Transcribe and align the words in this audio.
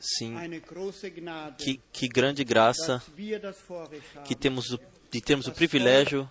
Sim, 0.00 0.36
que, 1.56 1.80
que 1.92 2.08
grande 2.08 2.44
graça 2.44 3.02
que 4.24 4.34
temos 4.34 4.70
o, 4.72 4.78
de 5.10 5.20
termos 5.20 5.46
o 5.46 5.52
privilégio 5.52 6.28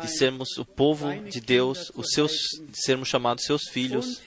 de 0.00 0.08
sermos 0.16 0.56
o 0.56 0.64
povo 0.64 1.06
de 1.30 1.40
Deus, 1.40 1.90
os 1.94 2.06
seus, 2.12 2.32
de 2.32 2.80
sermos 2.84 3.08
chamados 3.08 3.44
seus 3.44 3.68
filhos, 3.68 4.22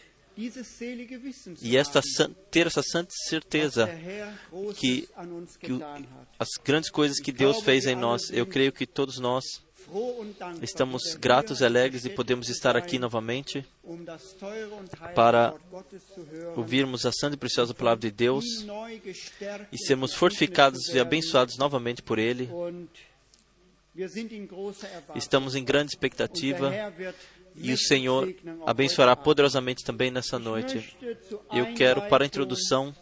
e 1.64 1.76
esta 1.76 2.02
ter 2.52 2.68
essa 2.68 2.84
santa 2.84 3.12
certeza 3.28 3.86
que- 4.76 5.08
que 5.60 5.72
as 6.38 6.50
grandes 6.64 6.90
coisas 6.92 7.20
que 7.20 7.32
Deus 7.32 7.58
fez 7.66 7.86
em 7.86 7.96
nós. 7.96 8.22
Eu 8.32 8.46
creio 8.46 8.72
que 8.72 8.86
todos 8.86 9.18
nós 9.20 9.44
estamos 10.62 11.16
gratos 11.16 11.62
e 11.62 11.66
alegres 11.66 12.04
de 12.04 12.10
zu 12.44 12.52
estar 12.52 12.76
aqui 12.76 13.00
novamente 13.00 13.66
para 15.16 15.54
ouvirmos 16.56 17.06
a 17.06 17.12
santa 17.12 17.36
e 17.36 17.38
preciosa 17.38 17.74
palavra 17.74 18.02
de 18.02 18.12
Deus 18.12 18.46
e 19.72 19.78
sermos 19.78 20.14
fortificados 20.14 20.88
e 20.90 21.00
abençoados 21.00 21.58
novamente 21.58 22.02
por 22.02 22.20
Ele. 22.20 22.50
Estamos 25.16 25.56
em 25.56 25.64
grande 25.64 25.92
expectativa 25.92 26.72
e 27.56 27.74
o 27.74 27.78
Senhor 27.78 28.34
abençoará 28.66 29.16
poderosamente 29.16 29.84
também 29.84 30.12
nessa 30.12 30.40
noite. 30.40 30.96
Eu 31.52 31.74
quero, 31.74 32.04
para 32.04 32.24
a 32.24 32.28
introdução, 32.28 32.96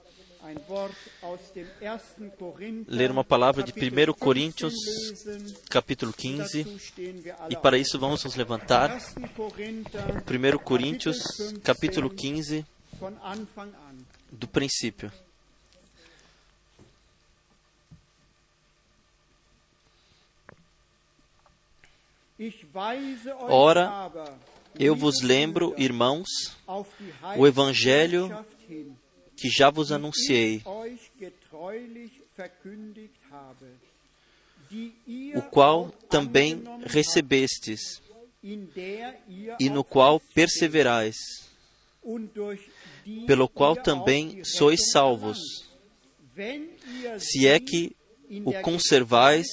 ein 0.48 0.58
Wort 0.70 0.96
aus 1.22 1.42
dem 1.54 1.68
1. 1.82 2.32
Korinther, 2.40 2.86
ler 2.88 3.12
uma 3.12 3.24
palavra 3.24 3.62
de 3.62 3.74
Kapitel 3.74 4.12
1 4.12 4.14
15 4.14 4.18
Coríntios, 4.18 4.74
capítulo 5.70 6.14
15, 6.14 6.64
Dazu 6.64 6.80
stehen 6.80 7.22
wir 7.22 7.36
alle 7.42 7.54
e 7.54 7.58
para 7.58 7.78
isso 7.78 8.00
vamos 8.00 8.24
nos 8.24 8.36
levantar. 8.36 8.98
1. 9.18 9.28
Korinther, 9.36 10.24
1 10.26 10.58
Coríntios, 10.60 11.18
capítulo 11.62 12.10
15, 12.10 12.64
15, 12.64 12.66
von 12.98 13.14
Anfang 13.22 13.74
an. 13.90 14.06
do 14.32 14.48
princípio. 14.48 15.12
Ora, 23.50 24.12
Eu 24.80 24.96
vos 24.96 25.22
lembro, 25.22 25.74
irmãos, 25.78 26.56
o 27.36 27.48
Evangelho 27.48 28.46
que 29.38 29.50
já 29.50 29.70
vos 29.70 29.92
anunciei, 29.92 30.64
o 35.36 35.42
qual 35.44 35.92
também 36.10 36.64
recebestes, 36.86 38.02
e 38.44 39.70
no 39.70 39.84
qual 39.84 40.20
perseverais, 40.34 41.16
pelo 43.28 43.48
qual 43.48 43.76
também 43.76 44.44
sois 44.44 44.90
salvos, 44.92 45.38
se 47.20 47.48
é 47.48 47.60
que 47.60 47.96
o 48.44 48.54
conservais, 48.62 49.48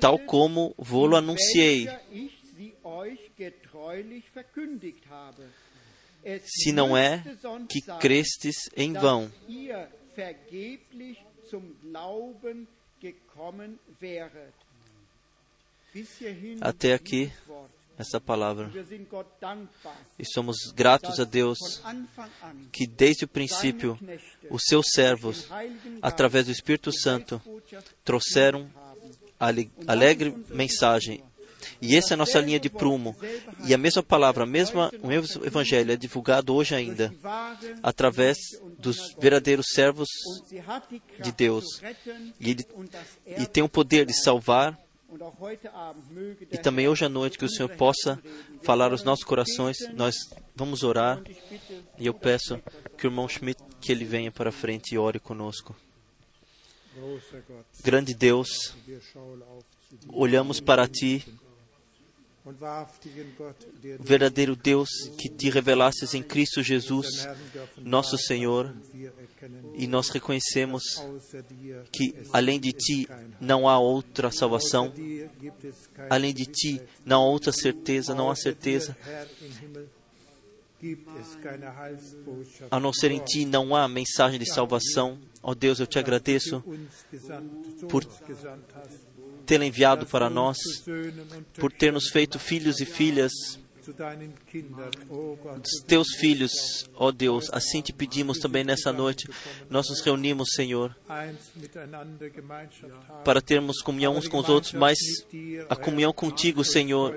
tal 0.00 0.18
como 0.18 0.74
in 0.78 1.14
anunciei. 1.14 1.88
Se 6.44 6.72
não 6.72 6.96
é 6.96 7.22
que 7.68 7.80
crestes 7.98 8.56
em 8.76 8.92
vão. 8.92 9.30
Até 16.60 16.92
aqui, 16.94 17.32
essa 17.98 18.20
palavra. 18.20 18.70
E 20.18 20.24
somos 20.24 20.56
gratos 20.74 21.18
a 21.18 21.24
Deus 21.24 21.58
que 22.72 22.86
desde 22.86 23.24
o 23.24 23.28
princípio 23.28 23.98
os 24.50 24.62
seus 24.66 24.86
servos, 24.94 25.48
através 26.00 26.46
do 26.46 26.52
Espírito 26.52 26.92
Santo, 26.92 27.40
trouxeram 28.04 28.70
a 29.38 29.46
ale- 29.46 29.70
alegre 29.86 30.30
mensagem. 30.50 31.22
E 31.80 31.96
essa 31.96 32.12
é 32.12 32.14
a 32.14 32.18
nossa 32.18 32.38
linha 32.40 32.60
de 32.60 32.68
prumo. 32.68 33.16
E 33.64 33.74
a 33.74 33.78
mesma 33.78 34.02
palavra, 34.02 34.44
a 34.44 34.46
mesma, 34.46 34.90
o 35.02 35.08
mesmo 35.08 35.44
evangelho 35.44 35.92
é 35.92 35.96
divulgado 35.96 36.54
hoje 36.54 36.74
ainda, 36.74 37.12
através 37.82 38.36
dos 38.78 39.14
verdadeiros 39.18 39.66
servos 39.72 40.08
de 41.22 41.32
Deus. 41.32 41.64
E, 42.38 42.50
ele, 42.50 42.66
e 43.26 43.46
tem 43.46 43.62
o 43.62 43.68
poder 43.68 44.06
de 44.06 44.14
salvar. 44.14 44.78
E 46.50 46.56
também 46.58 46.86
hoje 46.86 47.04
à 47.04 47.08
noite 47.08 47.36
que 47.36 47.44
o 47.44 47.50
Senhor 47.50 47.68
possa 47.70 48.20
falar 48.62 48.92
aos 48.92 49.02
nossos 49.02 49.24
corações. 49.24 49.78
Nós 49.94 50.14
vamos 50.54 50.82
orar. 50.82 51.20
E 51.98 52.06
eu 52.06 52.14
peço 52.14 52.60
que 52.96 53.06
o 53.06 53.08
irmão 53.08 53.28
Schmidt 53.28 53.60
que 53.80 53.90
ele 53.90 54.04
venha 54.04 54.30
para 54.30 54.52
frente 54.52 54.94
e 54.94 54.98
ore 54.98 55.18
conosco. 55.18 55.74
Grande 57.82 58.14
Deus, 58.14 58.74
olhamos 60.08 60.60
para 60.60 60.86
ti, 60.86 61.24
verdadeiro 64.00 64.56
Deus, 64.56 64.88
que 65.18 65.28
te 65.28 65.50
revelastes 65.50 66.14
em 66.14 66.22
Cristo 66.22 66.62
Jesus, 66.62 67.28
nosso 67.78 68.16
Senhor, 68.16 68.74
erkennen, 68.94 69.72
e 69.74 69.86
nós 69.86 70.08
reconhecemos 70.08 70.82
que 71.92 72.14
es 72.16 72.30
além 72.32 72.58
de 72.58 72.72
ti 72.72 73.08
não 73.40 73.68
há 73.68 73.78
outra 73.78 74.30
salvação, 74.30 74.92
além 76.08 76.32
de 76.32 76.46
ti 76.46 76.80
não 77.04 77.22
há 77.22 77.26
outra 77.26 77.52
certeza, 77.52 78.14
não 78.14 78.30
há 78.30 78.36
certeza, 78.36 78.96
a 82.70 82.80
não 82.80 82.92
ser 82.92 83.10
em 83.10 83.18
ti 83.18 83.44
não 83.44 83.76
há 83.76 83.86
mensagem 83.86 84.38
de 84.38 84.46
salvação. 84.46 85.18
Ó 85.42 85.54
Deus, 85.54 85.78
eu 85.78 85.86
te 85.86 85.98
agradeço 85.98 86.62
por 87.88 88.04
tê-la 89.46 89.64
enviado 89.64 90.06
para 90.06 90.30
nós, 90.30 90.56
por 91.58 91.72
ter 91.72 91.92
nos 91.92 92.08
feito 92.08 92.38
filhos 92.38 92.80
e 92.80 92.86
filhas 92.86 93.32
dos 95.56 95.82
teus 95.86 96.14
filhos, 96.14 96.88
ó 96.94 97.10
Deus. 97.10 97.48
Assim 97.52 97.80
te 97.80 97.92
pedimos 97.92 98.38
também 98.38 98.62
nessa 98.64 98.92
noite. 98.92 99.28
Nós 99.68 99.88
nos 99.88 100.00
reunimos, 100.00 100.50
Senhor, 100.54 100.96
para 103.24 103.40
termos 103.40 103.80
comunhão 103.82 104.16
uns 104.16 104.28
com 104.28 104.38
os 104.38 104.48
outros, 104.48 104.72
mas 104.72 104.98
a 105.68 105.76
comunhão 105.76 106.12
contigo, 106.12 106.64
Senhor, 106.64 107.14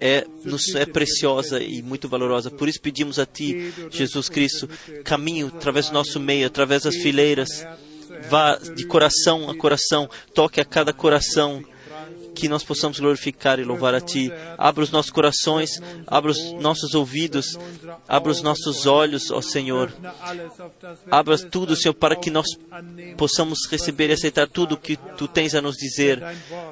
é, 0.00 0.26
nos, 0.44 0.74
é 0.74 0.86
preciosa 0.86 1.62
e 1.62 1.82
muito 1.82 2.08
valorosa. 2.08 2.50
Por 2.50 2.68
isso 2.68 2.80
pedimos 2.80 3.18
a 3.18 3.26
Ti, 3.26 3.72
Jesus 3.90 4.28
Cristo, 4.28 4.68
caminho 5.04 5.48
através 5.48 5.88
do 5.88 5.94
nosso 5.94 6.20
meio, 6.20 6.46
através 6.46 6.82
das 6.82 6.96
fileiras, 6.96 7.66
vá 8.28 8.56
de 8.56 8.86
coração 8.86 9.48
a 9.50 9.56
coração, 9.56 10.08
toque 10.34 10.60
a 10.60 10.64
cada 10.64 10.92
coração, 10.92 11.62
que 12.36 12.48
nós 12.48 12.62
possamos 12.62 13.00
glorificar 13.00 13.58
e 13.58 13.64
louvar 13.64 13.94
a 13.94 14.00
Ti. 14.00 14.30
Abra 14.58 14.84
os 14.84 14.90
nossos 14.90 15.10
corações, 15.10 15.80
abra 16.06 16.30
os 16.30 16.52
nossos 16.52 16.94
ouvidos, 16.94 17.58
abra 18.06 18.30
os 18.30 18.42
nossos 18.42 18.84
olhos, 18.84 19.30
ó 19.30 19.40
Senhor. 19.40 19.90
Abra 21.10 21.38
tudo, 21.38 21.74
Senhor, 21.74 21.94
para 21.94 22.14
que 22.14 22.30
nós 22.30 22.46
possamos 23.16 23.60
receber 23.70 24.10
e 24.10 24.12
aceitar 24.12 24.46
tudo 24.46 24.74
o 24.74 24.78
que 24.78 24.96
Tu 25.16 25.26
tens 25.26 25.54
a 25.54 25.62
nos 25.62 25.76
dizer, 25.76 26.22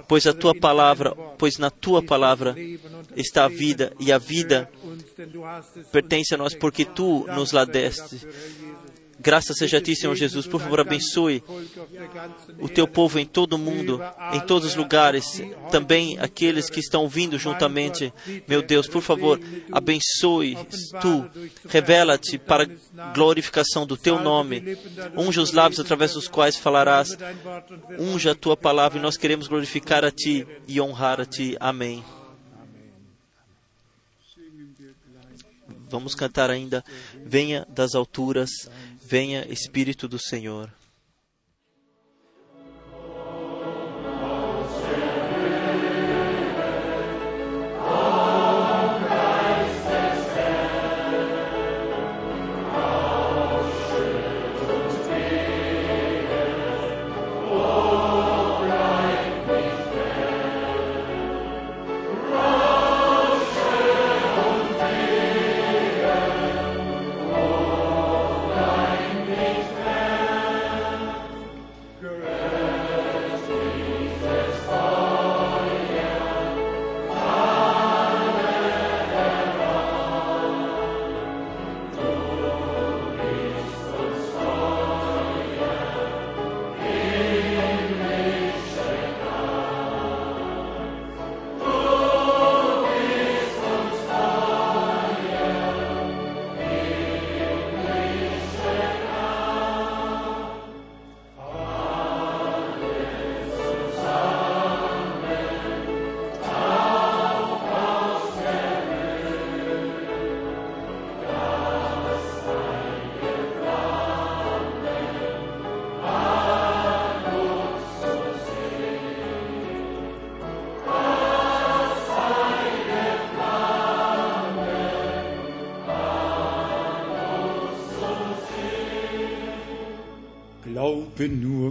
pois 0.06 0.26
a 0.26 0.34
Tua 0.34 0.54
palavra, 0.54 1.12
pois 1.38 1.56
na 1.56 1.70
Tua 1.70 2.02
palavra 2.02 2.54
está 3.16 3.46
a 3.46 3.48
vida, 3.48 3.92
e 3.98 4.12
a 4.12 4.18
vida 4.18 4.68
pertence 5.90 6.34
a 6.34 6.38
nós 6.38 6.54
porque 6.54 6.84
Tu 6.84 7.26
nos 7.28 7.52
la 7.52 7.64
deste. 7.64 8.20
Graças 9.18 9.56
seja 9.56 9.78
a 9.78 9.80
Ti, 9.80 9.94
Senhor 9.94 10.14
Jesus. 10.14 10.46
Por 10.46 10.60
favor, 10.60 10.80
abençoe 10.80 11.42
o 12.60 12.68
Teu 12.68 12.86
povo 12.86 13.18
em 13.18 13.26
todo 13.26 13.54
o 13.54 13.58
mundo, 13.58 14.00
em 14.32 14.40
todos 14.40 14.68
os 14.68 14.74
lugares, 14.74 15.42
também 15.70 16.18
aqueles 16.18 16.68
que 16.68 16.80
estão 16.80 17.08
vindo 17.08 17.38
juntamente. 17.38 18.12
Meu 18.48 18.62
Deus, 18.62 18.86
por 18.86 19.02
favor, 19.02 19.40
abençoe 19.70 20.56
Tu, 21.00 21.30
revela-te 21.68 22.38
para 22.38 22.68
glorificação 23.14 23.86
do 23.86 23.96
Teu 23.96 24.20
nome. 24.20 24.76
Unja 25.16 25.40
os 25.40 25.52
lábios 25.52 25.80
através 25.80 26.12
dos 26.12 26.28
quais 26.28 26.56
falarás. 26.56 27.16
Unja 27.98 28.32
a 28.32 28.34
Tua 28.34 28.56
palavra 28.56 28.98
e 28.98 29.02
nós 29.02 29.16
queremos 29.16 29.48
glorificar 29.48 30.04
a 30.04 30.10
Ti 30.10 30.46
e 30.66 30.80
honrar 30.80 31.20
a 31.20 31.24
Ti. 31.24 31.56
Amém. 31.60 32.04
Vamos 35.94 36.14
cantar 36.14 36.50
ainda. 36.50 36.84
Venha 37.24 37.64
das 37.68 37.94
alturas, 37.94 38.50
venha 39.14 39.46
Espírito 39.48 40.08
do 40.08 40.18
Senhor. 40.18 40.68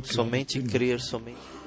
Somente 0.04 0.62
crer, 0.62 1.00
somente. 1.00 1.63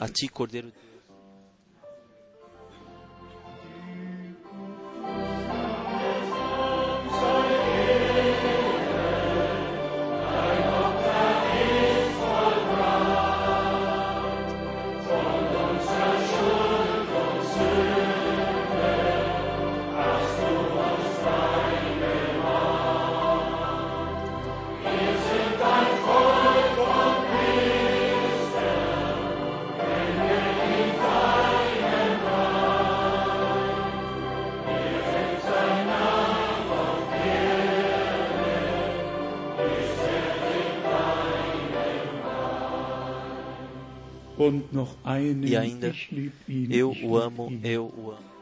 A 0.00 0.08
ti, 0.08 0.28
Cordeiro 0.28 0.68
de 0.68 0.74
Deus. 0.74 0.93
E 45.46 45.56
ainda, 45.56 45.94
Eu 46.70 46.90
o 47.04 47.16
amo, 47.16 47.60
eu 47.62 47.92
o 47.96 48.10
amo. 48.10 48.34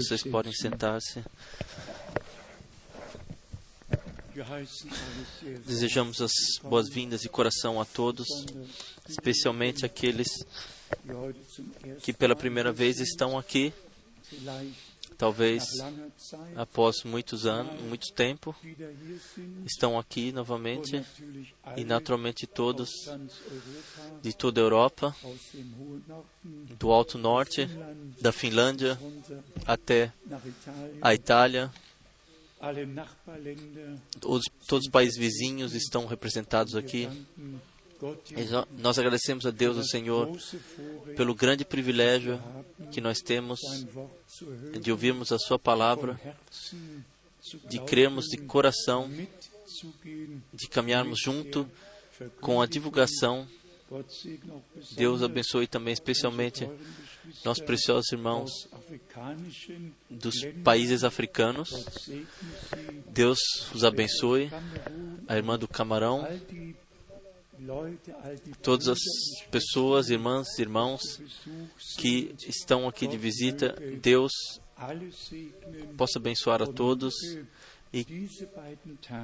Vocês 0.00 0.22
podem 0.22 0.52
sentar-se. 0.52 1.22
Desejamos 5.66 6.22
as 6.22 6.32
boas-vindas 6.62 7.20
de 7.20 7.28
coração 7.28 7.78
a 7.78 7.84
todos, 7.84 8.26
especialmente 9.06 9.84
aqueles 9.84 10.28
que 12.02 12.14
pela 12.14 12.34
primeira 12.34 12.72
vez 12.72 12.98
estão 12.98 13.36
aqui, 13.38 13.74
talvez 15.20 15.64
após 16.56 17.04
muitos 17.04 17.44
anos, 17.44 17.78
muito 17.82 18.10
tempo, 18.14 18.56
estão 19.66 19.98
aqui 19.98 20.32
novamente 20.32 21.04
e 21.76 21.84
naturalmente 21.84 22.46
todos 22.46 22.88
de 24.22 24.32
toda 24.34 24.62
a 24.62 24.64
Europa, 24.64 25.14
do 26.78 26.90
Alto 26.90 27.18
Norte, 27.18 27.68
da 28.18 28.32
Finlândia 28.32 28.98
até 29.66 30.10
a 31.02 31.12
Itália, 31.12 31.70
todos 34.20 34.86
os 34.86 34.90
países 34.90 35.18
vizinhos 35.18 35.74
estão 35.74 36.06
representados 36.06 36.74
aqui. 36.74 37.10
Nós 38.78 38.98
agradecemos 38.98 39.44
a 39.46 39.50
Deus, 39.50 39.76
o 39.76 39.84
Senhor, 39.84 40.30
pelo 41.16 41.34
grande 41.34 41.64
privilégio 41.64 42.40
que 42.90 43.00
nós 43.00 43.18
temos 43.20 43.58
de 44.80 44.90
ouvirmos 44.90 45.32
a 45.32 45.38
Sua 45.38 45.58
palavra, 45.58 46.18
de 47.68 47.78
crermos 47.80 48.26
de 48.26 48.38
coração, 48.38 49.10
de 50.52 50.68
caminharmos 50.68 51.20
junto 51.20 51.68
com 52.40 52.60
a 52.60 52.66
divulgação. 52.66 53.46
Deus 54.92 55.22
abençoe 55.22 55.66
também 55.66 55.92
especialmente 55.92 56.68
nossos 57.44 57.64
preciosos 57.64 58.10
irmãos 58.12 58.68
dos 60.08 60.34
países 60.64 61.04
africanos. 61.04 61.86
Deus 63.08 63.38
os 63.74 63.84
abençoe. 63.84 64.50
A 65.26 65.36
irmã 65.36 65.58
do 65.58 65.68
Camarão, 65.68 66.26
todas 68.62 68.88
as 68.88 68.98
pessoas, 69.50 70.08
irmãs, 70.08 70.46
irmãos 70.58 71.00
que 71.98 72.34
estão 72.48 72.88
aqui 72.88 73.06
de 73.06 73.16
visita, 73.18 73.74
Deus 74.00 74.32
possa 75.96 76.18
abençoar 76.18 76.62
a 76.62 76.66
todos 76.66 77.14
e- 77.92 78.04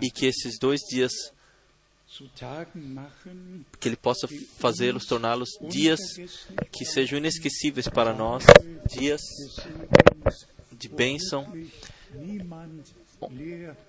e 0.03 0.11
que 0.11 0.27
esses 0.27 0.59
dois 0.61 0.81
dias, 0.91 1.13
que 3.81 3.89
Ele 3.89 3.97
possa 3.97 4.29
fazê-los, 4.59 5.07
torná-los 5.07 5.49
dias 5.69 6.01
que 6.73 6.85
sejam 6.85 7.19
inesquecíveis 7.19 7.89
para 7.89 8.13
nós, 8.15 8.45
dias 8.97 9.21
de 10.73 10.89
bênção, 10.89 11.45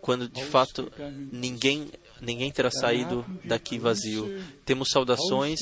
quando 0.01 0.27
de 0.29 0.43
fato 0.45 0.89
ninguém 1.31 1.91
ninguém 2.21 2.51
terá 2.51 2.69
saído 2.71 3.25
daqui 3.43 3.77
vazio. 3.77 4.43
Temos 4.65 4.89
saudações 4.89 5.59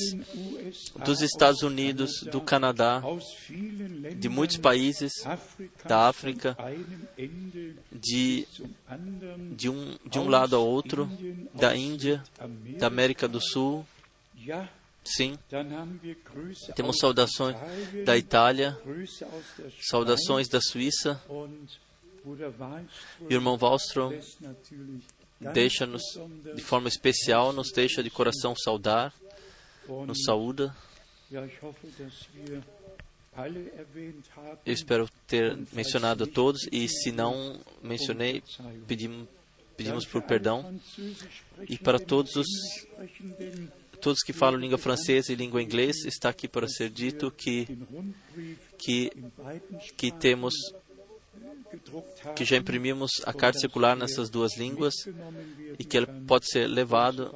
dos 1.04 1.20
Estados 1.22 1.62
Unidos, 1.62 2.22
do 2.30 2.40
Canadá, 2.40 3.02
de 4.16 4.28
muitos 4.28 4.56
países, 4.56 5.12
da 5.84 6.08
África, 6.08 6.56
de, 7.92 8.46
de, 9.52 9.68
um, 9.68 9.96
de 10.04 10.18
um 10.18 10.28
lado 10.28 10.56
ao 10.56 10.66
outro, 10.66 11.08
da 11.54 11.76
Índia, 11.76 12.22
da 12.78 12.86
América 12.86 13.28
do 13.28 13.40
Sul, 13.40 13.86
sim. 15.04 15.38
Temos 16.74 16.98
saudações 16.98 17.56
da 18.04 18.16
Itália, 18.16 18.78
saudações 19.82 20.48
da 20.48 20.60
Suíça. 20.60 21.22
E 23.20 23.34
o 23.34 23.36
irmão 23.36 23.56
Wallström 23.56 24.18
deixa-nos 25.40 26.02
besonders 26.02 26.56
de 26.56 26.62
forma 26.62 26.88
especial, 26.88 27.52
nos 27.52 27.70
deixa 27.72 28.02
de 28.02 28.10
coração 28.10 28.54
saudar, 28.56 29.12
nos 29.88 30.22
saúda. 30.24 30.74
Eu 34.64 34.72
espero 34.72 35.08
ter 35.26 35.58
mencionado 35.72 36.24
a 36.24 36.26
todos 36.26 36.66
e 36.72 36.88
se 36.88 37.12
não 37.12 37.60
mencionei, 37.82 38.42
pedimos, 38.86 39.28
pedimos 39.76 40.06
por 40.06 40.22
perdão. 40.22 40.80
E 41.68 41.76
para 41.76 41.98
todos 41.98 42.34
os 42.36 42.46
todos 43.96 44.22
que 44.22 44.32
falam 44.32 44.60
língua 44.60 44.78
francesa 44.78 45.32
e 45.32 45.36
língua 45.36 45.62
inglesa, 45.62 46.06
está 46.08 46.28
aqui 46.28 46.46
para 46.46 46.68
ser 46.68 46.90
dito 46.90 47.30
que, 47.30 47.66
que, 48.78 49.10
que 49.96 50.12
temos. 50.12 50.54
Que 52.34 52.44
já 52.44 52.56
imprimimos 52.56 53.10
a 53.24 53.32
carta 53.32 53.58
circular 53.58 53.96
nessas 53.96 54.28
duas 54.28 54.56
línguas 54.56 54.94
e 55.78 55.84
que 55.84 56.04
kann. 56.04 56.24
pode 56.26 56.50
ser 56.50 56.66
levado 56.66 57.34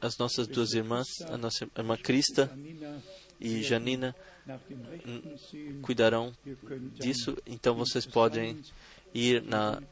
às 0.00 0.16
nossas 0.18 0.46
duas 0.46 0.72
irmãs, 0.72 1.06
a 1.28 1.36
nossa 1.36 1.66
irmã 1.76 1.96
Crista 1.96 2.50
e 3.40 3.62
Janina, 3.62 4.14
cuidarão 5.82 6.32
disso. 6.94 7.36
Então 7.46 7.74
vocês 7.74 8.06
podem 8.06 8.58
ir 9.14 9.42
na, 9.42 9.82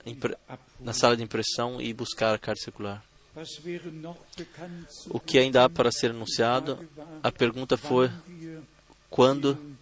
na 0.80 0.92
sala 0.92 1.16
de 1.16 1.22
impressão 1.22 1.80
e 1.80 1.92
buscar 1.92 2.34
a 2.34 2.38
carta 2.38 2.62
circular. 2.62 3.04
O 5.08 5.18
que 5.18 5.38
ainda 5.38 5.64
há 5.64 5.68
para 5.68 5.90
ser 5.90 6.10
anunciado? 6.10 6.88
A 7.22 7.32
pergunta 7.32 7.76
foi 7.76 8.10
quando, 9.10 9.73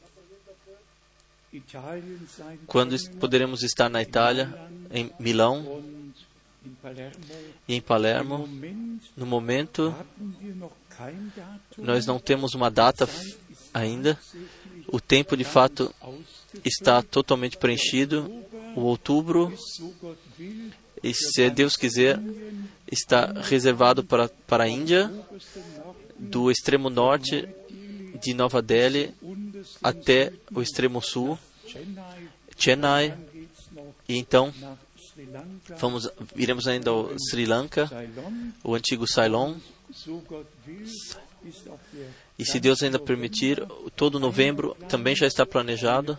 quando 2.67 2.97
poderemos 3.19 3.63
estar 3.63 3.89
na 3.89 4.01
Itália, 4.01 4.53
em 4.91 5.11
Milão 5.19 5.83
e 7.69 7.75
em 7.75 7.81
Palermo. 7.81 8.49
No 9.17 9.27
momento, 9.27 9.95
nós 11.77 12.07
não 12.07 12.19
temos 12.19 12.55
uma 12.55 12.71
data 12.71 13.09
ainda. 13.75 14.19
O 14.89 15.01
tempo, 15.01 15.37
de 15.37 15.45
fato, 15.45 15.95
está 16.65 17.03
totalmente 17.03 17.59
preenchido. 17.59 18.33
O 18.75 18.81
outubro, 18.83 19.53
e 21.03 21.13
se 21.13 21.51
Deus 21.51 21.77
quiser, 21.77 22.19
está 22.91 23.33
reservado 23.43 24.03
para, 24.03 24.31
para 24.47 24.65
a 24.65 24.69
Índia, 24.69 25.13
do 26.19 26.51
extremo 26.51 26.89
norte 26.89 27.47
de 28.23 28.33
Nova 28.33 28.63
Delhi 28.63 29.13
até 29.83 30.33
o 30.55 30.63
extremo 30.63 31.01
sul, 31.01 31.39
Chennai. 32.57 33.17
E 34.09 34.17
então 34.17 34.53
vamos, 35.79 36.09
iremos 36.37 36.67
ainda 36.67 36.91
ao 36.91 37.11
Sri 37.19 37.47
Lanka, 37.47 37.89
o 38.63 38.75
antigo 38.75 39.07
Ceylon, 39.07 39.57
e 42.39 42.45
se 42.45 42.61
Deus 42.61 42.83
ainda 42.83 42.99
permitir, 42.99 43.65
todo 43.97 44.21
novembro 44.21 44.77
também 44.89 45.15
já 45.15 45.27
está 45.27 45.45
planejado 45.45 46.17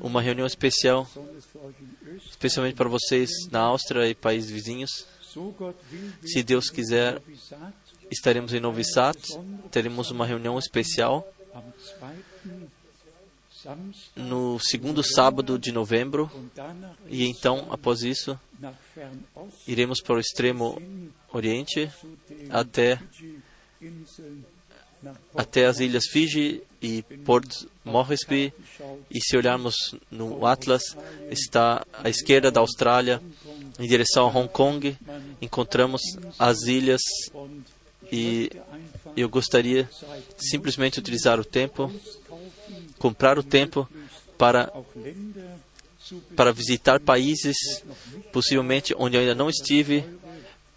uma 0.00 0.20
reunião 0.20 0.46
especial, 0.46 1.08
especialmente 2.28 2.74
para 2.74 2.88
vocês 2.88 3.30
na 3.50 3.60
Áustria 3.60 4.08
e 4.08 4.14
países 4.14 4.50
vizinhos. 4.50 5.06
Se 6.24 6.42
Deus 6.42 6.68
quiser, 6.68 7.22
estaremos 8.10 8.52
em 8.52 8.60
Novi 8.60 8.84
Sad, 8.84 9.18
teremos 9.70 10.10
uma 10.10 10.26
reunião 10.26 10.58
especial 10.58 11.26
am 11.26 11.41
2. 11.41 11.41
Samstag 11.41 11.41
no 14.16 14.58
segundo 14.58 15.02
sábado 15.02 15.58
de 15.58 15.70
novembro, 15.70 16.30
e 17.08 17.26
então, 17.26 17.68
após 17.70 18.02
isso, 18.02 18.38
iremos 19.66 20.00
para 20.00 20.16
o 20.16 20.20
extremo 20.20 20.80
Oriente, 21.32 21.90
até, 22.50 23.00
até 25.34 25.66
as 25.66 25.78
ilhas 25.78 26.04
Fiji 26.10 26.62
e 26.80 27.02
Port 27.24 27.64
Moresby. 27.84 28.52
E 29.10 29.20
se 29.20 29.36
olharmos 29.36 29.74
no 30.10 30.44
Atlas, 30.46 30.82
está 31.30 31.84
à 31.92 32.08
esquerda 32.08 32.50
da 32.50 32.60
Austrália, 32.60 33.22
em 33.78 33.86
direção 33.86 34.26
a 34.26 34.38
Hong 34.38 34.48
Kong, 34.48 34.96
encontramos 35.40 36.02
as 36.38 36.62
ilhas 36.62 37.00
e 38.10 38.50
eu 39.16 39.28
gostaria 39.28 39.88
simplesmente 40.36 40.98
utilizar 40.98 41.38
o 41.38 41.44
tempo, 41.44 41.92
comprar 42.98 43.38
o 43.38 43.42
tempo 43.42 43.88
para, 44.38 44.72
para 46.36 46.52
visitar 46.52 47.00
países, 47.00 47.56
possivelmente 48.32 48.94
onde 48.96 49.16
eu 49.16 49.20
ainda 49.20 49.34
não 49.34 49.48
estive, 49.48 50.04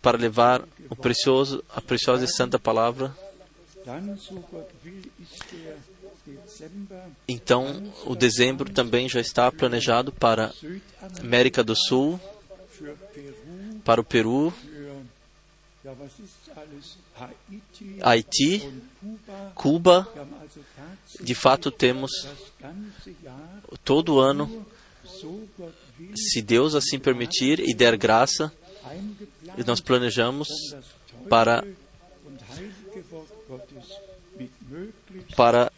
para 0.02 0.18
levar 0.18 0.64
o 0.90 0.96
precioso, 0.96 1.64
a 1.70 1.82
preciosa 1.82 2.26
e 2.26 2.28
santa 2.28 2.60
palavra. 2.60 3.16
Então, 7.28 7.92
o 8.06 8.16
dezembro 8.16 8.70
também 8.72 9.08
já 9.08 9.20
está 9.20 9.52
planejado 9.52 10.12
para 10.12 10.52
América 11.20 11.64
do 11.64 11.76
Sul, 11.76 12.20
para 13.84 14.02
o 14.02 14.04
Peru, 14.04 14.54
Haiti. 18.02 18.70
Cuba. 19.54 20.08
De 21.22 21.36
fato, 21.36 21.72
temos 21.72 22.12
todo 23.84 24.20
ano, 24.20 24.66
se 26.16 26.42
Deus 26.42 26.76
assim 26.76 27.00
permitir 27.00 27.60
e 27.60 27.74
der 27.74 27.96
graça, 27.96 28.52
nós 29.66 29.80
planejamos 29.80 30.48
para 31.30 31.64
para 35.36 35.72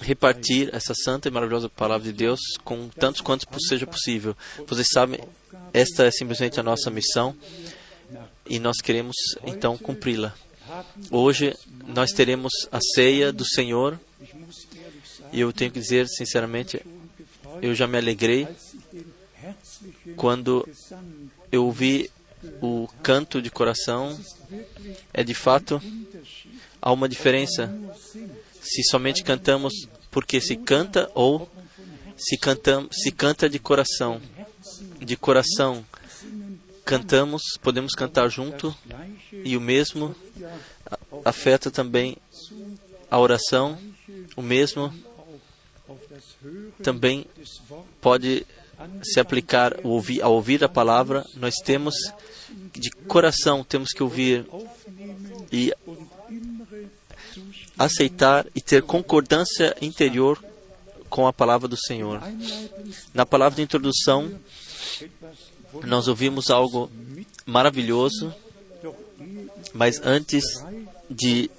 repartir 0.00 0.74
essa 0.74 0.94
santa 0.94 1.28
e 1.28 1.30
maravilhosa 1.30 1.68
palavra 1.68 2.04
de 2.04 2.12
Deus 2.12 2.40
com 2.64 2.88
tantos 2.88 3.20
quantos 3.20 3.46
seja 3.68 3.86
possível. 3.86 4.36
Vocês 4.66 4.88
sabem, 4.92 5.20
esta 5.72 6.04
é 6.04 6.10
simplesmente 6.10 6.58
a 6.60 6.62
nossa 6.62 6.90
missão 6.90 7.36
e 8.48 8.58
nós 8.58 8.76
queremos 8.82 9.16
então 9.44 9.76
cumpri-la. 9.76 10.34
Hoje 11.10 11.56
nós 11.86 12.10
teremos 12.12 12.52
a 12.72 12.80
ceia 12.80 13.32
do 13.32 13.44
Senhor 13.44 13.98
e 15.32 15.40
eu 15.40 15.52
tenho 15.52 15.70
que 15.70 15.80
dizer 15.80 16.06
sinceramente, 16.08 16.80
eu 17.62 17.74
já 17.74 17.86
me 17.86 17.98
alegrei 17.98 18.48
quando 20.16 20.68
eu 21.50 21.64
ouvi 21.64 22.10
o 22.60 22.88
canto 23.02 23.40
de 23.40 23.50
coração. 23.50 24.18
É 25.12 25.24
de 25.24 25.34
fato 25.34 25.80
há 26.80 26.92
uma 26.92 27.08
diferença 27.08 27.76
se 28.60 28.82
somente 28.84 29.24
cantamos 29.24 29.72
porque 30.10 30.40
se 30.40 30.56
canta 30.56 31.10
ou 31.14 31.48
se 32.16 32.38
cantamos 32.38 32.94
se 32.96 33.10
canta 33.10 33.48
de 33.48 33.58
coração 33.58 34.20
de 35.00 35.16
coração 35.16 35.84
cantamos 36.86 37.42
podemos 37.60 37.92
cantar 37.92 38.30
junto. 38.30 38.74
E 39.44 39.56
o 39.56 39.60
mesmo 39.60 40.16
afeta 41.24 41.70
também 41.70 42.16
a 43.10 43.18
oração 43.18 43.78
o 44.36 44.42
mesmo 44.42 44.92
também 46.82 47.26
pode 48.00 48.46
se 49.02 49.18
aplicar 49.18 49.74
ao 50.22 50.32
ouvir, 50.32 50.62
a 50.62 50.68
palavra. 50.68 51.24
Nós 51.34 51.54
temos 51.56 51.94
de 52.72 52.90
coração 53.08 53.64
temos 53.64 53.90
que 53.90 54.02
ouvir 54.02 54.46
e 55.50 55.72
aceitar 57.78 58.46
e 58.54 58.60
ter 58.60 58.82
concordância 58.82 59.74
interior 59.80 60.42
com 61.08 61.26
a 61.26 61.32
palavra 61.32 61.66
do 61.66 61.76
Senhor. 61.76 62.20
Na 63.14 63.24
palavra 63.24 63.56
de 63.56 63.62
introdução 63.62 64.38
nós 65.84 66.08
ouvimos 66.08 66.50
algo 66.50 66.90
maravilhoso, 67.44 68.34
mas 69.72 70.00
antes 70.02 70.44
de 71.10 71.50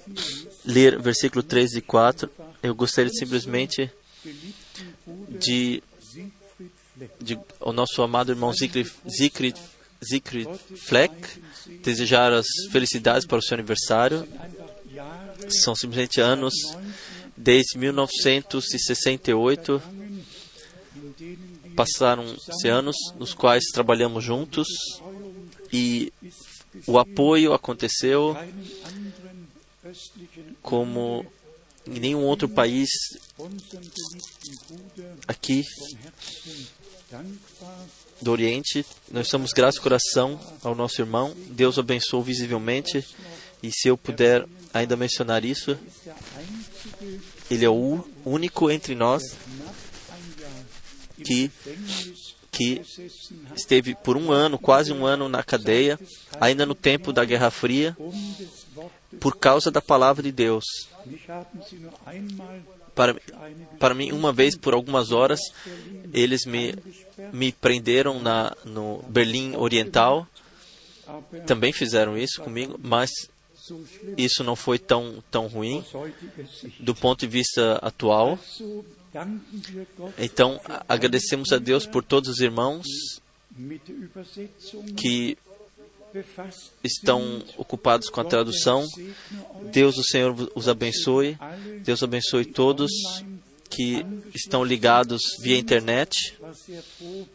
ler 0.64 1.00
versículo 1.00 1.42
3 1.42 1.76
e 1.76 1.80
4, 1.80 2.30
eu 2.62 2.74
gostaria 2.74 3.12
simplesmente 3.12 3.90
de, 5.28 5.82
de 7.20 7.38
o 7.60 7.72
nosso 7.72 8.02
amado 8.02 8.32
irmão 8.32 8.52
Siegfried, 8.52 9.58
Siegfried, 10.02 10.50
Fleck 10.76 11.14
desejar 11.82 12.32
as 12.32 12.46
felicidades 12.70 13.26
para 13.26 13.38
o 13.38 13.42
seu 13.42 13.54
aniversário. 13.54 14.26
São 15.48 15.74
simplesmente 15.74 16.20
anos 16.20 16.52
desde 17.36 17.78
1968 17.78 19.80
in 19.80 19.88
denen 19.88 19.92
wir 19.92 19.97
passaram-se 21.78 22.66
anos 22.66 22.96
nos 23.16 23.32
quais 23.32 23.66
trabalhamos 23.72 24.24
juntos 24.24 24.66
e 25.72 26.12
o 26.88 26.98
apoio 26.98 27.52
aconteceu 27.52 28.36
como 30.60 31.24
em 31.86 32.00
nenhum 32.00 32.24
outro 32.24 32.48
país 32.48 32.88
aqui 35.28 35.62
do 38.20 38.32
Oriente. 38.32 38.84
Nós 39.12 39.26
estamos 39.26 39.52
gratos 39.52 39.76
de 39.76 39.80
coração 39.80 40.40
ao 40.64 40.74
nosso 40.74 41.00
irmão. 41.00 41.32
Deus 41.50 41.76
o 41.76 41.80
abençoe 41.80 42.24
visivelmente. 42.24 43.06
E 43.62 43.70
se 43.70 43.86
eu 43.86 43.96
puder 43.96 44.44
ainda 44.74 44.96
mencionar 44.96 45.44
isso, 45.44 45.78
ele 47.48 47.64
é 47.64 47.70
o 47.70 48.04
único 48.24 48.68
entre 48.68 48.96
nós 48.96 49.22
que, 51.24 51.50
que 52.50 52.82
esteve 53.54 53.94
por 53.94 54.16
um 54.16 54.32
ano, 54.32 54.58
quase 54.58 54.92
um 54.92 55.06
ano 55.06 55.28
na 55.28 55.42
cadeia, 55.42 55.98
ainda 56.40 56.64
no 56.64 56.74
tempo 56.74 57.12
da 57.12 57.24
Guerra 57.24 57.50
Fria, 57.50 57.96
por 59.20 59.36
causa 59.36 59.70
da 59.70 59.80
palavra 59.80 60.22
de 60.22 60.32
Deus. 60.32 60.64
Para, 62.94 63.14
para 63.78 63.94
mim, 63.94 64.10
uma 64.10 64.32
vez 64.32 64.56
por 64.56 64.74
algumas 64.74 65.12
horas, 65.12 65.38
eles 66.12 66.44
me, 66.44 66.74
me 67.32 67.52
prenderam 67.52 68.20
na, 68.20 68.56
no 68.64 69.04
Berlim 69.08 69.54
Oriental. 69.56 70.26
Também 71.46 71.72
fizeram 71.72 72.18
isso 72.18 72.42
comigo, 72.42 72.78
mas 72.82 73.10
isso 74.16 74.42
não 74.42 74.56
foi 74.56 74.78
tão, 74.78 75.22
tão 75.30 75.46
ruim 75.46 75.84
do 76.80 76.94
ponto 76.94 77.20
de 77.20 77.26
vista 77.26 77.78
atual. 77.82 78.38
Então, 80.18 80.60
agradecemos 80.88 81.52
a 81.52 81.58
Deus 81.58 81.86
por 81.86 82.02
todos 82.02 82.28
os 82.28 82.40
irmãos 82.40 82.84
que 84.96 85.36
estão 86.82 87.42
ocupados 87.56 88.08
com 88.08 88.20
a 88.20 88.24
tradução. 88.24 88.86
Deus, 89.72 89.96
o 89.98 90.04
Senhor, 90.04 90.50
os 90.54 90.68
abençoe. 90.68 91.38
Deus 91.82 92.02
abençoe 92.02 92.44
todos 92.44 92.90
que 93.70 94.04
estão 94.34 94.64
ligados 94.64 95.20
via 95.40 95.58
internet. 95.58 96.36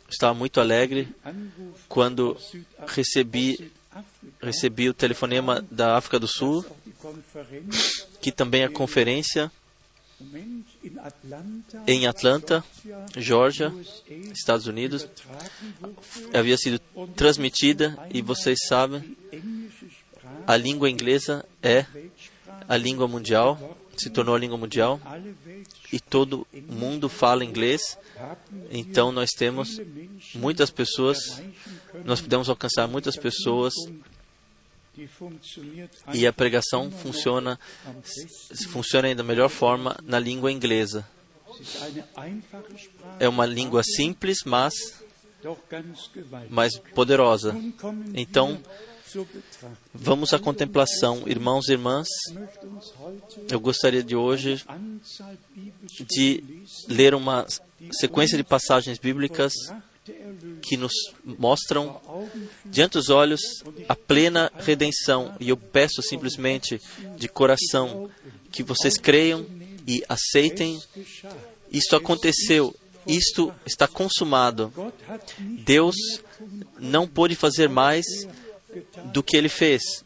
Estava 0.10 0.34
muito 0.34 0.60
alegre 0.60 1.08
quando 1.88 2.38
recebi 2.88 3.72
recebi 4.42 4.89
o 4.89 4.94
telefonema 4.94 5.63
da 5.70 5.96
África 5.96 6.20
do 6.20 6.27
Sul, 6.27 6.65
que 8.20 8.32
também 8.32 8.63
é 8.63 8.68
conferência 8.68 9.51
em 11.88 12.08
Atlanta, 12.08 12.63
Georgia, 13.18 13.74
Estados 14.34 14.68
Unidos, 14.68 15.08
havia 16.34 16.58
sido 16.58 16.80
transmitida 17.16 17.98
e 18.13 18.22
vocês 18.22 18.60
sabem, 18.68 19.16
a 20.46 20.58
língua 20.58 20.90
inglesa 20.90 21.46
é 21.62 21.86
a 22.68 22.78
língua 22.78 23.08
mundial, 23.08 23.78
se 23.96 24.10
tornou 24.10 24.36
a 24.36 24.40
língua 24.40 24.58
mundial 24.58 25.00
e 25.91 26.00
todo 26.00 26.48
mundo 26.67 27.08
fala 27.08 27.46
inglês. 27.46 27.82
Então 28.72 29.12
nós 29.12 29.32
temos 29.32 29.80
muitas 30.34 30.72
pessoas, 30.72 31.41
nós 32.06 32.22
podemos 32.22 32.50
alcançar 32.50 32.88
muitas 32.88 33.15
pessoas 33.15 33.74
e 36.13 36.27
a 36.27 36.34
pregação 36.34 36.91
funciona 36.91 37.60
funciona 38.67 39.13
da 39.15 39.23
melhor 39.23 39.49
forma 39.49 39.95
na 40.03 40.19
língua 40.19 40.51
inglesa. 40.51 41.08
É 43.19 43.27
uma 43.27 43.45
língua 43.45 43.84
simples, 43.84 44.39
mas 44.45 44.73
mas 46.49 46.77
poderosa. 46.95 47.56
Então, 48.13 48.62
vamos 49.93 50.34
à 50.34 50.39
contemplação, 50.39 51.23
irmãos 51.27 51.67
e 51.67 51.73
irmãs. 51.73 52.08
Eu 53.49 53.60
gostaria 53.60 54.03
de 54.03 54.15
hoje 54.15 54.63
de 56.10 56.65
ler 56.88 57.13
uma 57.13 57.45
sequência 57.91 58.38
de 58.38 58.43
passagens 58.43 58.97
bíblicas 58.97 59.53
que 60.62 60.76
nos 60.76 60.94
mostram 61.24 62.00
diante 62.66 62.94
dos 62.94 63.10
olhos 63.10 63.42
a 63.88 63.96
plena 63.96 64.52
redenção. 64.58 65.36
E 65.39 65.50
eu 65.50 65.58
peço 65.58 66.02
simplesmente 66.02 66.80
de 67.18 67.28
coração 67.28 68.10
que 68.52 68.63
vocês 68.63 68.98
creiam 68.98 69.46
e 69.88 70.04
aceitem. 70.08 70.80
Isto 71.72 71.96
aconteceu, 71.96 72.76
isto 73.08 73.54
está 73.66 73.88
consumado. 73.88 74.74
Deus 75.39 75.96
não 76.80 77.08
pôde 77.08 77.36
fazer 77.36 77.70
mais 77.70 78.06
do 79.06 79.24
que 79.24 79.38
ele 79.38 79.50
fez. 79.50 80.04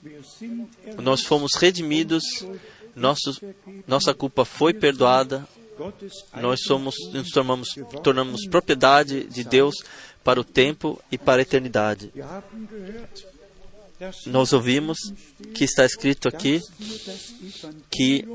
Nós 0.98 1.24
fomos 1.24 1.54
redimidos, 1.56 2.24
nosso, 2.96 3.40
nossa 3.86 4.14
culpa 4.14 4.44
foi 4.44 4.74
perdoada, 4.74 5.48
nós 6.42 6.62
somos, 6.62 6.96
nos 7.14 7.30
tornamos, 7.30 7.70
tornamos 8.04 8.48
propriedade 8.48 9.26
de 9.26 9.44
Deus 9.44 9.76
para 10.24 10.40
o 10.40 10.44
tempo 10.44 11.02
e 11.12 11.18
para 11.18 11.42
a 11.42 11.44
eternidade. 11.44 12.12
Nós 14.28 14.54
ouvimos 14.54 14.98
que 15.56 15.64
está 15.64 15.86
escrito 15.86 16.28
aqui 16.28 16.62
que, 17.90 18.26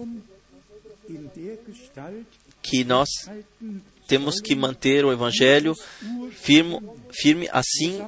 que 2.62 2.85
nós 2.85 3.09
temos 4.09 4.40
que 4.40 4.57
manter 4.57 5.05
o 5.05 5.12
Evangelho 5.12 5.74
firme, 6.33 6.81
firme 7.12 7.48
assim 7.52 8.02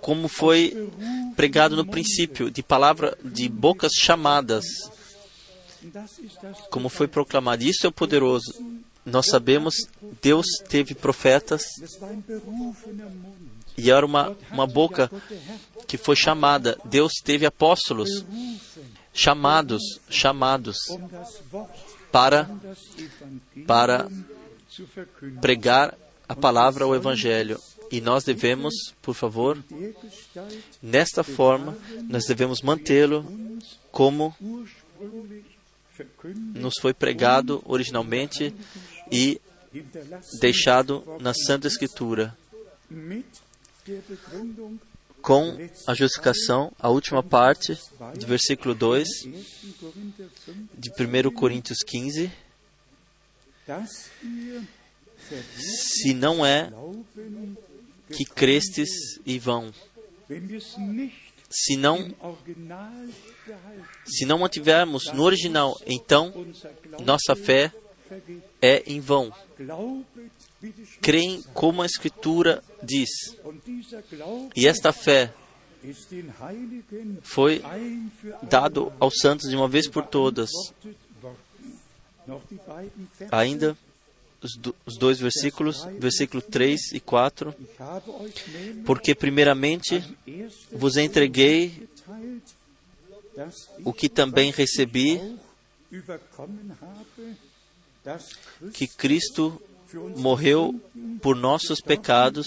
como 0.00 0.28
foi 0.28 0.90
pregado 1.36 1.76
no 1.76 1.86
princípio, 1.86 2.50
de 2.50 2.62
palavra 2.62 3.16
de 3.22 3.48
bocas 3.48 3.92
chamadas 3.94 4.64
como 6.70 6.88
foi 6.88 7.08
proclamado. 7.08 7.62
Isso 7.62 7.86
é 7.86 7.88
o 7.88 7.92
poderoso. 7.92 8.52
Nós 9.04 9.26
sabemos, 9.26 9.74
Deus 10.20 10.46
teve 10.68 10.94
profetas 10.94 11.62
e 13.76 13.90
era 13.90 14.04
uma, 14.04 14.36
uma 14.52 14.66
boca 14.66 15.10
que 15.86 15.96
foi 15.96 16.16
chamada. 16.16 16.78
Deus 16.84 17.12
teve 17.24 17.46
apóstolos 17.46 18.24
chamados, 19.12 19.82
chamados 20.08 20.76
para, 22.12 22.48
para 23.66 24.08
pregar 25.40 25.96
a 26.28 26.36
palavra, 26.36 26.86
o 26.86 26.94
Evangelho. 26.94 27.58
E 27.90 28.00
nós 28.00 28.22
devemos, 28.22 28.94
por 29.02 29.14
favor, 29.14 29.58
nesta 30.80 31.24
forma, 31.24 31.76
nós 32.08 32.24
devemos 32.24 32.62
mantê-lo 32.62 33.26
como 33.90 34.34
nos 36.54 36.74
foi 36.80 36.92
pregado 36.92 37.62
originalmente 37.64 38.54
e 39.10 39.40
deixado 40.40 41.04
na 41.20 41.32
Santa 41.34 41.66
Escritura. 41.66 42.36
Com 45.22 45.56
a 45.86 45.94
justificação, 45.94 46.72
a 46.78 46.88
última 46.88 47.22
parte 47.22 47.78
de 48.16 48.26
versículo 48.26 48.74
2 48.74 49.06
de 50.74 50.90
1 50.90 51.30
Coríntios 51.32 51.78
15. 51.86 52.30
Se 55.56 56.14
não 56.14 56.44
é 56.44 56.72
que 58.08 58.24
crestes 58.24 58.88
e 59.24 59.38
vão, 59.38 59.72
se 61.50 61.76
não 61.76 62.14
se 64.06 64.24
não 64.24 64.38
mantivermos 64.38 65.12
no 65.12 65.24
original, 65.24 65.76
então 65.84 66.32
nossa 67.04 67.34
fé 67.34 67.72
é 68.62 68.82
em 68.86 69.00
vão. 69.00 69.32
Creem 71.00 71.42
como 71.54 71.82
a 71.82 71.86
Escritura 71.86 72.62
diz. 72.82 73.08
E 74.54 74.66
esta 74.66 74.92
fé 74.92 75.32
foi 77.22 77.62
dado 78.42 78.92
aos 79.00 79.14
santos 79.20 79.48
de 79.48 79.56
uma 79.56 79.68
vez 79.68 79.88
por 79.88 80.06
todas. 80.06 80.50
Ainda 83.32 83.76
os, 84.42 84.56
do, 84.56 84.74
os 84.86 84.96
dois 84.96 85.18
versículos, 85.18 85.84
versículo 85.98 86.42
3 86.42 86.92
e 86.92 87.00
4. 87.00 87.54
Porque, 88.84 89.14
primeiramente, 89.14 90.02
vos 90.72 90.96
entreguei 90.96 91.88
o 93.84 93.92
que 93.92 94.08
também 94.08 94.50
recebi, 94.50 95.20
que 98.72 98.86
Cristo 98.86 99.60
morreu 100.16 100.80
por 101.20 101.36
nossos 101.36 101.80
pecados, 101.80 102.46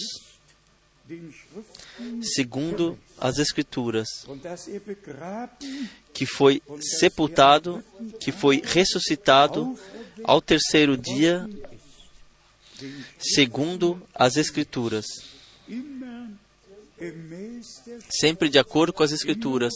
segundo 2.21 2.97
as 3.17 3.37
Escrituras, 3.37 4.07
que 6.13 6.25
foi 6.25 6.61
sepultado, 6.99 7.83
que 8.19 8.31
foi 8.31 8.61
ressuscitado 8.63 9.77
ao 10.23 10.41
terceiro 10.41 10.97
dia, 10.97 11.47
segundo 13.19 14.01
as 14.13 14.35
Escrituras. 14.37 15.05
Sempre 18.09 18.49
de 18.49 18.59
acordo 18.59 18.93
com 18.93 19.03
as 19.03 19.11
Escrituras, 19.11 19.73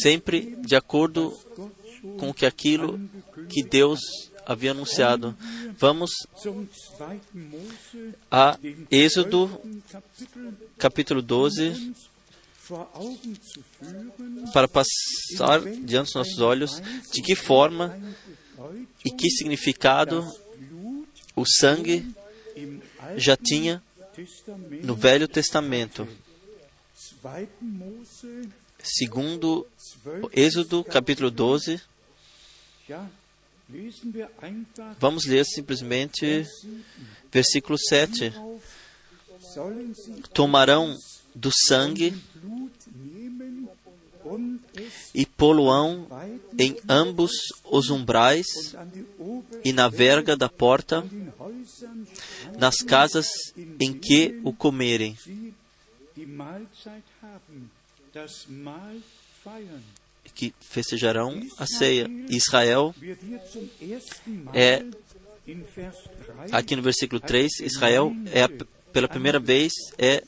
sempre 0.00 0.56
de 0.60 0.74
acordo 0.76 1.32
com 2.18 2.32
que 2.32 2.46
aquilo 2.46 2.98
que 3.48 3.62
Deus 3.62 4.00
havia 4.46 4.70
anunciado. 4.70 5.36
Vamos 5.78 6.10
a 8.30 8.56
Êxodo, 8.90 9.60
capítulo 10.78 11.20
12, 11.20 11.94
para 14.52 14.68
passar 14.68 15.60
diante 15.84 16.06
dos 16.06 16.14
nossos 16.14 16.38
olhos 16.38 16.80
de 17.12 17.22
que 17.22 17.34
forma 17.34 17.98
e 19.04 19.10
que 19.10 19.28
significado 19.30 20.24
o 21.34 21.44
sangue 21.44 22.06
já 23.16 23.36
tinha 23.36 23.82
no 24.82 24.94
Velho 24.94 25.28
Testamento. 25.28 26.08
2. 27.22 27.48
Mose 27.60 28.48
Segundo 28.82 29.66
12. 30.04 30.28
Êxodo, 30.32 30.84
capítulo 30.84 31.30
12, 31.30 31.80
Ja, 32.88 33.10
lesen 33.68 34.12
wir 34.12 34.28
einfach 34.40 34.96
vamos 35.00 35.26
ler 35.26 35.44
simplesmente 35.44 36.46
versículo 37.32 37.76
7. 37.76 38.32
auf, 38.36 38.62
sollen 39.40 39.92
sie 39.92 40.22
Tomarão 40.32 40.96
do 41.34 41.50
sangue 41.52 42.14
e 45.14 45.26
poluão 45.26 46.06
em 46.58 46.76
ambos 46.88 47.32
os 47.64 47.90
umbrais 47.90 48.46
e 49.64 49.72
na 49.72 49.88
verga 49.88 50.36
da 50.36 50.48
porta, 50.48 51.04
nas 52.58 52.76
casas 52.82 53.26
em 53.80 53.92
que 53.92 54.40
o 54.44 54.52
comerem. 54.52 55.16
que 60.34 60.52
festejarão 60.60 61.40
a 61.58 61.66
ceia. 61.66 62.10
Israel, 62.28 62.94
É- 64.52 64.84
in 65.46 65.62
Vers 65.74 65.96
3 66.26 66.52
aqui 66.52 66.74
no 66.76 66.82
versículo 66.82 67.20
3, 67.20 67.60
Israel 67.60 68.12
é 68.32 68.42
a- 68.42 68.50
pela 68.92 69.08
primeira 69.08 69.38
vez 69.38 69.72
é 69.96 70.22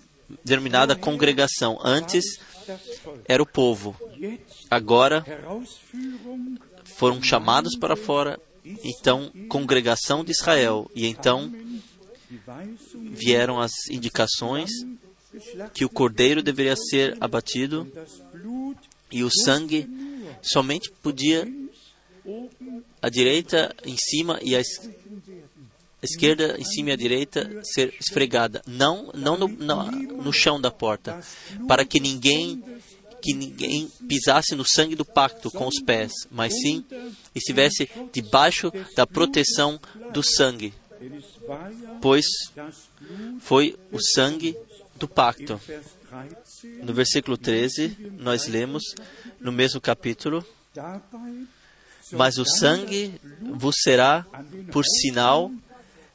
denominada 0.44 0.94
congregação. 0.94 1.78
Antes 1.82 2.24
era 3.26 3.42
o 3.42 3.46
povo. 3.46 3.96
Agora 4.70 5.24
foram 6.84 7.22
chamados 7.22 7.76
para 7.76 7.96
fora, 7.96 8.38
então 8.64 9.32
congregação 9.48 10.24
de 10.24 10.30
Israel. 10.32 10.90
E 10.94 11.06
então 11.06 11.52
vieram 13.12 13.58
as 13.60 13.72
indicações 13.90 14.70
que 15.74 15.84
o 15.84 15.88
cordeiro 15.88 16.42
deveria 16.42 16.74
ser 16.76 17.16
abatido 17.20 17.86
e 19.10 19.22
o 19.22 19.30
sangue 19.30 19.86
somente 20.42 20.90
podia 21.02 21.46
a 23.00 23.08
direita 23.08 23.74
em 23.84 23.96
cima 23.96 24.38
e 24.42 24.54
a 24.54 24.60
es- 24.60 24.88
a 26.00 26.04
esquerda 26.04 26.56
em 26.58 26.64
cima 26.64 26.90
e 26.90 26.92
a 26.92 26.96
direita 26.96 27.60
ser 27.74 27.92
esfregada, 28.00 28.62
não 28.66 29.10
não 29.14 29.36
no, 29.36 29.48
na- 29.48 29.90
no 29.90 30.32
chão 30.32 30.60
da 30.60 30.70
porta, 30.70 31.20
para 31.66 31.84
que 31.84 31.98
ninguém 32.00 32.62
que 33.20 33.34
ninguém 33.34 33.90
pisasse 34.08 34.54
no 34.54 34.64
sangue 34.64 34.94
do 34.94 35.04
pacto 35.04 35.50
com 35.50 35.66
os 35.66 35.80
pés, 35.82 36.12
mas 36.30 36.52
sim 36.60 36.84
estivesse 37.34 37.88
debaixo 38.12 38.70
da 38.94 39.04
proteção 39.06 39.80
do 40.12 40.22
sangue, 40.22 40.72
pois 42.00 42.26
foi 43.40 43.76
o 43.90 44.00
sangue 44.00 44.56
do 44.96 45.08
pacto. 45.08 45.56
Vers 45.56 45.86
13 45.86 45.98
No 46.82 46.94
versículo 46.94 47.36
13, 47.36 48.12
nós 48.18 48.46
lemos 48.46 48.82
no 49.40 49.52
mesmo 49.52 49.80
capítulo: 49.80 50.44
Mas 52.12 52.38
o 52.38 52.44
sangue 52.44 53.14
vos 53.54 53.76
será 53.82 54.26
por 54.72 54.84
sinal 54.84 55.52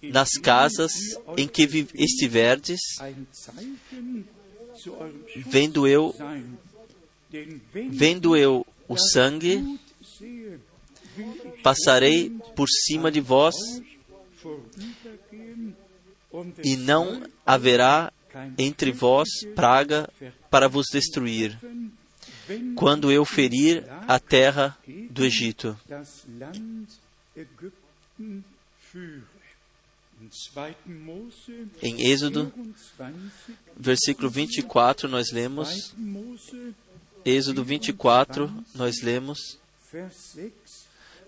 nas 0.01 0.31
casas 0.31 0.91
em 1.37 1.47
que 1.47 1.87
estiverdes, 1.93 2.79
vendo 5.45 5.87
eu, 5.87 6.13
vendo 7.91 8.35
eu 8.35 8.65
o 8.87 8.97
sangue, 8.97 9.79
passarei 11.61 12.29
por 12.55 12.67
cima 12.67 13.11
de 13.11 13.21
vós 13.21 13.55
e 16.63 16.75
não 16.75 17.23
haverá 17.45 18.11
entre 18.57 18.91
vós 18.91 19.29
praga 19.55 20.09
para 20.49 20.67
vos 20.67 20.87
destruir, 20.91 21.57
quando 22.75 23.11
eu 23.11 23.23
ferir 23.25 23.85
a 24.07 24.19
terra 24.19 24.77
do 25.09 25.23
Egito. 25.23 25.77
das 25.87 26.25
Land 26.39 26.87
Ägypten 27.35 28.43
führe. 28.79 29.23
In 30.21 30.29
2. 30.29 30.75
Mose 30.85 31.67
Em 31.81 32.01
Êxodo, 32.09 32.53
24, 32.55 33.15
versículo 33.75 34.29
24, 34.29 35.09
nós 35.09 35.31
lemos, 35.31 35.69
2. 35.69 35.93
Mose, 35.97 36.75
Êxodo 37.25 37.63
24, 37.63 38.63
nós 38.75 39.01
lemos, 39.01 39.57
Vers 39.91 40.15
6, 40.33 40.53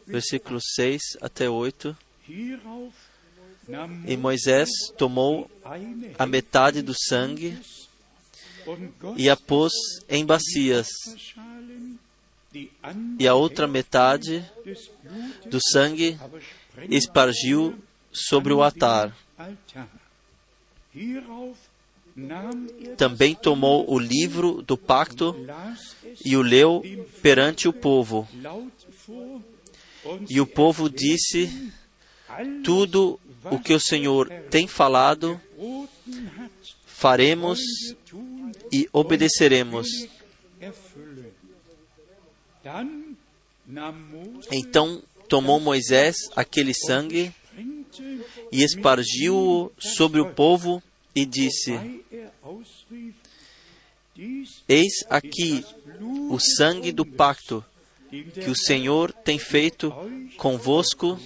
versículo 0.07 0.59
6 0.61 1.01
até 1.21 1.49
8. 1.49 1.97
E 4.05 4.15
Moisés 4.15 4.69
tomou 4.97 5.49
a 6.17 6.25
metade 6.25 6.81
do 6.81 6.93
sangue 6.93 7.57
e 9.17 9.29
a 9.29 9.35
pôs 9.35 9.73
em 10.09 10.25
bacias, 10.25 10.87
e 13.19 13.27
a 13.27 13.33
outra 13.33 13.67
metade 13.67 14.45
do 15.45 15.59
sangue 15.71 16.17
espargiu 16.89 17.75
sobre 18.11 18.53
o 18.53 18.63
altar. 18.63 19.15
Também 22.95 23.35
tomou 23.35 23.91
o 23.91 23.99
livro 23.99 24.61
do 24.61 24.77
pacto 24.77 25.35
e 26.23 26.37
o 26.37 26.41
leu 26.41 26.81
perante 27.21 27.67
o 27.67 27.73
povo. 27.73 28.27
E 30.29 30.39
o 30.39 30.45
povo 30.45 30.89
disse 30.89 31.71
tudo 32.63 33.19
o 33.51 33.59
que 33.59 33.73
o 33.73 33.79
Senhor 33.79 34.29
tem 34.49 34.67
falado, 34.67 35.39
faremos 36.85 37.59
e 38.71 38.87
obedeceremos. 38.91 39.87
Então 44.51 45.01
tomou 45.27 45.59
Moisés 45.59 46.15
aquele 46.35 46.73
sangue 46.73 47.33
e 48.51 48.63
espargiu-o 48.63 49.71
sobre 49.77 50.19
o 50.19 50.33
povo 50.33 50.81
e 51.13 51.25
disse: 51.25 51.73
Eis 54.67 55.03
aqui 55.09 55.63
o 56.29 56.39
sangue 56.39 56.91
do 56.91 57.05
pacto 57.05 57.63
que 58.09 58.49
o 58.49 58.55
Senhor 58.55 59.11
tem 59.11 59.37
feito 59.37 59.93
convosco 60.37 61.19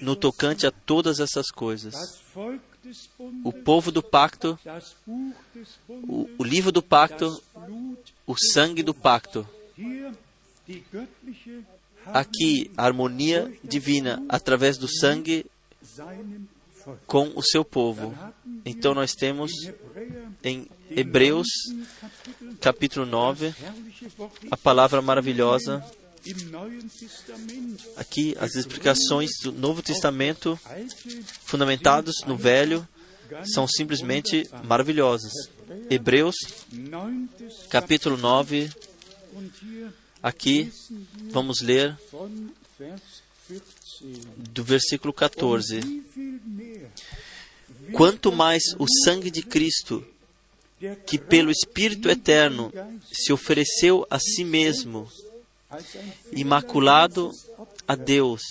No 0.00 0.16
tocante 0.16 0.66
a 0.66 0.70
todas 0.70 1.20
essas 1.20 1.50
coisas. 1.50 1.94
O 3.44 3.52
povo 3.52 3.92
do 3.92 4.02
pacto, 4.02 4.58
o, 5.88 6.28
o 6.38 6.44
livro 6.44 6.72
do 6.72 6.82
pacto, 6.82 7.42
o 8.26 8.34
sangue 8.52 8.82
do 8.82 8.94
pacto. 8.94 9.48
Aqui 12.06 12.70
a 12.76 12.84
harmonia 12.84 13.52
divina 13.62 14.24
através 14.28 14.78
do 14.78 14.88
sangue 14.88 15.46
com 17.06 17.32
o 17.34 17.42
seu 17.42 17.64
povo. 17.64 18.16
Então 18.64 18.94
nós 18.94 19.12
temos 19.12 19.50
em 20.42 20.68
Hebreus 20.90 21.46
capítulo 22.60 23.04
9 23.04 23.46
herrliche 23.46 24.08
Worte 24.18 24.48
a 24.50 24.56
palavra 24.56 25.02
maravilhosa. 25.02 25.84
Aqui 27.96 28.36
as 28.38 28.54
explicações 28.54 29.30
do 29.42 29.52
Novo 29.52 29.82
Testamento 29.82 30.58
fundamentados 31.44 32.14
no 32.26 32.36
Velho 32.36 32.86
são 33.52 33.66
simplesmente 33.66 34.48
maravilhosas. 34.64 35.32
Hebreus 35.90 36.36
capítulo 37.68 38.16
9, 38.16 38.70
und 39.34 39.52
hier 39.62 39.92
aqui 40.22 40.72
vamos 41.30 41.60
ler 41.60 41.96
von 42.10 42.50
Vers 42.78 43.22
14. 43.46 44.20
do 44.36 44.64
versículo 44.64 45.12
14. 45.12 45.80
Wie 45.80 46.02
viel 46.14 46.40
mehr 46.46 46.90
Quanto 47.92 48.30
mais 48.30 48.62
o 48.78 48.86
sangue 49.04 49.30
de 49.30 49.42
Cristo, 49.42 50.04
que 51.06 51.18
pelo 51.18 51.50
Espírito 51.50 52.08
Eterno 52.08 52.72
se 53.10 53.32
ofereceu 53.32 54.06
a 54.10 54.18
si 54.18 54.44
mesmo, 54.44 55.10
imaculado 56.32 57.30
a 57.86 57.94
Deus, 57.94 58.42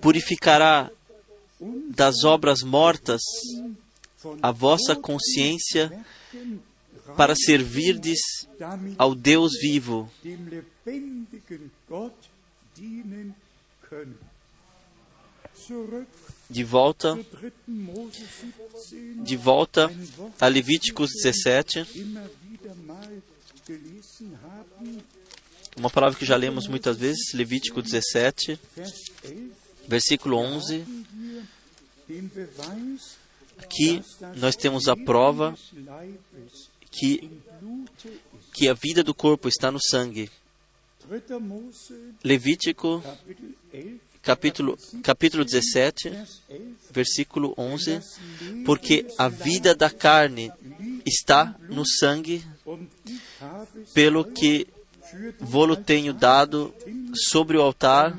purificará 0.00 0.90
das 1.94 2.24
obras 2.24 2.62
mortas 2.62 3.20
a 4.42 4.50
vossa 4.50 4.96
consciência 4.96 5.90
para 7.16 7.34
servirdes 7.34 8.20
ao 8.98 9.14
Deus 9.14 9.52
vivo. 9.60 10.10
De 16.48 16.64
volta, 16.64 17.14
zu 17.14 17.24
3. 17.24 17.52
Mose 17.68 18.20
17, 18.20 19.22
de 19.22 19.36
volta 19.36 19.90
a 20.40 20.48
Levíticos 20.48 21.10
17, 21.22 21.86
uma 25.80 25.88
palavra 25.88 26.18
que 26.18 26.26
já 26.26 26.36
lemos 26.36 26.68
muitas 26.68 26.98
vezes, 26.98 27.32
Levítico 27.32 27.80
17, 27.80 28.60
Vers 28.76 28.92
11, 29.24 29.52
Versículo 29.88 30.36
11. 30.36 30.84
Aqui 33.56 34.02
nós 34.36 34.56
temos 34.56 34.88
a 34.88 34.94
prova 34.94 35.56
que, 36.90 37.30
que 38.52 38.68
a 38.68 38.74
vida 38.74 39.02
do 39.02 39.14
corpo 39.14 39.48
está 39.48 39.70
no 39.70 39.78
sangue. 39.80 40.30
Levítico, 42.22 43.02
capítulo, 44.20 44.78
capítulo 45.02 45.46
17, 45.46 46.12
versículo 46.90 47.54
11. 47.56 48.00
Porque 48.66 49.06
a 49.16 49.28
vida 49.28 49.74
da 49.74 49.88
carne 49.88 50.52
está 51.06 51.56
no 51.70 51.86
sangue, 51.86 52.44
pelo 53.94 54.26
que 54.26 54.68
vou-lo 55.38 55.76
tenho 55.76 56.12
dado 56.12 56.74
sobre 57.14 57.56
o 57.56 57.62
altar 57.62 58.16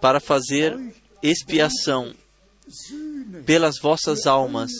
para 0.00 0.20
fazer 0.20 0.78
expiação 1.22 2.14
pelas 3.44 3.78
vossas 3.80 4.26
almas. 4.26 4.70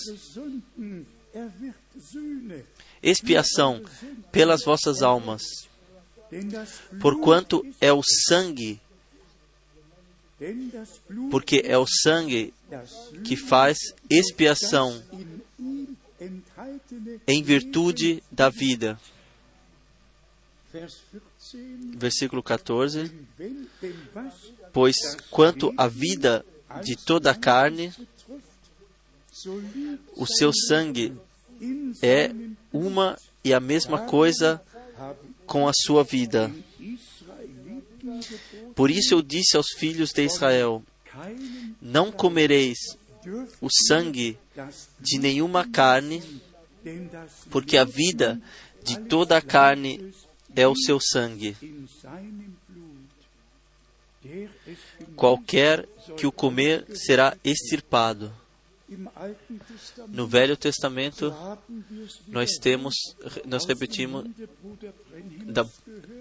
Expiação 3.03 3.83
pelas 4.31 4.65
vossas 4.65 5.03
almas. 5.03 5.43
Porquanto 7.01 7.67
é 7.81 7.93
o 7.93 8.03
sangue, 8.03 8.81
porque 11.31 11.63
é 11.65 11.77
o 11.77 11.87
sangue 11.87 12.55
que 13.25 13.37
faz 13.37 13.79
expiação 14.09 15.03
em 17.27 17.43
virtude 17.43 18.23
da 18.31 18.49
vida. 18.49 18.99
Versículo 21.97 22.43
14: 22.43 23.11
Pois 24.73 24.97
quanto 25.31 25.73
à 25.77 25.89
vida 25.89 26.45
de 26.85 26.97
toda 26.97 27.33
a 27.33 27.35
carne, 27.35 27.93
o 30.17 30.27
seu 30.27 30.53
sangue 30.53 31.17
é 32.03 32.33
uma 32.73 33.19
e 33.45 33.53
a 33.53 33.61
mesma 33.61 34.07
coisa 34.07 34.63
com 35.47 35.67
a 35.67 35.73
sua 35.75 36.05
vida. 36.05 36.51
Por 38.75 38.91
isso 38.91 39.15
eu 39.15 39.23
disse 39.23 39.57
aos 39.57 39.69
filhos 39.77 40.13
de 40.13 40.25
Israel: 40.25 40.83
Não 41.83 42.13
comereis 42.13 42.79
o 43.61 43.69
sangue 43.89 44.39
de 45.01 45.19
nenhuma 45.19 45.69
carne, 45.69 46.23
porque 47.51 47.77
a 47.77 47.85
vida 47.85 48.41
de 48.85 49.01
toda 49.01 49.37
a 49.37 49.43
carne 49.43 50.13
é 50.55 50.67
o 50.67 50.75
seu 50.77 50.99
sangue. 51.01 51.57
Qualquer 55.17 55.89
que 56.17 56.27
o 56.27 56.33
comer 56.33 56.87
será 56.95 57.37
extirpado. 57.43 58.33
No 60.09 60.27
Velho 60.27 60.57
Testamento, 60.57 61.33
nós 62.27 62.51
temos, 62.61 62.95
nós 63.47 63.65
repetimos, 63.65 64.29
da, 65.47 65.65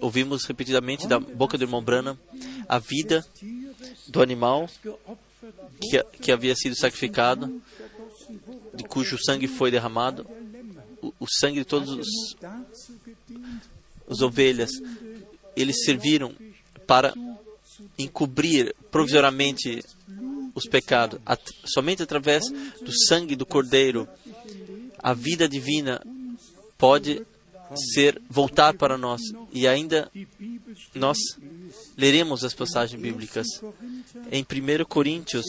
ouvimos 0.00 0.44
repetidamente 0.44 1.08
da 1.08 1.18
boca 1.18 1.58
do 1.58 1.64
irmão 1.64 1.82
Branham 1.82 2.16
a 2.68 2.78
vida 2.78 3.26
do 4.06 4.22
animal 4.22 4.68
que, 5.80 6.02
que 6.22 6.32
havia 6.32 6.54
sido 6.54 6.76
sacrificado, 6.76 7.60
de 8.74 8.84
cujo 8.84 9.18
sangue 9.18 9.48
foi 9.48 9.72
derramado, 9.72 10.24
o, 11.02 11.12
o 11.18 11.26
sangue 11.26 11.60
de 11.60 11.64
todos 11.64 11.90
os, 11.90 12.36
os 14.10 14.20
ovelhas, 14.20 14.70
eles 15.56 15.84
serviram 15.84 16.34
para 16.86 17.14
encobrir 17.98 18.74
provisoriamente 18.90 19.82
os 20.54 20.66
pecados. 20.66 21.20
At 21.24 21.40
somente 21.64 22.02
através 22.02 22.48
do 22.48 22.92
sangue 23.06 23.36
do 23.36 23.46
Cordeiro, 23.46 24.08
a 24.98 25.14
vida 25.14 25.48
divina 25.48 26.02
pode 26.76 27.24
ser 27.94 28.20
voltar 28.28 28.74
para 28.74 28.98
nós 28.98 29.20
e 29.52 29.68
ainda 29.68 30.10
nós 30.94 31.16
leremos 31.96 32.44
as 32.44 32.52
passagens 32.52 33.00
bíblicas 33.00 33.46
em 34.32 34.42
1 34.42 34.84
Coríntios 34.86 35.44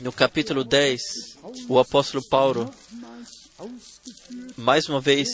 no 0.00 0.10
capítulo 0.10 0.64
10 0.64 1.00
o 1.68 1.78
apóstolo 1.78 2.26
Paulo 2.28 2.68
mais 4.56 4.88
uma 4.88 5.00
vez 5.00 5.28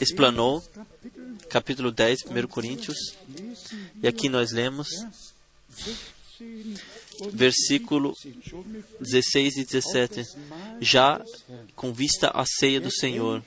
explanou 0.00 0.62
capítulo 1.48 1.90
10 1.90 2.24
1 2.26 2.46
Coríntios 2.48 2.96
e 4.02 4.08
aqui 4.08 4.28
nós 4.28 4.52
lemos 4.52 4.88
versículo 7.32 8.14
16 9.00 9.56
e 9.56 9.64
17, 9.64 10.22
já 10.80 11.22
com 11.74 11.92
vista 11.92 12.28
à 12.28 12.44
ceia 12.44 12.80
do 12.80 12.90
Senhor. 12.90 13.42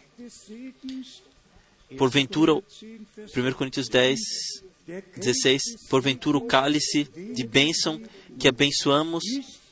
Porventura, 1.97 2.53
1 2.53 2.61
Coríntios 3.53 3.87
10, 3.89 4.19
16, 5.17 5.87
porventura 5.89 6.37
o 6.37 6.41
cálice 6.41 7.03
de 7.03 7.45
bênção 7.45 8.01
que 8.39 8.47
abençoamos 8.47 9.23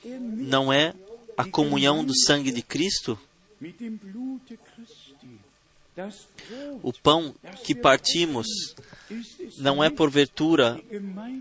não 0.03 0.71
é 0.71 0.93
a 1.35 1.45
comunhão 1.45 2.03
do 2.03 2.15
sangue 2.15 2.51
de 2.51 2.61
Cristo? 2.61 3.19
O 6.83 6.93
pão 6.93 7.33
que 7.63 7.73
partimos 7.73 8.47
não 9.57 9.83
é 9.83 9.89
porventura 9.89 10.79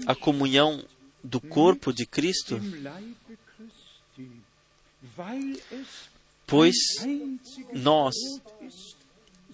a 0.07 0.15
comunhão 0.15 0.83
do 1.23 1.41
corpo 1.41 1.93
de 1.93 2.07
Cristo? 2.07 2.59
Pois 6.47 6.77
nós, 7.73 8.15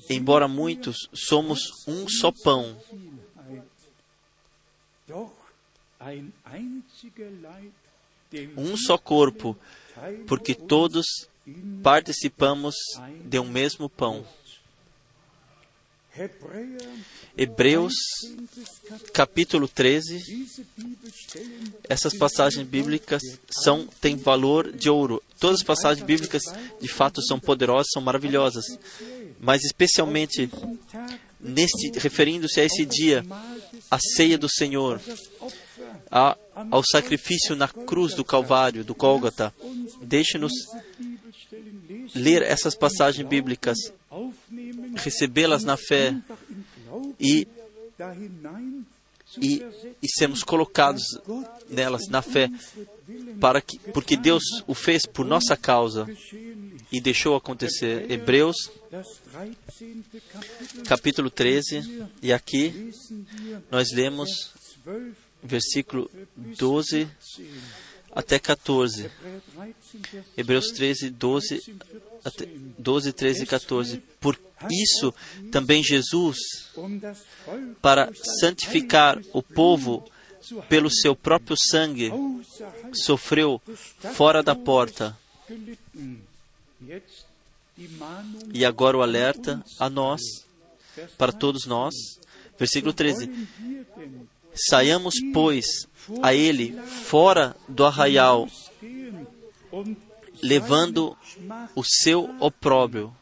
embora 0.09 0.47
muitos, 0.47 1.09
somos 1.13 1.63
um 1.87 2.09
só 2.09 2.31
pão. 2.31 2.77
Um 8.57 8.77
só 8.77 8.97
corpo, 8.97 9.57
porque 10.27 10.55
todos 10.55 11.07
participamos 11.83 12.75
de 13.25 13.39
um 13.39 13.49
mesmo 13.49 13.89
pão. 13.89 14.25
Hebreus 17.37 17.95
capítulo 19.15 19.67
13. 19.67 20.19
Essas 21.89 22.15
passagens 22.15 22.67
bíblicas 22.67 23.23
são 23.51 23.87
têm 24.01 24.17
valor 24.17 24.71
de 24.73 24.91
ouro. 24.91 25.23
Todas 25.41 25.61
as 25.61 25.67
passagens 25.67 26.05
bíblicas 26.05 26.43
de 26.81 26.89
fato 26.89 27.23
são 27.23 27.41
poderosas, 27.41 27.89
são 27.93 28.03
maravilhosas, 28.03 28.65
mas 29.41 29.63
especialmente 29.65 30.51
neste 31.41 31.91
referindo-se 31.99 32.61
a 32.61 32.65
esse 32.65 32.85
dia, 32.85 33.25
a 33.91 33.99
ceia 33.99 34.37
do 34.37 34.51
Senhor, 34.51 35.01
a, 36.11 36.37
ao 36.71 36.83
sacrifício 36.85 37.57
na 37.57 37.69
cruz 37.69 38.15
do 38.15 38.25
Calvário, 38.25 38.85
do 38.85 38.95
Gólgota. 38.95 39.53
Deixe-nos 40.03 40.53
ler 42.15 42.43
essas 42.43 42.75
passagens 42.75 43.27
bíblicas 43.27 43.79
recebê-las 44.97 45.65
na 45.65 45.77
fé 45.77 46.15
e, 47.19 47.47
e, 49.41 49.63
e 50.03 50.09
sermos 50.09 50.43
colocados 50.43 51.03
nelas 51.69 52.09
na 52.09 52.23
fé, 52.23 52.51
para 53.41 53.61
que, 53.61 53.79
porque 53.93 54.17
Deus 54.17 54.43
o 54.67 54.75
fez 54.75 55.07
por 55.07 55.25
nossa 55.25 55.57
causa 55.57 56.07
e 56.91 57.01
deixou 57.01 57.37
acontecer. 57.37 58.11
Hebreus, 58.11 58.71
capítulo 60.87 61.31
13, 61.31 62.05
e 62.23 62.33
aqui 62.33 62.93
nós 63.71 63.93
lemos 63.93 64.53
versículo 65.43 66.11
12 66.37 67.09
até 68.15 68.39
14. 68.39 69.11
Hebreus 70.37 70.71
13, 70.73 71.11
12, 71.11 71.77
12 72.79 73.13
13 73.13 73.43
e 73.43 73.47
14. 73.47 74.03
Por 74.21 74.39
isso 74.71 75.15
também 75.51 75.83
Jesus, 75.83 76.39
para 77.81 78.11
santificar 78.41 79.21
o 79.33 79.43
povo 79.43 80.05
pelo 80.69 80.91
seu 80.91 81.15
próprio 81.15 81.57
sangue, 81.57 82.13
sofreu 82.93 83.61
fora 84.15 84.43
da 84.43 84.55
porta. 84.55 85.17
E 88.53 88.65
agora 88.65 88.99
o 88.99 89.03
alerta 89.03 89.65
a 89.79 89.89
nós, 89.89 90.21
para 91.17 91.33
todos 91.33 91.67
nós. 91.67 91.95
Versículo 92.59 92.93
13: 92.93 93.31
Saiamos, 94.55 95.15
pois, 95.33 95.87
a 96.23 96.35
ele 96.35 96.73
fora 96.83 97.57
do 97.69 97.85
arraial, 97.85 98.49
levando 100.43 101.17
o 101.75 101.83
seu 101.85 102.35
opróbrio. 102.41 103.15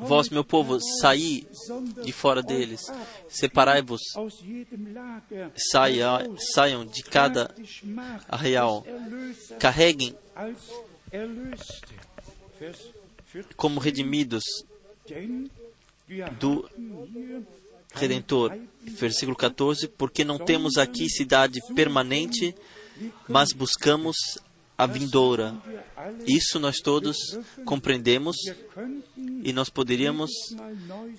Vós, 0.00 0.28
meu 0.28 0.44
povo, 0.44 0.78
saí 1.00 1.46
de 2.04 2.12
fora 2.12 2.40
deles, 2.40 2.80
separai-vos, 3.28 4.00
saia, 5.72 6.20
saiam 6.54 6.86
de 6.86 7.02
cada 7.02 7.52
arraial, 8.28 8.86
carreguem 9.58 10.14
como 13.56 13.80
redimidos 13.80 14.44
do 16.38 16.68
Redentor. 17.92 18.56
Versículo 18.82 19.36
14: 19.36 19.88
Porque 19.88 20.24
não 20.24 20.38
temos 20.38 20.76
aqui 20.78 21.08
cidade 21.08 21.60
permanente, 21.74 22.54
mas 23.28 23.52
buscamos 23.52 24.16
a 24.78 24.86
vindoura. 24.86 25.60
Isso 26.24 26.60
nós 26.60 26.76
todos 26.76 27.16
compreendemos 27.64 28.36
e 29.42 29.52
nós 29.52 29.68
poderíamos 29.68 30.30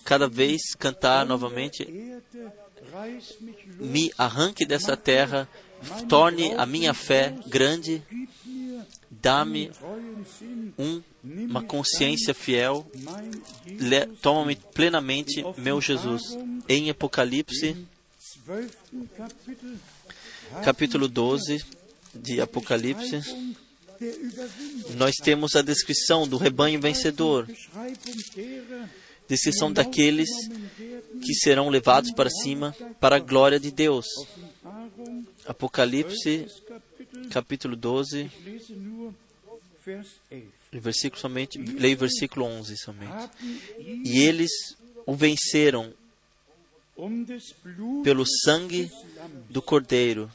cada 0.06 0.30
vez 0.30 0.74
cantar 0.78 1.26
novamente: 1.26 1.86
Me 3.78 4.12
arranque 4.17 4.65
dessa 4.65 4.95
terra, 4.95 5.48
torne 6.08 6.54
a 6.54 6.65
minha 6.65 6.93
fé 6.93 7.36
grande, 7.48 8.02
dá-me 9.10 9.69
um, 10.78 11.02
uma 11.24 11.62
consciência 11.62 12.34
fiel, 12.34 12.89
toma-me 14.22 14.56
plenamente, 14.56 15.43
meu 15.58 15.82
Jesus. 15.82 16.38
Em 16.69 16.89
Apocalipse, 16.89 17.76
capítulo 20.63 21.10
12 21.10 21.79
de 22.13 22.41
Apocalipse, 22.41 23.22
nós 24.95 25.15
temos 25.15 25.56
a 25.56 25.62
descrição 25.62 26.28
do 26.28 26.38
rebanho 26.38 26.80
vencedor, 26.80 27.48
descrição 29.28 29.72
daqueles 29.72 30.30
que 31.24 31.34
serão 31.34 31.69
levados 31.69 32.12
para 32.13 32.30
cima 32.30 32.76
para 33.00 33.17
a 33.17 33.19
glória 33.19 33.60
de 33.60 33.72
Deus. 33.72 34.06
Apocalipse, 35.45 36.48
capítulo 37.30 37.76
12, 37.76 38.32
versículo 40.72 41.19
somente, 41.19 41.58
leio 41.58 41.98
versículo 41.98 42.45
11 42.45 42.78
somente. 42.78 43.30
E 43.80 44.19
eles 44.19 44.52
o 45.06 45.15
venceram 45.15 45.93
pelo 48.04 48.26
sangue 48.26 48.89
do 49.50 49.62
Cordeiro 49.62 50.30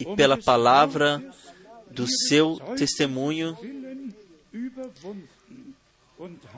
e 0.00 0.16
pela 0.16 0.36
palavra 0.36 1.22
do 1.90 2.06
seu 2.06 2.58
testemunho 2.76 3.56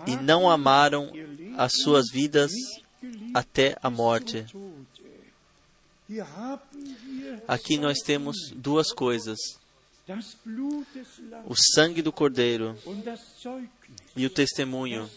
e 0.06 0.16
não 0.16 0.48
amaram 0.48 1.12
as 1.56 1.72
suas 1.82 2.10
vidas 2.10 2.50
até 3.34 3.76
a 3.82 3.90
morte. 3.90 4.44
Aqui 7.48 7.78
nós 7.78 7.98
temos 8.00 8.36
duas 8.54 8.92
coisas: 8.92 9.38
o 11.46 11.54
sangue 11.54 12.02
do 12.02 12.12
Cordeiro 12.12 12.76
e 14.16 14.26
o 14.26 14.30
testemunho, 14.30 15.08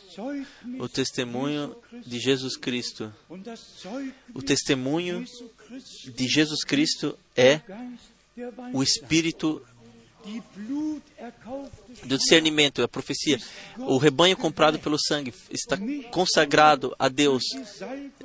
o 0.80 0.88
testemunho 0.88 1.76
de 2.06 2.20
Jesus 2.20 2.56
Cristo. 2.56 3.14
O 4.34 4.42
testemunho 4.42 5.26
de 6.14 6.28
Jesus 6.28 6.64
Cristo 6.64 7.18
é 7.36 7.62
o 8.74 8.84
Espírito 8.84 9.62
do 12.04 12.18
discernimento, 12.18 12.82
a 12.82 12.88
profecia. 12.88 13.40
O 13.78 13.98
rebanho 13.98 14.36
comprado 14.36 14.80
pelo 14.80 14.98
sangue 15.00 15.34
está 15.50 15.78
consagrado 16.12 16.96
a 16.98 17.08
Deus, 17.08 17.44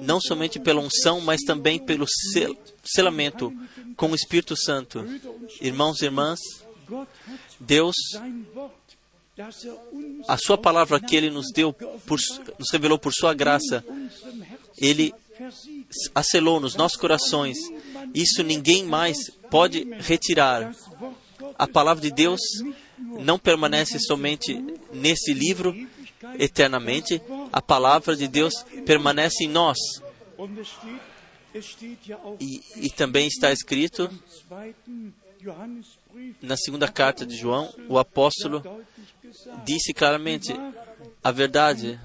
não 0.01 0.21
somente 0.21 0.59
pela 0.59 0.81
unção, 0.81 1.21
mas 1.21 1.43
também 1.43 1.79
pelo 1.79 2.07
sel 2.09 2.57
selamento 2.83 3.53
com 3.97 4.11
o 4.11 4.15
Espírito 4.15 4.57
Santo. 4.57 5.05
Irmãos 5.61 6.01
e 6.01 6.07
irmãs, 6.07 6.41
Deus, 7.59 7.97
a 10.27 10.39
Sua 10.39 10.57
palavra 10.57 10.99
que 11.01 11.15
Ele 11.15 11.31
nos 11.31 11.53
deu, 11.53 11.73
por, 11.73 12.19
nos 12.59 12.71
revelou 12.73 12.99
por 12.99 13.13
Sua 13.13 13.35
graça, 13.35 13.85
Ele 14.79 15.13
acelou 16.15 16.61
nos 16.61 16.75
nossos 16.75 16.99
corações. 16.99 17.57
Isso 18.15 18.43
ninguém 18.43 18.85
mais 18.85 19.31
pode 19.51 19.85
retirar. 19.99 20.75
A 21.59 21.67
palavra 21.67 22.03
de 22.03 22.11
Deus 22.11 22.41
não 22.99 23.39
permanece 23.39 23.99
somente 23.99 24.55
nesse 24.93 25.33
livro 25.33 25.75
eternamente, 26.39 27.21
a 27.53 27.63
palavra 27.63 28.15
de 28.15 28.29
Deus 28.29 28.55
permanece 28.85 29.45
em 29.45 29.49
nós. 29.49 29.79
E, 32.39 32.61
e 32.77 32.91
também 32.91 33.27
está 33.27 33.51
escrito 33.53 34.09
na 36.43 36.57
segunda 36.57 36.87
carta 36.87 37.25
de 37.25 37.37
João, 37.37 37.73
o 37.89 37.99
apóstolo 37.99 38.63
disse 39.65 39.93
claramente: 39.95 40.53
a 41.23 41.31
verdade 41.31 41.99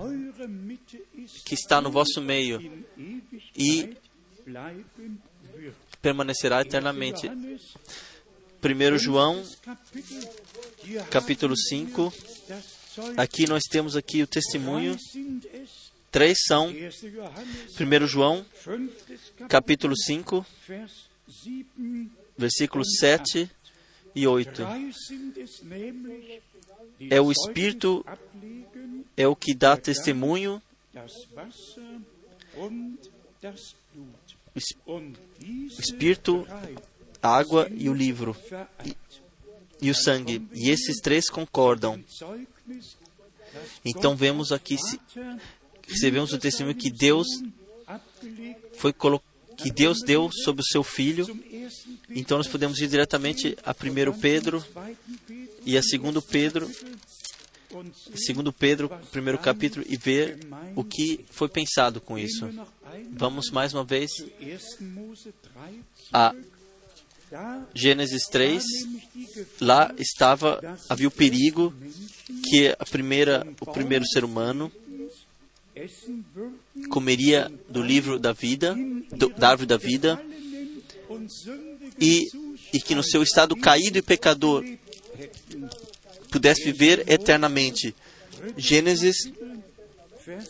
que 1.45 1.53
está 1.53 1.81
no 1.81 1.91
vosso 1.91 2.21
meio 2.21 2.84
e 3.55 3.95
permanecerá 6.01 6.61
eternamente. 6.61 7.29
1 7.29 8.97
João, 8.97 9.43
capítulo 11.09 11.55
5. 11.55 12.13
Aqui 13.17 13.47
nós 13.47 13.63
temos 13.63 13.95
aqui 13.95 14.21
o 14.23 14.27
testemunho. 14.27 14.97
Três 16.11 16.37
são 16.47 16.69
1 16.69 18.07
João, 18.07 18.45
capítulo 19.49 19.95
5, 19.97 20.45
versículos 22.37 22.87
7 22.99 23.49
e 24.15 24.25
8. 24.25 24.61
É 27.09 27.19
o 27.19 27.31
Espírito, 27.31 28.05
é 29.17 29.27
o 29.27 29.35
que 29.35 29.53
dá 29.53 29.75
testemunho 29.75 30.61
o 34.85 35.79
Espírito, 35.79 36.47
a 37.21 37.37
água 37.37 37.67
e 37.71 37.89
o 37.89 37.93
livro, 37.93 38.35
e, 38.85 38.95
e, 39.81 39.89
o 39.89 39.95
sangue. 39.95 40.47
E 40.53 40.69
esses 40.69 40.97
três 41.01 41.29
concordam. 41.29 42.03
Então 43.83 44.15
vemos 44.15 44.51
aqui, 44.51 44.77
recebemos 45.87 46.33
o 46.33 46.37
testemunho 46.37 46.75
que 46.75 46.89
Deus 46.89 47.27
foi 48.73 48.93
que 49.57 49.71
Deus 49.71 50.01
deu 50.01 50.29
sobre 50.31 50.61
o 50.61 50.65
seu 50.65 50.83
filho. 50.83 51.27
Então 52.09 52.37
nós 52.37 52.47
podemos 52.47 52.79
ir 52.79 52.87
diretamente 52.87 53.57
a 53.63 53.71
1 53.71 54.19
Pedro 54.19 54.63
e 55.65 55.77
a 55.77 55.81
2 55.81 56.23
Pedro, 56.25 56.69
segundo 58.15 58.51
Pedro, 58.53 58.89
primeiro 59.11 59.37
capítulo, 59.37 59.85
e 59.87 59.97
ver 59.97 60.39
o 60.75 60.83
que 60.83 61.25
foi 61.29 61.47
pensado 61.47 61.99
com 62.01 62.17
isso. 62.17 62.47
Vamos 63.11 63.49
mais 63.51 63.73
uma 63.73 63.83
vez 63.83 64.11
a 66.13 66.35
Gênesis 67.73 68.25
3. 68.27 68.63
Lá 69.59 69.93
estava, 69.97 70.77
havia 70.87 71.07
o 71.07 71.11
perigo 71.11 71.73
que 72.43 72.73
a 72.79 72.85
primeira, 72.85 73.45
o 73.59 73.71
primeiro 73.71 74.05
ser 74.05 74.23
humano 74.23 74.71
comeria 76.89 77.51
do 77.67 77.81
livro 77.81 78.17
da 78.17 78.31
vida, 78.31 78.75
do, 79.11 79.29
da 79.29 79.49
árvore 79.49 79.67
da 79.67 79.77
vida, 79.77 80.21
e, 81.99 82.23
e 82.73 82.79
que 82.79 82.95
no 82.95 83.03
seu 83.03 83.21
estado 83.21 83.55
caído 83.55 83.97
e 83.97 84.01
pecador 84.01 84.63
pudesse 86.29 86.63
viver 86.63 87.03
eternamente. 87.09 87.93
Gênesis 88.57 89.17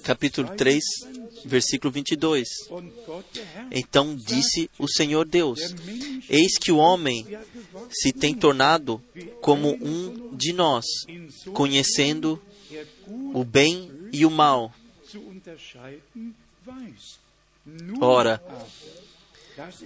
capítulo 0.04 0.56
3, 0.56 0.84
versículo 1.46 1.92
22. 1.92 2.48
Então 3.72 4.16
disse 4.16 4.70
o 4.78 4.88
Senhor 4.88 5.26
Deus: 5.26 5.60
Eis 6.30 6.58
que 6.58 6.72
o 6.72 6.78
homem 6.78 7.26
se 7.92 8.12
tem 8.12 8.34
tornado 8.34 9.02
como 9.42 9.70
um 9.82 10.36
de 10.36 10.52
nós, 10.54 10.86
conhecendo 11.54 12.42
o 13.34 13.44
bem 13.44 13.92
e 14.12 14.26
o 14.26 14.32
mal. 14.32 14.74
Ora, 18.02 18.42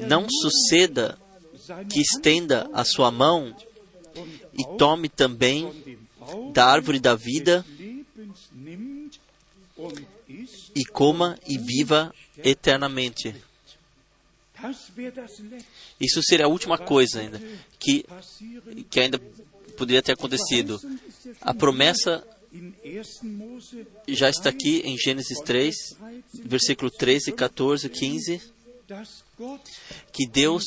não 0.07 0.27
suceda 0.29 1.17
que 1.89 2.01
estenda 2.01 2.69
a 2.73 2.83
sua 2.83 3.11
mão 3.11 3.55
e 4.57 4.77
tome 4.77 5.07
também 5.07 5.71
da 6.53 6.65
árvore 6.65 6.99
da 6.99 7.15
vida 7.15 7.65
e 10.79 10.85
coma 10.85 11.37
e 11.45 11.57
viva 11.57 12.15
eternamente. 12.37 13.35
Isso 15.99 16.23
seria 16.23 16.45
a 16.45 16.49
última 16.49 16.77
coisa 16.77 17.19
ainda 17.19 17.41
que, 17.77 18.05
que 18.89 19.01
ainda 19.01 19.19
poderia 19.77 20.01
ter 20.01 20.13
acontecido. 20.13 20.79
A 21.41 21.53
promessa 21.53 22.25
já 24.07 24.29
está 24.29 24.49
aqui 24.49 24.79
em 24.85 24.97
Gênesis 24.97 25.39
3, 25.41 25.75
versículo 26.45 26.89
13, 26.89 27.33
14, 27.33 27.89
15, 27.89 28.41
que 30.13 30.25
Deus 30.27 30.63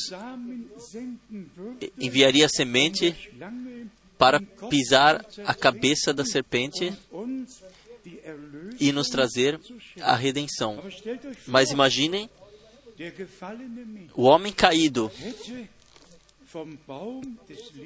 enviaria 1.97 2.45
a 2.45 2.49
semente 2.49 3.15
para 4.17 4.39
pisar 4.69 5.25
a 5.43 5.55
cabeça 5.55 6.13
da 6.13 6.23
serpente 6.23 6.93
e 8.79 8.91
nos 8.91 9.07
trazer 9.07 9.59
a 10.01 10.15
redenção. 10.15 10.83
Mas 11.47 11.71
imaginem 11.71 12.29
o 14.15 14.23
homem 14.23 14.53
caído 14.53 15.11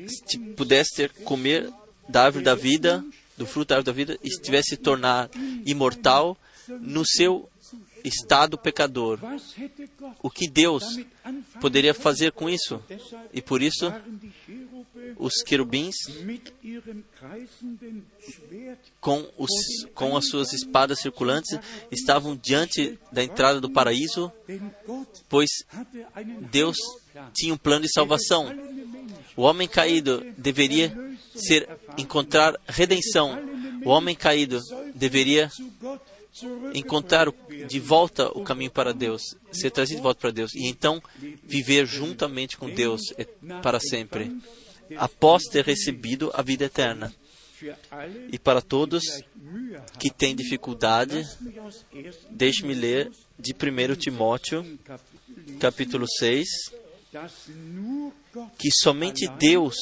se 0.07 0.37
pudesse 0.55 0.95
ter 0.95 1.13
comer 1.23 1.71
da 2.09 2.25
árvore 2.25 2.43
da 2.43 2.55
vida, 2.55 3.05
do 3.37 3.45
fruto 3.45 3.69
da 3.69 3.75
árvore 3.77 3.85
da 3.85 4.13
vida, 4.13 4.19
e 4.23 4.63
se 4.63 4.77
tornar 4.77 5.29
imortal 5.65 6.37
no 6.81 7.05
seu 7.05 7.49
estado 8.03 8.57
pecador. 8.57 9.19
O 10.21 10.29
que 10.29 10.49
Deus 10.49 10.99
poderia 11.61 11.93
fazer 11.93 12.31
com 12.31 12.49
isso? 12.49 12.81
E 13.33 13.41
por 13.41 13.61
isso, 13.61 13.93
os 15.19 15.41
querubins, 15.43 15.95
com, 18.99 19.27
os, 19.37 19.51
com 19.93 20.15
as 20.15 20.27
suas 20.27 20.53
espadas 20.53 20.99
circulantes, 20.99 21.57
estavam 21.91 22.35
diante 22.35 22.97
da 23.11 23.23
entrada 23.23 23.59
do 23.59 23.69
paraíso, 23.69 24.31
pois 25.29 25.49
Deus 26.51 26.77
tinha 27.33 27.53
um 27.53 27.57
plano 27.57 27.85
de 27.85 27.91
salvação. 27.91 28.53
O 29.35 29.43
homem 29.43 29.67
caído 29.67 30.25
deveria 30.37 30.95
ser 31.35 31.69
encontrar 31.97 32.55
redenção. 32.67 33.37
O 33.85 33.89
homem 33.89 34.15
caído 34.15 34.59
deveria 34.95 35.49
encontrar 36.73 37.31
de 37.67 37.79
volta 37.79 38.29
o 38.37 38.43
caminho 38.43 38.71
para 38.71 38.93
Deus, 38.93 39.21
ser 39.51 39.71
trazido 39.71 39.97
de 39.97 40.03
volta 40.03 40.21
para 40.21 40.31
Deus 40.31 40.53
e 40.53 40.67
então 40.67 41.01
viver 41.43 41.85
juntamente 41.85 42.57
com 42.57 42.69
Deus 42.69 43.01
para 43.61 43.79
sempre, 43.79 44.35
após 44.95 45.43
ter 45.43 45.65
recebido 45.65 46.31
a 46.33 46.41
vida 46.41 46.65
eterna. 46.65 47.13
E 48.31 48.37
para 48.37 48.61
todos 48.61 49.03
que 49.99 50.11
têm 50.11 50.35
dificuldade, 50.35 51.23
deixe-me 52.29 52.73
ler 52.73 53.11
de 53.37 53.53
1 53.53 53.95
Timóteo, 53.95 54.79
capítulo 55.59 56.05
6, 56.19 56.47
que 58.59 58.69
somente 58.71 59.27
Deus 59.39 59.75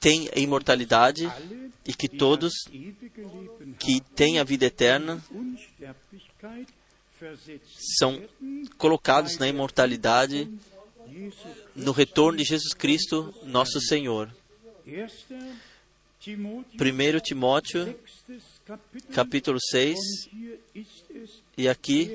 tem 0.00 0.28
a 0.34 0.38
imortalidade 0.38 1.30
e 1.86 1.94
que 1.94 2.08
todos 2.08 2.52
que 3.78 4.00
têm 4.14 4.38
a 4.38 4.44
vida 4.44 4.66
eterna 4.66 5.22
são 7.98 8.22
colocados 8.76 9.38
na 9.38 9.48
imortalidade 9.48 10.50
no 11.74 11.92
retorno 11.92 12.38
de 12.38 12.44
Jesus 12.44 12.74
Cristo, 12.74 13.34
nosso 13.44 13.80
Senhor. 13.80 14.30
1 14.86 17.20
Timóteo, 17.20 17.98
capítulo 19.12 19.58
6, 19.60 19.98
e 21.56 21.68
aqui, 21.68 22.10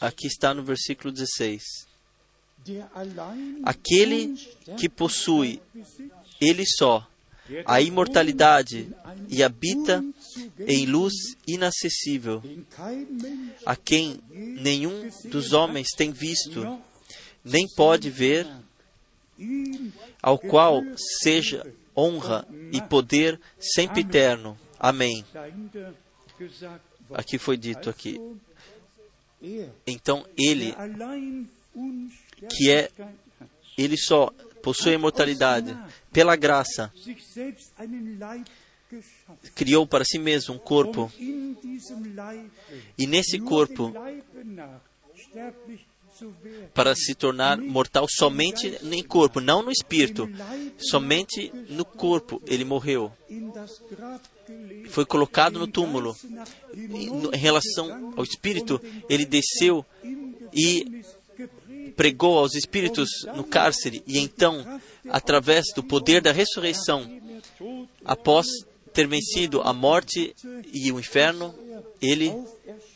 aqui 0.00 0.26
está 0.26 0.54
no 0.54 0.62
versículo 0.62 1.12
16. 1.12 1.62
Aquele 3.64 4.34
que 4.78 4.88
possui, 4.88 5.60
ele 6.40 6.64
só, 6.64 7.06
a 7.66 7.80
imortalidade 7.80 8.88
e 9.28 9.42
habita 9.42 10.02
em 10.66 10.86
luz 10.86 11.12
inacessível, 11.46 12.42
a 13.66 13.76
quem 13.76 14.18
nenhum 14.30 15.10
dos 15.26 15.52
homens 15.52 15.88
tem 15.96 16.10
visto, 16.10 16.80
nem 17.44 17.66
pode 17.76 18.10
ver, 18.10 18.46
ao 20.22 20.38
qual 20.38 20.82
seja 21.22 21.66
honra 21.96 22.46
e 22.72 22.80
poder 22.80 23.40
sempre 23.58 24.00
eterno. 24.00 24.58
Amém. 24.78 25.24
Aqui 27.12 27.38
foi 27.38 27.56
dito 27.56 27.90
aqui. 27.90 28.18
Então 29.86 30.26
ele 30.36 30.74
que 32.50 32.70
é 32.70 32.90
ele 33.76 33.96
só 33.96 34.30
possui 34.62 34.94
imortalidade 34.94 35.76
pela 36.12 36.36
graça 36.36 36.92
criou 39.54 39.86
para 39.86 40.04
si 40.04 40.18
mesmo 40.18 40.54
um 40.54 40.58
corpo 40.58 41.12
e 42.96 43.06
nesse 43.06 43.38
corpo 43.38 43.92
para 46.72 46.94
se 46.94 47.14
tornar 47.14 47.58
mortal 47.58 48.06
somente 48.08 48.78
em 48.82 49.02
corpo, 49.02 49.40
não 49.40 49.62
no 49.62 49.70
espírito, 49.70 50.28
somente 50.78 51.52
no 51.68 51.84
corpo 51.84 52.42
ele 52.46 52.64
morreu. 52.64 53.12
Foi 54.88 55.04
colocado 55.04 55.58
no 55.58 55.66
túmulo. 55.66 56.14
Em 56.74 57.36
relação 57.36 58.12
ao 58.16 58.24
espírito, 58.24 58.80
ele 59.08 59.24
desceu 59.24 59.84
e 60.52 61.02
pregou 61.96 62.38
aos 62.38 62.54
espíritos 62.54 63.08
no 63.34 63.44
cárcere 63.44 64.02
e 64.06 64.18
então, 64.18 64.80
através 65.08 65.66
do 65.74 65.82
poder 65.82 66.20
da 66.20 66.32
ressurreição, 66.32 67.08
após 68.04 68.46
ter 68.92 69.08
vencido 69.08 69.60
a 69.62 69.72
morte 69.72 70.34
e 70.72 70.92
o 70.92 71.00
inferno, 71.00 71.54
ele 72.00 72.32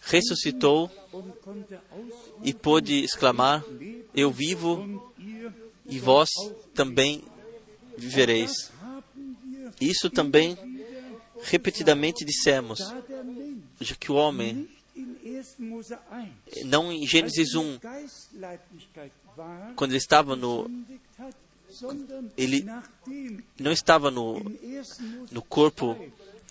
ressuscitou 0.08 0.90
e 2.42 2.52
pôde 2.52 3.04
exclamar: 3.04 3.64
Eu 4.14 4.30
vivo 4.30 5.12
e 5.86 5.98
vós 5.98 6.28
também 6.74 7.22
vivereis. 7.96 8.72
Isso 9.80 10.10
também 10.10 10.56
repetidamente 11.42 12.24
dissemos, 12.24 12.80
já 13.80 13.94
que 13.94 14.10
o 14.10 14.16
homem 14.16 14.68
não 16.64 16.90
em 16.90 17.06
Gênesis 17.06 17.54
1, 17.54 17.78
quando 19.76 19.92
ele 19.92 19.98
estava 19.98 20.34
no. 20.34 20.68
Ele 22.36 22.64
não 23.60 23.70
estava 23.70 24.10
no, 24.10 24.40
no 25.30 25.42
corpo 25.42 25.96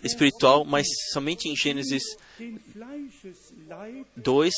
espiritual, 0.02 0.64
mas 0.64 0.86
somente 1.12 1.48
em 1.48 1.56
Gênesis 1.56 2.02
2, 4.16 4.54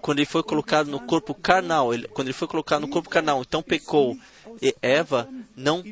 quando 0.00 0.18
ele 0.18 0.26
foi 0.26 0.42
colocado 0.42 0.90
no 0.90 1.00
corpo 1.00 1.34
carnal. 1.34 1.92
Ele, 1.92 2.08
quando 2.08 2.28
ele 2.28 2.34
foi 2.34 2.48
colocado 2.48 2.82
no 2.82 2.88
corpo 2.88 3.08
carnal, 3.08 3.40
então 3.40 3.62
pecou. 3.62 4.16
E 4.60 4.74
Eva 4.82 5.28
não, 5.56 5.82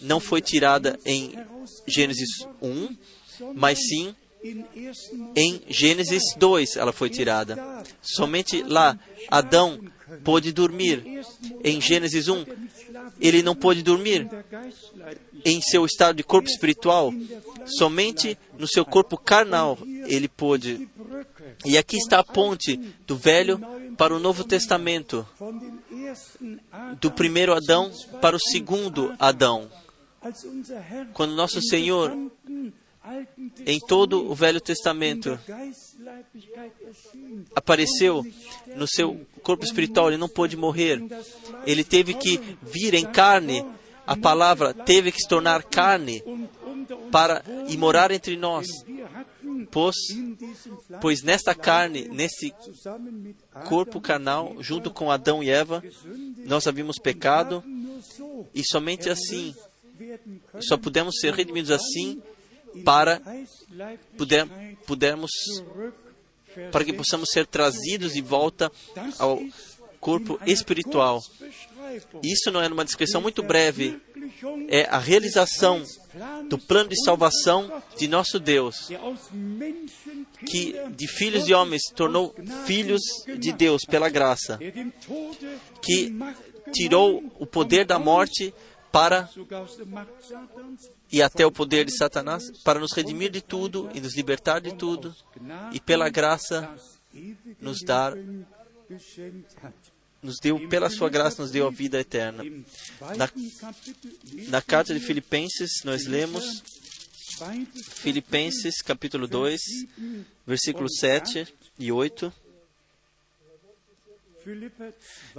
não 0.00 0.20
foi 0.20 0.40
tirada 0.40 0.98
em 1.04 1.34
Gênesis 1.86 2.46
1, 2.60 2.96
mas 3.54 3.78
sim 3.78 4.14
em 5.36 5.60
Gênesis 5.68 6.22
2 6.36 6.76
ela 6.76 6.92
foi 6.92 7.10
tirada. 7.10 7.84
Somente 8.00 8.62
lá 8.62 8.98
Adão 9.28 9.80
pôde 10.24 10.52
dormir. 10.52 11.04
Em 11.64 11.80
Gênesis 11.80 12.28
1, 12.28 12.44
ele 13.20 13.42
não 13.42 13.54
pôde 13.54 13.82
dormir 13.82 14.28
em 15.44 15.60
seu 15.60 15.84
estado 15.84 16.16
de 16.16 16.22
corpo 16.22 16.48
espiritual. 16.48 17.12
Somente 17.66 18.38
no 18.58 18.66
seu 18.66 18.84
corpo 18.84 19.16
carnal 19.16 19.78
ele 20.06 20.28
pôde. 20.28 20.88
E 21.64 21.76
aqui 21.76 21.96
está 21.96 22.20
a 22.20 22.24
ponte 22.24 22.76
do 23.06 23.16
Velho 23.16 23.60
para 23.96 24.14
o 24.14 24.18
Novo 24.18 24.44
Testamento, 24.44 25.26
do 27.00 27.10
primeiro 27.10 27.54
Adão 27.54 27.90
para 28.20 28.36
o 28.36 28.40
segundo 28.40 29.14
Adão. 29.18 29.70
Quando 31.12 31.34
nosso 31.34 31.60
Senhor 31.60 32.16
em 33.66 33.78
todo 33.80 34.30
o 34.30 34.34
Velho 34.34 34.60
Testamento 34.60 35.38
apareceu 37.54 38.22
no 38.76 38.86
seu 38.86 39.26
corpo 39.42 39.64
espiritual, 39.64 40.08
ele 40.08 40.16
não 40.18 40.28
pôde 40.28 40.56
morrer. 40.56 41.02
Ele 41.66 41.84
teve 41.84 42.14
que 42.14 42.40
vir 42.62 42.94
em 42.94 43.06
carne. 43.06 43.64
A 44.06 44.16
palavra 44.16 44.72
teve 44.72 45.12
que 45.12 45.20
se 45.20 45.28
tornar 45.28 45.62
carne 45.64 46.22
para 47.10 47.42
e 47.68 47.76
morar 47.76 48.10
entre 48.10 48.36
nós. 48.36 48.66
Pois, 49.70 49.96
pois 51.00 51.22
nesta 51.22 51.54
carne, 51.54 52.08
nesse 52.08 52.54
corpo 53.66 54.00
carnal, 54.00 54.56
junto 54.60 54.90
com 54.90 55.10
Adão 55.10 55.42
e 55.42 55.50
Eva, 55.50 55.82
nós 56.46 56.66
havíamos 56.66 56.96
pecado 56.98 57.62
e 58.54 58.62
somente 58.64 59.08
assim, 59.08 59.54
só 60.60 60.76
pudemos 60.76 61.18
ser 61.20 61.34
redimidos 61.34 61.70
assim 61.70 62.22
para 62.84 63.20
puder, 64.16 64.46
pudermos 64.86 65.30
para 66.70 66.84
que 66.84 66.92
possamos 66.92 67.28
ser 67.30 67.46
trazidos 67.46 68.12
de 68.12 68.20
volta 68.20 68.70
ao 69.18 69.40
corpo 70.00 70.38
espiritual. 70.46 71.22
Isso 72.22 72.50
não 72.50 72.60
é 72.60 72.68
uma 72.68 72.84
descrição 72.84 73.20
muito 73.20 73.42
breve, 73.42 74.00
é 74.68 74.84
a 74.84 74.98
realização 74.98 75.82
do 76.48 76.58
plano 76.58 76.88
de 76.88 77.02
salvação 77.04 77.82
de 77.96 78.08
nosso 78.08 78.38
Deus, 78.38 78.88
que 80.46 80.74
de 80.90 81.06
filhos 81.08 81.44
de 81.44 81.54
homens 81.54 81.82
tornou 81.94 82.34
filhos 82.66 83.02
de 83.38 83.52
Deus 83.52 83.82
pela 83.84 84.08
graça, 84.08 84.58
que 85.82 86.14
tirou 86.72 87.24
o 87.38 87.46
poder 87.46 87.84
da 87.84 87.98
morte 87.98 88.52
para 88.90 89.28
e 91.12 91.22
até 91.22 91.44
o 91.46 91.52
poder 91.52 91.84
de 91.84 91.96
Satanás 91.96 92.44
para 92.64 92.78
nos 92.78 92.92
redimir 92.92 93.30
de 93.30 93.40
tudo 93.40 93.90
e 93.94 94.00
nos 94.00 94.16
libertar 94.16 94.60
de 94.60 94.74
tudo 94.74 95.14
e 95.72 95.80
pela 95.80 96.08
graça 96.08 96.70
nos 97.60 97.80
dar 97.84 98.14
nos 100.28 100.38
deu 100.40 100.68
pela 100.68 100.90
sua 100.90 101.08
graça 101.08 101.40
nos 101.40 101.50
deu 101.50 101.66
a 101.66 101.70
vida 101.70 101.98
eterna. 101.98 102.44
Na, 103.16 103.30
na 104.48 104.62
carta 104.62 104.92
de 104.92 105.00
Filipenses 105.00 105.82
nós 105.84 106.06
lemos 106.06 106.62
Filipenses 107.94 108.82
capítulo 108.82 109.26
2, 109.26 109.58
versículos 110.46 110.98
7 110.98 111.48
e 111.78 111.90
8. 111.90 112.32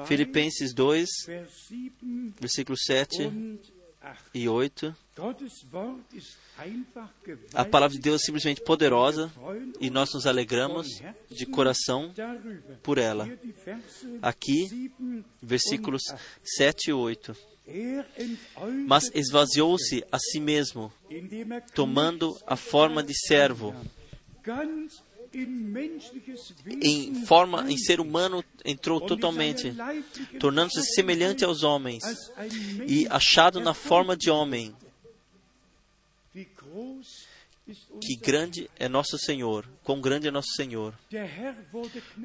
Filipenses 0.08 0.74
2, 0.74 1.08
versículos 2.40 2.80
7 2.86 3.60
e 4.34 4.50
8. 4.50 4.96
A 7.54 7.64
palavra 7.66 7.96
de 7.96 8.02
Deus 8.02 8.22
é 8.22 8.26
simplesmente 8.26 8.62
poderosa 8.62 9.32
e 9.80 9.90
nós 9.90 10.14
nos 10.14 10.26
alegramos 10.26 10.88
de 11.30 11.46
coração 11.46 12.14
por 12.84 12.98
ela. 12.98 13.30
Aqui, 14.22 14.92
versículos 15.42 16.02
7 16.44 16.90
e 16.90 16.94
8. 16.94 17.36
Mas 18.88 19.12
esvaziou-se 19.14 20.04
a 20.12 20.18
si 20.18 20.40
mesmo, 20.40 20.92
tomando 21.74 22.36
a 22.46 22.56
forma 22.56 23.04
de 23.04 23.14
servo. 23.28 23.76
Em 26.82 27.24
forma, 27.26 27.72
em 27.72 27.78
ser 27.78 28.00
humano, 28.00 28.44
entrou 28.66 29.00
totalmente, 29.00 29.72
tornando-se 30.40 30.82
semelhante 30.96 31.46
aos 31.46 31.62
homens, 31.62 32.04
e 32.88 33.08
achado 33.08 33.60
na 33.60 33.76
forma 33.76 34.18
de 34.18 34.32
homem. 34.32 34.76
Que 38.02 38.16
grande 38.16 38.70
é 38.78 38.90
nosso 38.90 39.18
Senhor, 39.18 39.68
quão 39.84 40.02
grande 40.02 40.28
é 40.28 40.32
nosso 40.32 40.54
Senhor. 40.56 40.94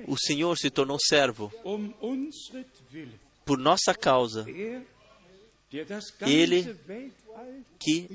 O 0.06 0.16
Senhor 0.16 0.56
se 0.56 0.70
tornou 0.70 0.98
servo 0.98 1.52
por 3.44 3.58
nossa 3.58 3.94
causa. 3.94 4.46
Ele 6.22 6.76
que 7.80 8.08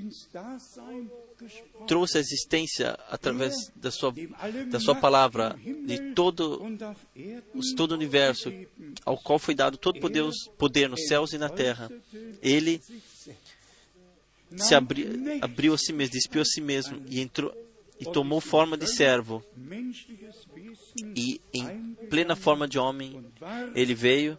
trouxe 1.85 2.17
a 2.17 2.21
existência 2.21 2.97
através 3.09 3.53
da 3.75 3.91
sua, 3.91 4.13
da 4.71 4.79
sua 4.79 4.95
palavra 4.95 5.59
de 5.85 6.13
todo, 6.13 6.61
todo 7.75 7.91
o 7.91 7.95
universo, 7.95 8.51
ao 9.05 9.17
qual 9.17 9.37
foi 9.37 9.53
dado 9.53 9.77
todo 9.77 9.99
poder, 9.99 10.23
poder 10.57 10.89
nos 10.89 11.05
céus 11.05 11.33
e 11.33 11.37
na 11.37 11.49
terra. 11.49 11.91
Ele 12.41 12.81
se 14.55 14.75
abri, 14.75 15.39
abriu 15.41 15.73
a 15.73 15.77
si 15.77 15.93
mesmo, 15.93 16.13
despiu 16.13 16.41
a 16.41 16.45
si 16.45 16.61
mesmo 16.61 17.01
e 17.09 17.19
entrou 17.19 17.53
e 17.99 18.05
tomou 18.05 18.39
forma 18.39 18.77
de 18.77 18.87
servo. 18.87 19.43
E 21.15 21.41
em 21.53 21.95
plena 22.09 22.35
forma 22.35 22.67
de 22.67 22.79
homem, 22.79 23.23
ele 23.75 23.93
veio 23.93 24.37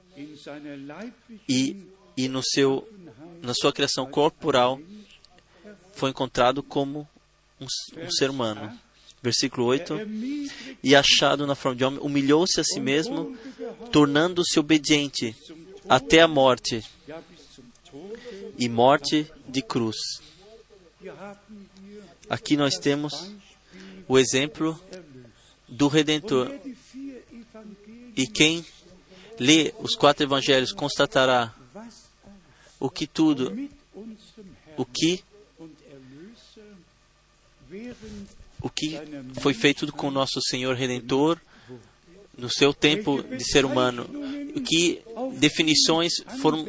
e, 1.49 1.77
e 2.17 2.29
no 2.29 2.43
seu, 2.43 2.89
na 3.43 3.53
sua 3.53 3.73
criação 3.73 4.07
corporal 4.07 4.81
foi 5.93 6.11
encontrado 6.11 6.63
como 6.63 7.07
um, 7.61 7.67
um 7.99 8.11
ser 8.11 8.31
humano. 8.31 8.73
Versículo 9.23 9.67
8: 9.67 9.95
E 10.83 10.97
achado 10.97 11.47
na 11.47 11.55
forma 11.55 11.77
de 11.77 11.85
homem, 11.85 12.01
humilhou-se 12.03 12.59
a 12.59 12.65
si 12.65 12.81
mesmo, 12.81 13.37
tornando-se 13.93 14.59
obediente 14.59 15.37
até 15.87 16.21
a 16.23 16.29
morte 16.29 16.83
e 18.59 18.69
morte 18.69 19.31
de 19.51 19.63
cruz. 19.63 19.97
Aqui 22.29 22.57
nós 22.57 22.77
temos 22.77 23.33
o 24.07 24.19
exemplo 24.19 24.79
do 25.69 25.89
Redentor. 25.89 26.51
E 28.17 28.27
quem 28.27 28.65
lê 29.39 29.73
os 29.79 29.95
quatro 29.95 30.25
evangelhos 30.25 30.73
constatará 30.73 31.55
o 32.79 32.91
que 32.91 33.07
tudo, 33.07 33.69
o 34.77 34.85
que 34.85 35.23
o 38.63 38.69
que 38.69 38.99
foi 39.41 39.55
feito 39.55 39.91
com 39.93 40.09
o 40.09 40.11
nosso 40.11 40.41
Senhor 40.43 40.75
Redentor 40.75 41.41
no 42.37 42.51
seu 42.51 42.75
tempo 42.75 43.23
de 43.23 43.45
ser 43.45 43.65
humano, 43.65 44.09
que 44.67 45.03
definições 45.39 46.13
foram 46.41 46.67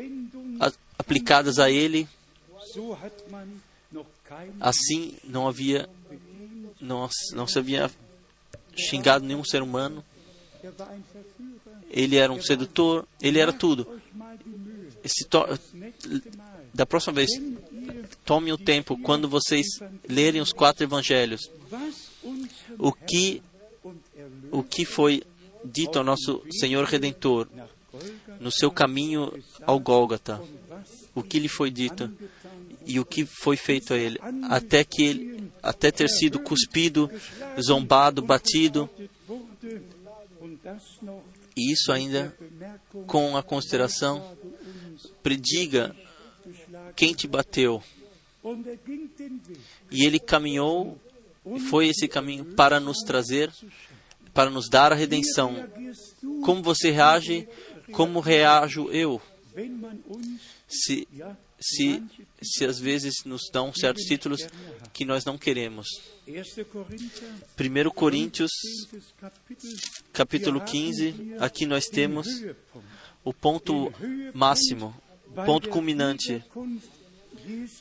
aplicadas 0.97 1.59
a 1.59 1.69
ele. 1.69 2.07
Assim 4.59 5.17
não 5.23 5.47
havia 5.47 5.89
não, 6.81 7.07
não 7.33 7.47
se 7.47 7.59
havia 7.59 7.91
xingado 8.75 9.25
nenhum 9.25 9.43
ser 9.43 9.61
humano. 9.61 10.03
Ele 11.89 12.15
era 12.17 12.31
um 12.31 12.41
sedutor, 12.41 13.05
ele 13.21 13.39
era 13.39 13.53
tudo. 13.53 13.87
da 16.73 16.85
próxima 16.85 17.13
vez, 17.13 17.29
tome 18.25 18.51
o 18.51 18.57
tempo 18.57 18.97
quando 19.01 19.27
vocês 19.27 19.65
lerem 20.07 20.41
os 20.41 20.53
quatro 20.53 20.83
evangelhos. 20.83 21.41
O 22.77 22.91
que, 22.91 23.41
o 24.51 24.63
que 24.63 24.85
foi 24.85 25.23
dito 25.63 25.97
ao 25.99 26.05
nosso 26.05 26.43
Senhor 26.59 26.85
Redentor 26.85 27.47
no 28.39 28.51
seu 28.51 28.71
caminho 28.71 29.43
ao 29.65 29.79
Gólgata? 29.79 30.41
O 31.13 31.21
que 31.21 31.39
lhe 31.39 31.49
foi 31.49 31.69
dito 31.69 32.09
e 32.85 32.99
o 32.99 33.05
que 33.05 33.25
foi 33.25 33.55
feito 33.55 33.93
a 33.93 33.97
ele, 33.97 34.19
até 34.49 34.83
que 34.83 35.03
ele, 35.03 35.51
até 35.61 35.91
ter 35.91 36.09
sido 36.09 36.39
cuspido, 36.39 37.09
zombado, 37.61 38.21
batido, 38.21 38.89
e 41.55 41.71
isso 41.71 41.91
ainda 41.91 42.35
com 43.07 43.37
a 43.37 43.43
consideração 43.43 44.35
prediga 45.21 45.95
quem 46.95 47.13
te 47.13 47.27
bateu. 47.27 47.83
E 49.91 50.05
ele 50.05 50.19
caminhou, 50.19 50.99
foi 51.69 51.87
esse 51.87 52.07
caminho 52.07 52.45
para 52.55 52.79
nos 52.79 52.99
trazer, 52.99 53.51
para 54.33 54.49
nos 54.49 54.69
dar 54.69 54.91
a 54.91 54.95
redenção. 54.95 55.69
Como 56.43 56.63
você 56.63 56.89
reage? 56.89 57.47
Como 57.91 58.19
reajo 58.19 58.89
eu? 58.91 59.21
Se, 60.67 61.07
se, 61.61 62.03
se 62.41 62.65
às 62.65 62.79
vezes 62.79 63.23
nos 63.23 63.43
dão 63.51 63.71
certos 63.73 64.03
títulos 64.03 64.41
que 64.91 65.05
nós 65.05 65.23
não 65.23 65.37
queremos. 65.37 65.87
1 66.27 67.89
Coríntios, 67.91 68.51
capítulo 70.11 70.61
15, 70.61 71.35
aqui 71.39 71.65
nós 71.65 71.85
temos 71.85 72.27
o 73.23 73.33
ponto 73.33 73.93
máximo, 74.33 74.95
ponto 75.45 75.69
culminante 75.69 76.43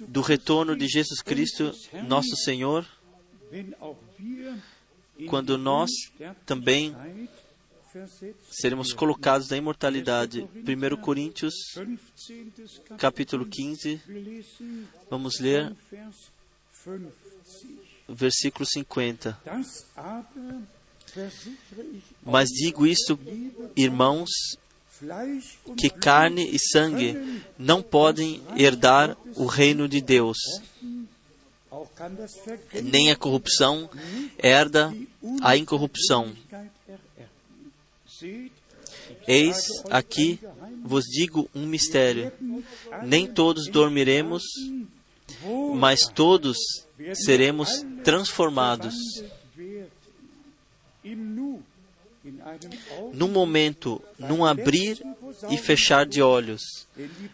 do 0.01 0.21
retorno 0.21 0.77
de 0.77 0.87
Jesus 0.87 1.23
Cristo, 1.23 1.73
nosso 2.07 2.37
Senhor, 2.45 2.87
quando 5.27 5.57
nós 5.57 5.91
também 6.45 6.95
seremos 8.51 8.93
colocados 8.93 9.49
na 9.49 9.57
imortalidade. 9.57 10.49
1 10.55 10.97
Coríntios, 11.01 11.55
capítulo 12.99 13.47
15, 13.47 14.01
vamos 15.09 15.41
ler 15.41 15.75
versículo 18.09 18.67
50. 18.67 19.39
Mas 22.25 22.49
digo 22.49 22.87
isto, 22.87 23.19
irmãos, 23.77 24.31
que 25.77 25.91
carne 25.91 26.49
e 26.55 26.59
sangue 26.59 27.43
não 27.59 27.83
podem 27.83 28.43
herdar 28.57 29.17
o 29.35 29.47
reino 29.47 29.89
de 29.89 30.01
Deus. 30.01 30.39
Nem 32.83 33.11
a 33.11 33.17
corrupção 33.17 33.89
herda 34.39 34.95
a 35.43 35.57
incorrupção. 35.57 36.35
Eis 39.27 39.67
aqui 39.91 40.39
vos 40.83 41.05
digo 41.05 41.49
um 41.55 41.67
mistério: 41.67 42.33
nem 43.03 43.27
todos 43.27 43.69
dormiremos, 43.69 44.43
mas 45.75 46.07
todos 46.09 46.57
seremos 47.15 47.85
transformados. 48.03 48.95
Num 53.15 53.29
momento, 53.29 54.03
num 54.19 54.45
abrir 54.45 55.01
e 55.51 55.57
fechar 55.57 56.05
de 56.05 56.21
olhos, 56.21 56.87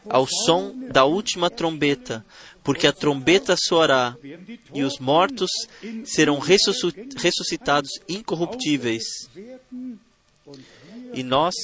ao 0.09 0.27
som 0.27 0.73
da 0.93 1.05
última 1.05 1.51
trombeta, 1.51 2.25
porque 2.63 2.87
a 2.87 2.93
trombeta 2.93 3.57
soará 3.59 4.17
e 4.73 4.85
os 4.85 4.99
mortos 4.99 5.51
serão 6.05 6.39
ressuscitados 6.39 7.91
incorruptíveis 8.09 9.05
e 11.17 11.23
nós 11.23 11.55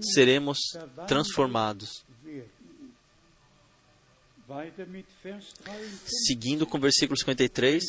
seremos 0.00 0.58
transformados. 1.06 2.04
Seguindo 6.26 6.66
com 6.66 6.78
o 6.78 6.80
versículo 6.80 7.18
53, 7.18 7.82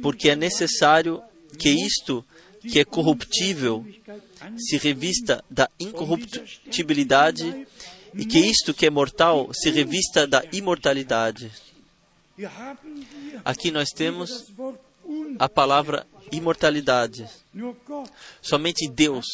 porque 0.00 0.30
é 0.30 0.36
necessário 0.36 1.22
que 1.58 1.70
isto 1.70 2.24
que 2.60 2.78
é 2.78 2.84
corruptível 2.84 3.86
se 4.56 4.76
revista 4.76 5.44
da 5.50 5.68
incorruptibilidade 5.78 7.66
e 8.14 8.24
que 8.24 8.38
isto 8.38 8.72
que 8.72 8.86
é 8.86 8.90
mortal 8.90 9.50
se 9.52 9.70
revista 9.70 10.26
da 10.26 10.42
imortalidade. 10.52 11.50
Aqui 13.44 13.70
nós 13.70 13.88
temos 13.90 14.52
a 15.38 15.48
palavra 15.48 16.06
imortalidade. 16.32 17.26
Somente 18.40 18.88
Deus, 18.88 19.26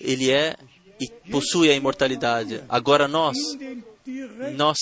Ele 0.00 0.30
é 0.30 0.56
e 1.00 1.08
possui 1.30 1.70
a 1.70 1.74
imortalidade. 1.74 2.62
Agora 2.68 3.08
nós, 3.08 3.36
nós 4.54 4.78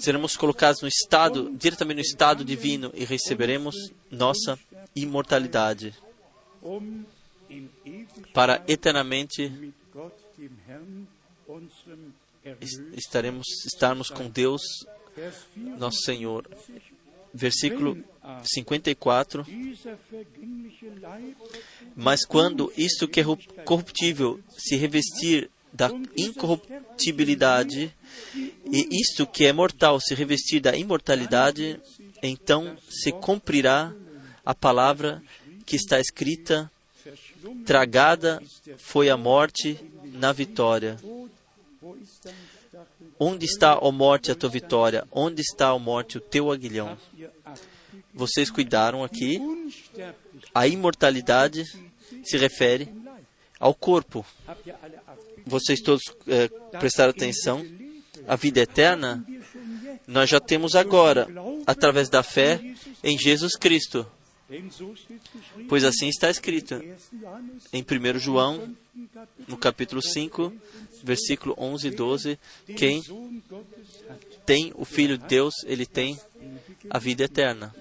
seremos 0.00 0.36
colocados 0.36 0.82
no 0.82 0.88
estado, 0.88 1.52
diretamente 1.56 1.96
no 1.96 2.02
estado 2.02 2.44
divino 2.44 2.90
e 2.94 3.04
receberemos 3.04 3.74
nossa 4.10 4.58
imortalidade 4.94 5.94
para 8.32 8.62
eternamente 8.66 9.72
estaremos 12.96 13.46
estarmos 13.66 14.10
com 14.10 14.28
Deus, 14.28 14.62
nosso 15.56 16.00
Senhor. 16.02 16.48
Versículo 17.32 18.02
54. 18.42 19.46
Mas 21.94 22.24
quando 22.24 22.72
isto 22.76 23.06
que 23.06 23.20
é 23.20 23.24
corruptível 23.64 24.40
se 24.56 24.76
revestir 24.76 25.50
da 25.72 25.90
incorruptibilidade 26.16 27.92
e 28.70 28.88
isto 28.92 29.26
que 29.26 29.44
é 29.44 29.52
mortal 29.52 30.00
se 30.00 30.14
revestir 30.14 30.60
da 30.60 30.76
imortalidade, 30.76 31.80
então 32.22 32.76
se 32.88 33.10
cumprirá 33.12 33.92
a 34.44 34.54
palavra 34.54 35.22
que 35.66 35.76
está 35.76 35.98
escrita: 35.98 36.70
tragada 37.66 38.42
foi 38.78 39.10
a 39.10 39.16
morte 39.16 39.78
na 40.04 40.32
vitória. 40.32 40.96
Onde 43.18 43.46
está, 43.46 43.78
ó 43.78 43.92
morte, 43.92 44.30
a 44.30 44.34
tua 44.34 44.50
vitória? 44.50 45.06
Onde 45.10 45.40
está, 45.40 45.72
ó 45.72 45.78
morte, 45.78 46.18
o 46.18 46.20
teu 46.20 46.50
aguilhão? 46.50 46.96
Vocês 48.14 48.50
cuidaram 48.50 49.02
aqui. 49.02 49.40
A 50.54 50.68
imortalidade 50.68 51.64
se 52.22 52.36
refere 52.36 52.88
ao 53.58 53.74
corpo. 53.74 54.24
Vocês 55.44 55.80
todos 55.80 56.02
é, 56.26 56.48
prestaram 56.78 57.10
atenção? 57.10 57.64
A 58.26 58.36
vida 58.36 58.60
eterna 58.60 59.24
nós 60.06 60.30
já 60.30 60.40
temos 60.40 60.74
agora, 60.74 61.28
através 61.66 62.08
da 62.08 62.22
fé 62.22 62.60
em 63.02 63.18
Jesus 63.18 63.56
Cristo. 63.56 64.06
Pois 65.68 65.84
assim 65.84 66.08
está 66.08 66.30
escrito 66.30 66.74
em 67.72 67.82
1 67.82 68.18
João, 68.18 68.76
no 69.48 69.56
capítulo 69.56 70.02
5, 70.02 70.52
versículo 71.02 71.54
11 71.58 71.88
e 71.88 71.90
12: 71.90 72.38
Quem 72.76 73.02
tem 74.44 74.72
o 74.76 74.84
Filho 74.84 75.16
de 75.16 75.26
Deus, 75.26 75.54
ele 75.64 75.86
tem 75.86 76.18
a 76.90 76.98
vida 76.98 77.24
eterna. 77.24 77.74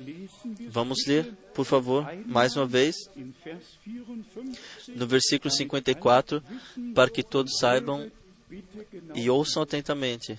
Vamos 0.70 1.06
ler, 1.06 1.34
por 1.54 1.66
favor, 1.66 2.08
mais 2.26 2.56
uma 2.56 2.66
vez, 2.66 2.95
no 4.88 5.08
versículo 5.08 5.54
54, 5.54 6.43
para 6.93 7.10
que 7.10 7.24
todos 7.24 7.58
saibam 7.58 8.12
e 9.14 9.30
ouçam 9.30 9.64
atentamente. 9.64 10.38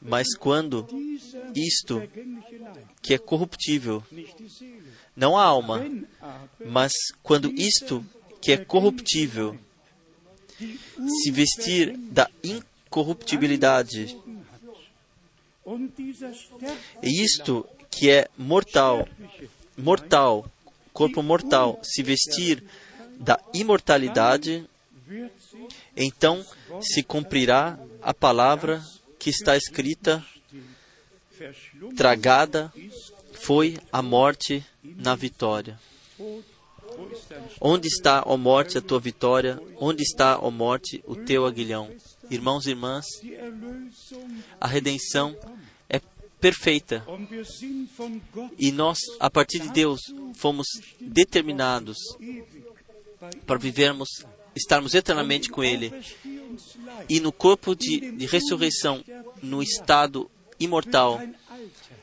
Mas 0.00 0.34
quando 0.36 0.86
isto 1.54 2.02
que 3.02 3.14
é 3.14 3.18
corruptível, 3.18 4.02
não 5.14 5.36
a 5.36 5.44
alma, 5.44 5.84
mas 6.64 6.92
quando 7.22 7.52
isto 7.52 8.04
que 8.40 8.52
é 8.52 8.56
corruptível 8.56 9.58
se 10.58 11.30
vestir 11.30 11.96
da 11.96 12.30
incorruptibilidade, 12.42 14.16
e 17.02 17.22
isto 17.22 17.66
que 17.90 18.10
é 18.10 18.28
mortal, 18.36 19.06
mortal, 19.76 20.50
corpo 20.92 21.22
mortal, 21.22 21.78
se 21.82 22.02
vestir 22.02 22.62
da 23.18 23.38
imortalidade, 23.54 24.66
então 25.96 26.44
se 26.80 27.02
cumprirá 27.02 27.78
a 28.00 28.12
palavra 28.12 28.82
que 29.18 29.30
está 29.30 29.56
escrita: 29.56 30.24
tragada 31.96 32.72
foi 33.34 33.78
a 33.92 34.02
morte 34.02 34.64
na 34.82 35.14
vitória. 35.14 35.78
Onde 37.60 37.88
está, 37.88 38.22
ó 38.26 38.36
morte, 38.36 38.78
a 38.78 38.82
tua 38.82 39.00
vitória? 39.00 39.60
Onde 39.78 40.02
está, 40.02 40.38
ó 40.38 40.50
morte, 40.50 41.02
o 41.06 41.16
teu 41.16 41.46
aguilhão? 41.46 41.90
Irmãos 42.30 42.66
e 42.66 42.70
irmãs, 42.70 43.04
a 44.60 44.66
redenção 44.66 45.36
é 45.40 45.51
perfeita. 46.42 47.06
E 48.58 48.72
nós, 48.72 48.98
a 49.20 49.30
partir 49.30 49.60
de 49.60 49.68
Deus, 49.68 50.00
fomos 50.34 50.66
determinados 51.00 51.96
para 53.46 53.58
vivermos, 53.58 54.08
estarmos 54.54 54.92
eternamente 54.92 55.48
com 55.48 55.62
Ele. 55.62 55.92
E 57.08 57.20
no 57.20 57.30
corpo 57.30 57.76
de, 57.76 58.10
de 58.10 58.26
ressurreição, 58.26 59.04
no 59.40 59.62
estado 59.62 60.28
imortal, 60.58 61.22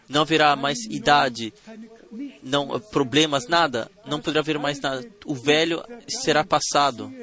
não 0.08 0.22
haverá 0.22 0.56
mais 0.56 0.80
idade, 0.86 1.54
não 2.42 2.80
problemas, 2.80 3.46
nada, 3.48 3.92
não 4.06 4.22
poderá 4.22 4.40
haver 4.40 4.58
mais 4.58 4.80
nada. 4.80 5.06
O 5.26 5.36
velho 5.36 5.84
será 6.08 6.46
passado. 6.46 7.14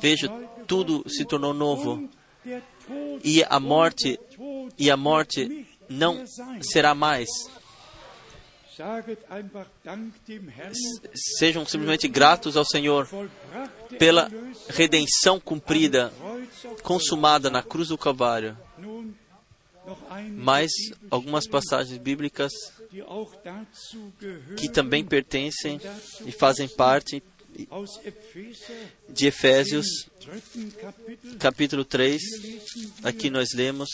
Veja, 0.00 0.28
tudo 0.66 1.04
se 1.06 1.26
tornou 1.26 1.52
novo. 1.52 2.08
E 3.22 3.44
a 3.44 3.60
morte 3.60 4.18
e 4.78 4.90
a 4.90 4.96
morte 4.96 5.66
não 5.88 6.24
será 6.60 6.94
mais. 6.94 7.28
Sejam 11.38 11.66
simplesmente 11.66 12.08
gratos 12.08 12.56
ao 12.56 12.64
Senhor 12.64 13.08
pela 13.98 14.30
redenção 14.68 15.38
cumprida, 15.38 16.12
consumada 16.82 17.50
na 17.50 17.62
cruz 17.62 17.88
do 17.88 17.98
Calvário. 17.98 18.56
Mais 20.30 20.70
algumas 21.10 21.46
passagens 21.46 21.98
bíblicas 21.98 22.52
que 24.56 24.68
também 24.68 25.04
pertencem 25.04 25.80
e 26.24 26.32
fazem 26.32 26.68
parte 26.68 27.22
de 29.08 29.26
Efésios, 29.26 29.86
capítulo 31.38 31.84
3. 31.84 32.20
Aqui 33.02 33.28
nós 33.28 33.52
lemos, 33.54 33.88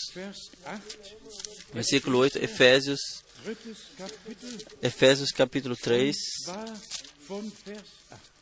versículo 1.72 2.18
8, 2.18 2.38
Efésios, 2.38 3.00
Efésios 4.82 5.30
capítulo 5.30 5.76
3, 5.76 6.16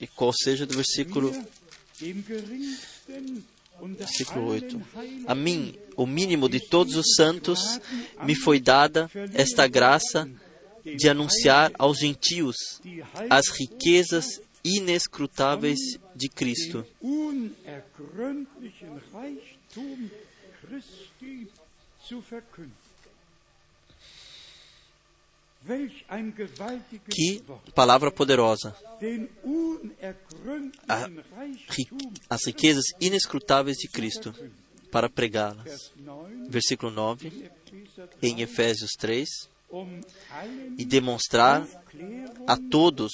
e 0.01 0.07
qual 0.07 0.33
seja 0.33 0.67
do 0.67 0.75
versículo 0.75 1.33
Versículo 3.99 4.49
8. 4.49 4.83
A 5.27 5.35
mim, 5.35 5.79
o 5.97 6.07
mínimo 6.07 6.49
de 6.49 6.61
todos 6.61 6.97
os 6.97 7.15
santos, 7.15 7.61
me 8.25 8.35
foi 8.35 8.59
dada 8.59 9.11
esta 9.35 9.67
graça 9.67 10.29
de 10.85 11.09
anunciar 11.09 11.73
aos 11.79 11.99
gentios 11.99 12.57
as 13.29 13.49
riquezas 13.49 14.41
inescrutáveis 14.65 15.79
de 16.15 16.29
Cristo. 16.29 16.87
Que 27.11 27.43
palavra 27.75 28.11
poderosa! 28.11 28.75
A, 30.89 31.09
as 32.31 32.45
riquezas 32.47 32.85
inescrutáveis 33.01 33.77
de 33.77 33.89
Cristo 33.89 34.33
para 34.91 35.11
pregá-las. 35.11 35.93
Versículo 36.49 36.93
9, 36.93 37.51
em 38.23 38.41
Efésios 38.41 38.93
3, 38.99 39.29
e 40.79 40.85
demonstrar 40.85 41.67
a 42.47 42.57
todos 42.57 43.13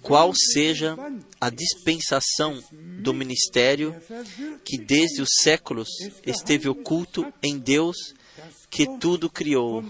qual 0.00 0.32
seja 0.34 0.96
a 1.40 1.50
dispensação 1.50 2.62
do 3.02 3.12
ministério 3.12 4.00
que 4.64 4.78
desde 4.78 5.20
os 5.20 5.30
séculos 5.40 5.88
esteve 6.24 6.68
oculto 6.68 7.32
em 7.42 7.58
Deus 7.58 8.14
que 8.70 8.86
tudo 8.98 9.28
criou. 9.30 9.84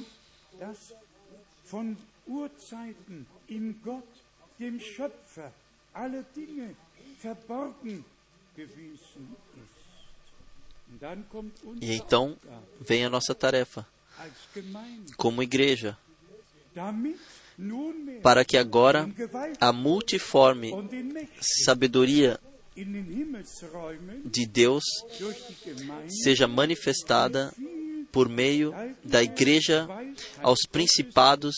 E 11.80 11.94
então 11.94 12.36
vem 12.80 13.04
a 13.04 13.10
nossa 13.10 13.34
tarefa. 13.34 13.86
Como 15.16 15.42
igreja, 15.42 15.98
para 18.22 18.44
que 18.44 18.56
agora 18.56 19.08
a 19.60 19.72
multiforme 19.72 20.72
sabedoria 21.64 22.38
de 24.24 24.46
Deus 24.46 24.84
seja 26.22 26.46
manifestada 26.46 27.52
por 28.14 28.28
meio 28.28 28.72
da 29.02 29.24
igreja 29.24 29.88
aos 30.40 30.60
principados 30.70 31.52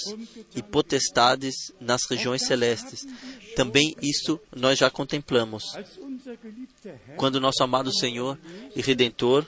e 0.54 0.62
potestades 0.62 1.54
nas 1.78 2.00
regiões 2.08 2.46
celestes. 2.46 3.06
Também 3.54 3.94
isto 4.00 4.40
nós 4.56 4.78
já 4.78 4.88
contemplamos. 4.88 5.64
Quando 7.18 7.42
nosso 7.42 7.62
amado 7.62 7.92
Senhor 7.92 8.38
e 8.74 8.80
Redentor 8.80 9.46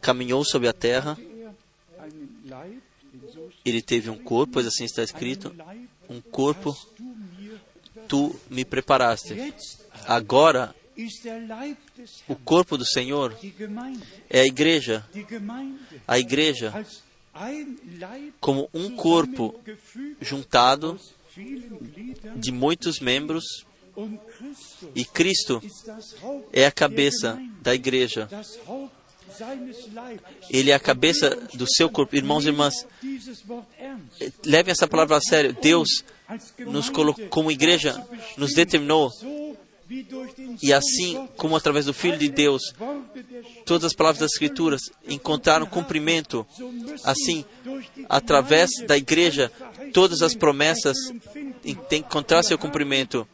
caminhou 0.00 0.44
sobre 0.44 0.68
a 0.68 0.72
terra, 0.72 1.18
er 1.18 2.80
ele 3.64 3.82
teve 3.82 4.08
um 4.08 4.18
corpo, 4.18 4.52
pois 4.52 4.68
assim 4.68 4.84
está 4.84 5.02
escrito, 5.02 5.52
um 6.08 6.20
corpo 6.20 6.76
tu 8.06 8.38
me 8.48 8.64
preparaste. 8.64 9.52
Agora, 10.06 10.72
o 12.28 12.36
corpo 12.36 12.76
do 12.76 12.84
Senhor 12.84 13.36
é 14.28 14.40
a 14.40 14.46
igreja. 14.46 15.06
A 16.06 16.18
igreja, 16.18 16.86
como 18.40 18.68
um 18.74 18.96
corpo 18.96 19.58
juntado 20.20 20.98
de 22.36 22.52
muitos 22.52 23.00
membros, 23.00 23.44
e 24.94 25.04
Cristo 25.04 25.62
é 26.52 26.66
a 26.66 26.72
cabeça 26.72 27.40
da 27.62 27.74
igreja. 27.74 28.28
Ele 30.50 30.70
é 30.70 30.74
a 30.74 30.80
cabeça 30.80 31.30
do 31.54 31.66
seu 31.66 31.88
corpo. 31.88 32.16
Irmãos 32.16 32.44
e 32.44 32.48
irmãs, 32.48 32.86
levem 34.44 34.72
essa 34.72 34.88
palavra 34.88 35.16
a 35.16 35.20
sério. 35.20 35.56
Deus 35.60 36.04
nos 36.58 36.88
colocou, 36.88 37.26
como 37.28 37.50
igreja, 37.50 38.04
nos 38.36 38.52
determinou, 38.52 39.10
e 40.62 40.72
assim 40.72 41.28
como 41.36 41.56
através 41.56 41.86
do 41.86 41.92
Filho 41.92 42.16
de 42.16 42.28
Deus, 42.28 42.62
todas 43.64 43.84
as 43.84 43.92
palavras 43.92 44.20
das 44.20 44.32
Escrituras 44.32 44.80
encontraram 45.08 45.66
cumprimento. 45.66 46.46
Assim, 47.04 47.44
através 48.08 48.70
da 48.86 48.96
igreja, 48.96 49.50
todas 49.92 50.22
as 50.22 50.34
promessas 50.34 50.96
encontrar 51.90 52.42
seu 52.42 52.56
cumprimento. 52.56 53.26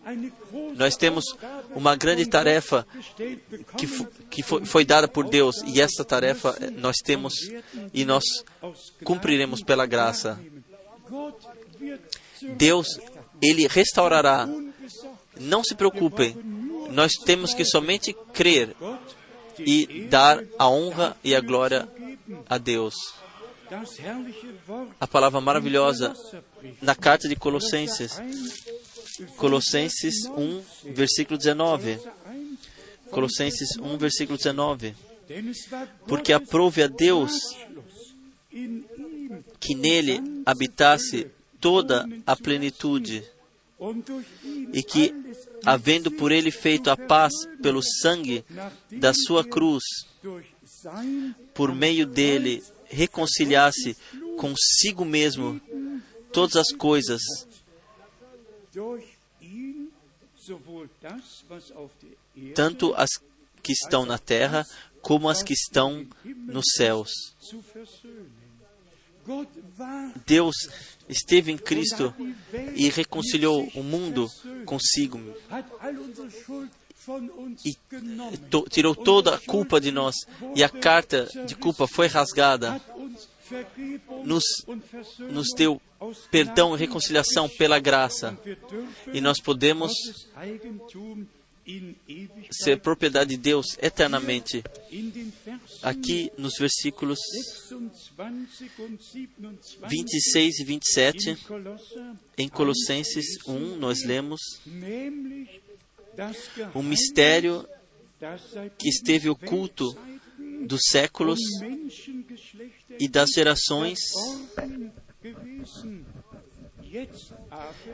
Nós 0.77 0.97
temos 0.97 1.25
uma 1.75 1.95
grande 1.95 2.27
tarefa 2.27 2.87
que, 3.77 3.87
que 4.31 4.43
foi, 4.43 4.85
dada 4.85 5.07
por 5.07 5.29
Deus, 5.29 5.57
e 5.67 5.81
essa 5.81 6.05
tarefa 6.05 6.57
nós 6.77 6.97
temos 7.05 7.35
e 7.93 8.05
nós 8.05 8.25
cumpriremos 9.05 9.63
pela 9.63 9.85
graça. 9.85 10.41
Deus, 12.57 12.99
Ele 13.43 13.67
restaurará. 13.67 14.49
Não 15.41 15.63
se 15.63 15.75
preocupem, 15.75 16.37
nós 16.91 17.13
temos 17.13 17.55
que 17.55 17.65
somente 17.65 18.15
crer 18.33 18.75
e 19.59 20.07
dar 20.09 20.43
a 20.59 20.69
honra 20.69 21.17
e 21.23 21.35
a 21.35 21.41
glória 21.41 21.89
a 22.49 22.59
Deus. 22.59 22.95
A 25.01 25.07
palavra 25.07 25.41
maravilhosa 25.41 26.15
na 26.81 26.95
carta 26.95 27.29
de 27.29 27.35
Colossenses, 27.37 28.21
Colossenses 29.37 30.27
1, 30.27 30.63
versículo 30.93 31.39
19. 31.39 31.97
Kolosser 31.97 32.13
1, 32.27 33.11
Colossenses 33.11 33.77
1, 33.77 33.99
versículo 33.99 34.39
19. 34.39 34.95
denn 35.29 35.49
es 35.49 35.71
war 35.71 35.89
Porque 36.07 36.33
aprove 36.33 36.83
a 36.83 36.87
Deus 36.87 37.33
que 39.61 39.75
nele 39.75 40.23
habitasse 40.45 41.27
toda 41.61 42.07
a 42.25 42.37
plenitude 42.37 43.25
e 44.73 44.83
que, 44.83 45.13
havendo 45.65 46.11
por 46.11 46.33
ele 46.33 46.51
feito 46.51 46.91
a 46.91 46.97
paz 46.97 47.33
pelo 47.63 47.83
sangue 47.83 48.45
da 48.91 49.13
sua 49.15 49.45
cruz, 49.45 49.83
por 51.55 51.75
meio 51.75 52.07
dele 52.07 52.63
reconciliasse 52.87 53.97
consigo 54.37 55.05
mesmo 55.05 55.61
todas 56.33 56.57
as 56.57 56.73
coisas, 56.73 57.23
tanto 62.55 62.95
as 62.95 63.11
que 63.63 63.73
estão 63.73 64.07
na 64.07 64.19
terra 64.19 64.65
como 65.03 65.29
as 65.29 65.43
que 65.43 65.53
estão 65.53 66.07
nos 66.25 66.65
céus. 66.77 67.11
Deus 70.27 70.55
esteve 71.09 71.53
em 71.53 71.59
Cristo 71.59 72.15
e 72.75 72.89
reconciliou 72.89 73.69
o 73.75 73.83
mundo 73.83 74.29
consigo. 74.65 75.21
E 77.65 77.75
to- 78.51 78.67
tirou 78.69 78.95
toda 78.95 79.35
a 79.35 79.39
culpa 79.39 79.81
de 79.81 79.91
nós 79.93 80.15
e 80.55 80.65
a 80.65 80.69
carta 80.69 81.29
de 81.47 81.55
culpa 81.55 81.87
foi 81.87 82.07
rasgada. 82.09 82.81
Nos, 84.25 84.43
nos 85.31 85.47
deu 85.57 85.81
perdão 86.33 86.75
e 86.75 86.79
reconciliação 86.79 87.49
pela 87.49 87.79
graça. 87.79 88.37
E 89.13 89.21
nós 89.21 89.41
podemos 89.41 89.93
Ser 92.51 92.81
propriedade 92.81 93.31
de 93.31 93.37
Deus 93.37 93.77
eternamente. 93.81 94.63
Aqui 95.83 96.31
nos 96.39 96.55
versículos 96.59 97.19
26 97.71 98.79
und 98.79 98.99
27 98.99 99.87
26 99.89 100.61
e 100.61 100.65
27, 100.65 101.31
in 101.31 101.37
Kolosser, 101.37 102.15
em 102.39 102.49
Colossenses 102.49 103.27
1, 103.47 103.77
nós 103.77 104.05
lemos 104.05 104.41
um 106.75 106.83
mistério 106.83 107.69
que 108.79 108.89
esteve 108.89 109.29
oculto 109.29 109.97
dos 110.67 110.83
séculos 110.89 111.41
e 112.99 113.09
das 113.09 113.31
gerações, 113.31 113.99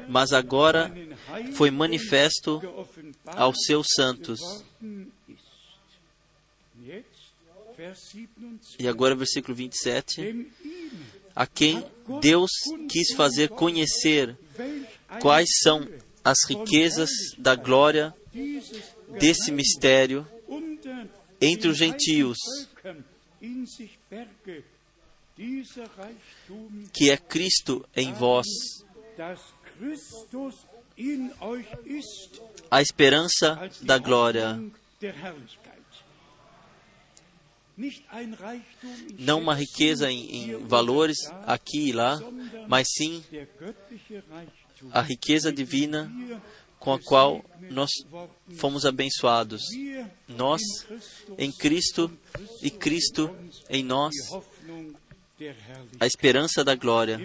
mas 0.08 0.32
agora 0.32 0.92
foi 1.54 1.70
manifesto 1.70 2.60
aos 3.26 3.56
seus 3.66 3.86
santos. 3.94 4.40
geworden 4.80 5.12
ist. 5.28 5.42
Jetzt, 6.84 7.32
Vers 7.76 8.12
27. 8.12 8.82
E 8.82 8.88
agora, 8.88 9.14
versículo 9.14 9.54
27, 9.54 10.20
Denn 10.20 10.50
ihm, 10.64 10.90
a 11.34 11.46
quem 11.46 11.84
Deus 12.20 12.50
quis 12.88 13.12
fazer 13.14 13.48
conhecer 13.48 14.36
quais 15.20 15.48
são 15.62 15.88
as 16.24 16.38
riquezas 16.46 17.10
da 17.38 17.54
glória 17.54 18.14
desse 19.18 19.50
mistério 19.50 20.26
entre 21.40 21.68
os 21.68 21.78
gentios, 21.78 22.38
que 26.92 27.10
é 27.10 27.16
Cristo 27.16 27.84
em 27.96 28.12
vós, 28.12 28.46
a 32.70 32.82
esperança 32.82 33.70
da 33.80 33.98
glória. 33.98 34.60
Não 39.18 39.40
uma 39.40 39.54
riqueza 39.54 40.10
em, 40.10 40.52
em 40.52 40.56
valores 40.66 41.18
aqui 41.46 41.88
e 41.88 41.92
lá, 41.92 42.20
mas 42.68 42.88
sim 42.96 43.24
a 44.90 45.00
riqueza 45.00 45.52
divina 45.52 46.12
com 46.78 46.92
a 46.92 46.98
qual 47.00 47.44
nós 47.70 47.90
fomos 48.56 48.84
abençoados. 48.84 49.62
Nós 50.28 50.60
em 51.38 51.50
Cristo 51.52 52.10
e 52.60 52.70
Cristo 52.70 53.34
em 53.70 53.82
nós, 53.82 54.14
a 56.00 56.06
esperança 56.06 56.64
da 56.64 56.74
glória. 56.74 57.18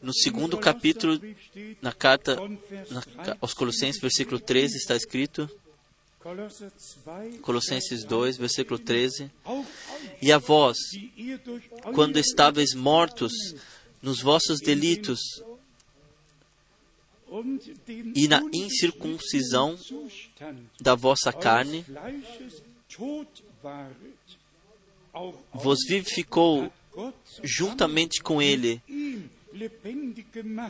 No 0.00 0.12
segundo 0.12 0.58
capítulo, 0.58 1.20
na 1.80 1.92
carta 1.92 2.36
na, 2.90 3.36
aos 3.40 3.54
Colossenses, 3.54 4.00
versículo 4.00 4.38
13, 4.38 4.76
está 4.76 4.94
escrito, 4.94 5.50
Kolosser 6.26 6.72
2, 7.04 7.40
Colossenses 7.40 8.04
2, 8.04 8.36
versículo 8.36 8.78
13, 8.78 9.30
auch 9.44 9.58
euch, 9.58 10.16
E 10.20 10.32
a 10.32 10.38
vós, 10.38 10.76
quando 11.94 12.18
estáveis 12.18 12.74
mortos 12.74 13.32
nos 14.02 14.20
vossos 14.20 14.58
delitos 14.58 15.20
e 18.14 18.26
na 18.28 18.42
incircuncisão 18.52 19.78
da 20.80 20.94
vossa 20.94 21.32
carne 21.32 21.84
vos 25.52 25.78
vivificou 25.86 26.70
juntamente 27.42 28.22
com 28.22 28.40
Ele, 28.40 28.80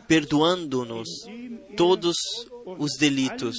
perdoando-nos 0.06 1.08
er 1.26 1.74
todos 1.76 2.16
os 2.64 2.96
delitos. 2.98 3.56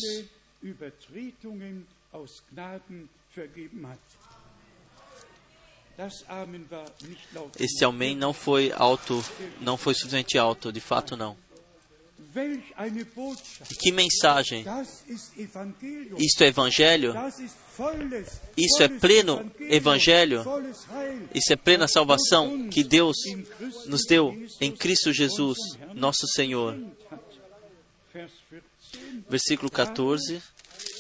Este 7.60 7.86
amém 7.86 8.16
não 8.16 8.32
foi 8.34 8.72
alto, 8.72 9.24
não 9.60 9.78
foi 9.78 9.94
suficientemente 9.94 10.38
alto, 10.38 10.72
de 10.72 10.80
fato 10.80 11.18
não. 11.18 11.36
Que 13.80 13.92
mensagem! 13.92 14.66
Isto 16.18 16.44
é 16.44 16.48
evangelho? 16.48 17.14
Isso 18.56 18.84
é 18.84 18.88
pleno 18.88 19.52
evangelho? 19.60 20.44
Isso 21.34 21.54
é 21.54 21.56
plena 21.56 21.88
salvação 21.88 22.70
que 22.70 22.84
Deus 22.84 23.16
nos 23.86 24.04
deu 24.06 24.36
em 24.62 24.72
Cristo 24.72 25.14
Jesus, 25.14 25.58
nosso 25.94 26.28
Senhor. 26.28 26.78
Vers 28.14 28.32
14, 28.50 29.26
Versículo 29.30 29.70
14. 29.70 30.42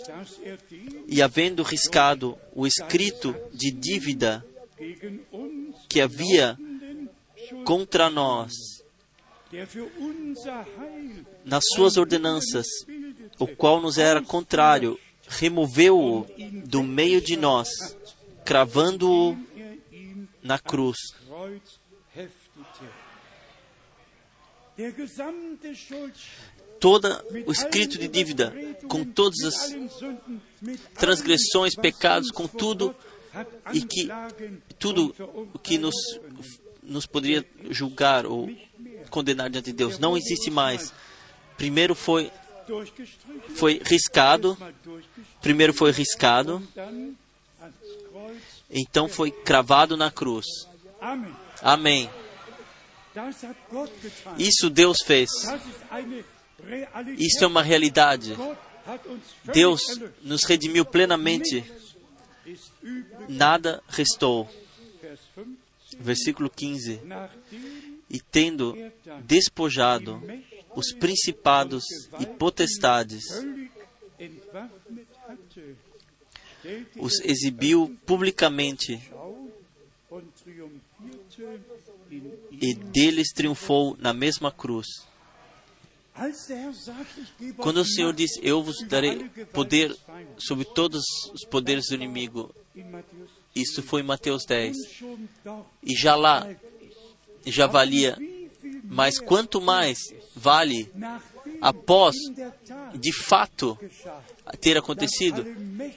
dass 0.07 0.39
er 0.43 0.59
E 1.07 1.21
havendo 1.21 1.63
riscado 1.63 2.37
o 2.53 2.65
escrito 2.65 3.35
de 3.53 3.71
dívida 3.71 4.45
que 5.89 5.99
havia 5.99 6.57
contra 7.65 8.09
nós 8.09 8.76
nas 11.45 11.63
suas 11.73 11.97
ordenanças, 11.97 12.65
o 13.39 13.47
qual 13.47 13.81
nos 13.81 13.97
era 13.97 14.21
contrário, 14.21 14.99
removeu-o 15.27 16.25
do 16.65 16.83
meio 16.83 17.21
de 17.21 17.37
nós, 17.37 17.69
cravando-o 18.43 19.37
er 19.55 19.77
na 20.43 20.59
cruz. 20.59 20.97
Todo 26.79 27.07
o 27.45 27.51
escrito 27.51 27.97
de 27.97 28.07
dívida, 28.07 28.53
com 28.87 29.03
todas 29.03 29.39
as 29.43 29.75
transgressões, 30.93 31.75
pecados, 31.75 32.31
com 32.31 32.47
tudo 32.47 32.95
e 33.73 33.81
que 33.81 34.07
tudo 34.77 35.13
o 35.53 35.59
que 35.59 35.77
nos, 35.77 35.95
nos 36.83 37.05
poderia 37.05 37.45
julgar 37.69 38.25
ou 38.25 38.49
condenar 39.07 39.49
diante 39.49 39.67
de 39.67 39.73
Deus 39.73 39.99
não 39.99 40.17
existe 40.17 40.49
mais. 40.49 40.93
Primeiro 41.57 41.95
foi, 41.95 42.31
foi 43.55 43.81
riscado, 43.83 44.57
primeiro 45.41 45.73
foi 45.73 45.91
riscado, 45.91 46.61
então 48.69 49.07
foi 49.07 49.31
cravado 49.31 49.97
na 49.97 50.11
cruz. 50.11 50.45
Amém. 51.61 52.09
Isso 54.37 54.69
Deus 54.69 54.97
fez. 55.05 55.29
Isso 57.17 57.43
é 57.43 57.47
uma 57.47 57.63
realidade. 57.63 58.37
Deus 59.45 59.81
nos 60.21 60.43
redimiu 60.43 60.85
plenamente. 60.85 61.65
Nada 63.27 63.83
restou. 63.87 64.49
Vers 65.01 65.19
15. 65.35 65.57
Versículo 65.99 66.49
15. 66.49 67.01
E 68.09 68.19
tendo 68.19 68.73
despojado 69.25 70.21
os 70.75 70.93
principados 70.93 71.83
e 72.19 72.25
potestades, 72.25 73.23
os 76.97 77.19
exibiu 77.21 77.97
publicamente 78.05 79.01
e 82.51 82.73
deles 82.73 83.31
triunfou 83.33 83.95
na 83.99 84.13
mesma 84.13 84.51
cruz. 84.51 84.87
Quando 87.57 87.77
o 87.77 87.85
Senhor 87.85 88.13
diz: 88.13 88.31
Eu 88.41 88.63
vos 88.63 88.77
darei 88.87 89.29
poder 89.53 89.95
sobre 90.37 90.65
todos 90.65 91.03
os 91.31 91.45
poderes 91.45 91.89
do 91.89 91.95
inimigo, 91.95 92.53
isso 93.55 93.83
foi 93.83 94.01
em 94.01 94.05
Mateus 94.05 94.43
10. 94.45 94.75
und 94.75 94.93
schon 94.93 95.27
dort 95.43 95.65
E 95.83 95.95
já 95.95 96.15
lá. 96.15 96.47
Já 97.45 97.67
valia, 97.67 98.17
mas 98.83 99.19
quanto 99.19 99.59
mais 99.61 99.97
vale, 100.35 100.91
após 101.61 102.15
de 102.95 103.13
fato 103.13 103.77
ter 104.59 104.77
acontecido, 104.77 105.45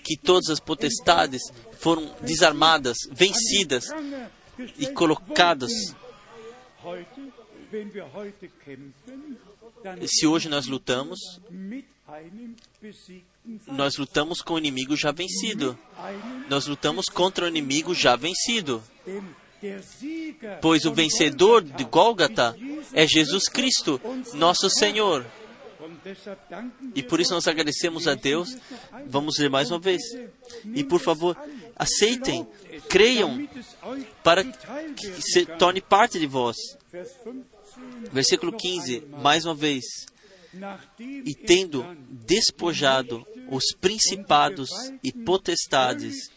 que 0.03 0.17
todas 0.17 0.51
as 0.51 0.61
potestades 0.61 1.43
foram 1.79 2.15
desarmadas, 2.21 2.97
vencidas 3.11 3.85
e 4.79 4.87
colocadas. 4.89 5.73
Se 10.07 10.27
hoje 10.27 10.49
nós 10.49 10.67
lutamos, 10.67 11.19
nós 13.67 13.97
lutamos 13.97 14.43
com 14.43 14.55
o 14.55 14.59
inimigo 14.59 14.97
já 14.97 15.13
vencido. 15.13 15.79
Nós 16.49 16.67
lutamos 16.67 17.07
contra 17.07 17.45
o 17.45 17.49
inimigo 17.49 17.95
já 17.95 18.17
vencido. 18.17 18.83
Pois 20.61 20.85
o 20.85 20.93
vencedor 20.93 21.63
de 21.63 21.85
Gólgata 21.85 22.57
é 22.93 23.07
Jesus 23.07 23.45
Cristo, 23.49 24.01
nosso 24.35 24.69
Senhor. 24.71 25.27
E 26.95 27.03
por 27.03 27.21
isso 27.21 27.33
nós 27.33 27.47
agradecemos 27.47 28.07
a 28.07 28.15
Deus. 28.15 28.57
Vamos 29.07 29.39
ler 29.39 29.51
mais 29.51 29.71
uma 29.71 29.79
vez. 29.79 30.03
E 30.75 30.85
por 30.85 31.01
favor, 31.01 31.37
aceitem, 31.77 32.47
creiam, 32.89 33.49
para 34.23 34.45
que 34.45 35.23
se 35.23 35.47
torne 35.47 35.81
parte 35.81 36.19
de 36.19 36.27
vós. 36.27 36.57
Vers 36.91 37.13
15, 37.25 37.45
Versículo 38.13 38.53
noch 38.53 38.61
15, 38.61 38.95
einmal. 38.97 39.21
mais 39.21 39.45
uma 39.45 39.55
vez. 39.55 39.85
E 41.25 41.35
tendo 41.35 41.87
despojado 42.11 43.25
os 43.49 43.65
principados 43.81 44.69
e 45.03 45.13
potestades, 45.13 46.31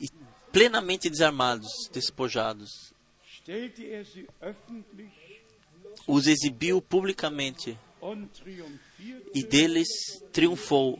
e 0.00 0.08
plenamente 0.50 1.10
desarmados, 1.10 1.88
despojados, 1.92 2.92
er 3.46 4.06
os 6.06 6.26
exibiu 6.26 6.80
publicamente 6.80 7.78
e 9.34 9.42
deles 9.44 9.88
triunfou 10.32 10.98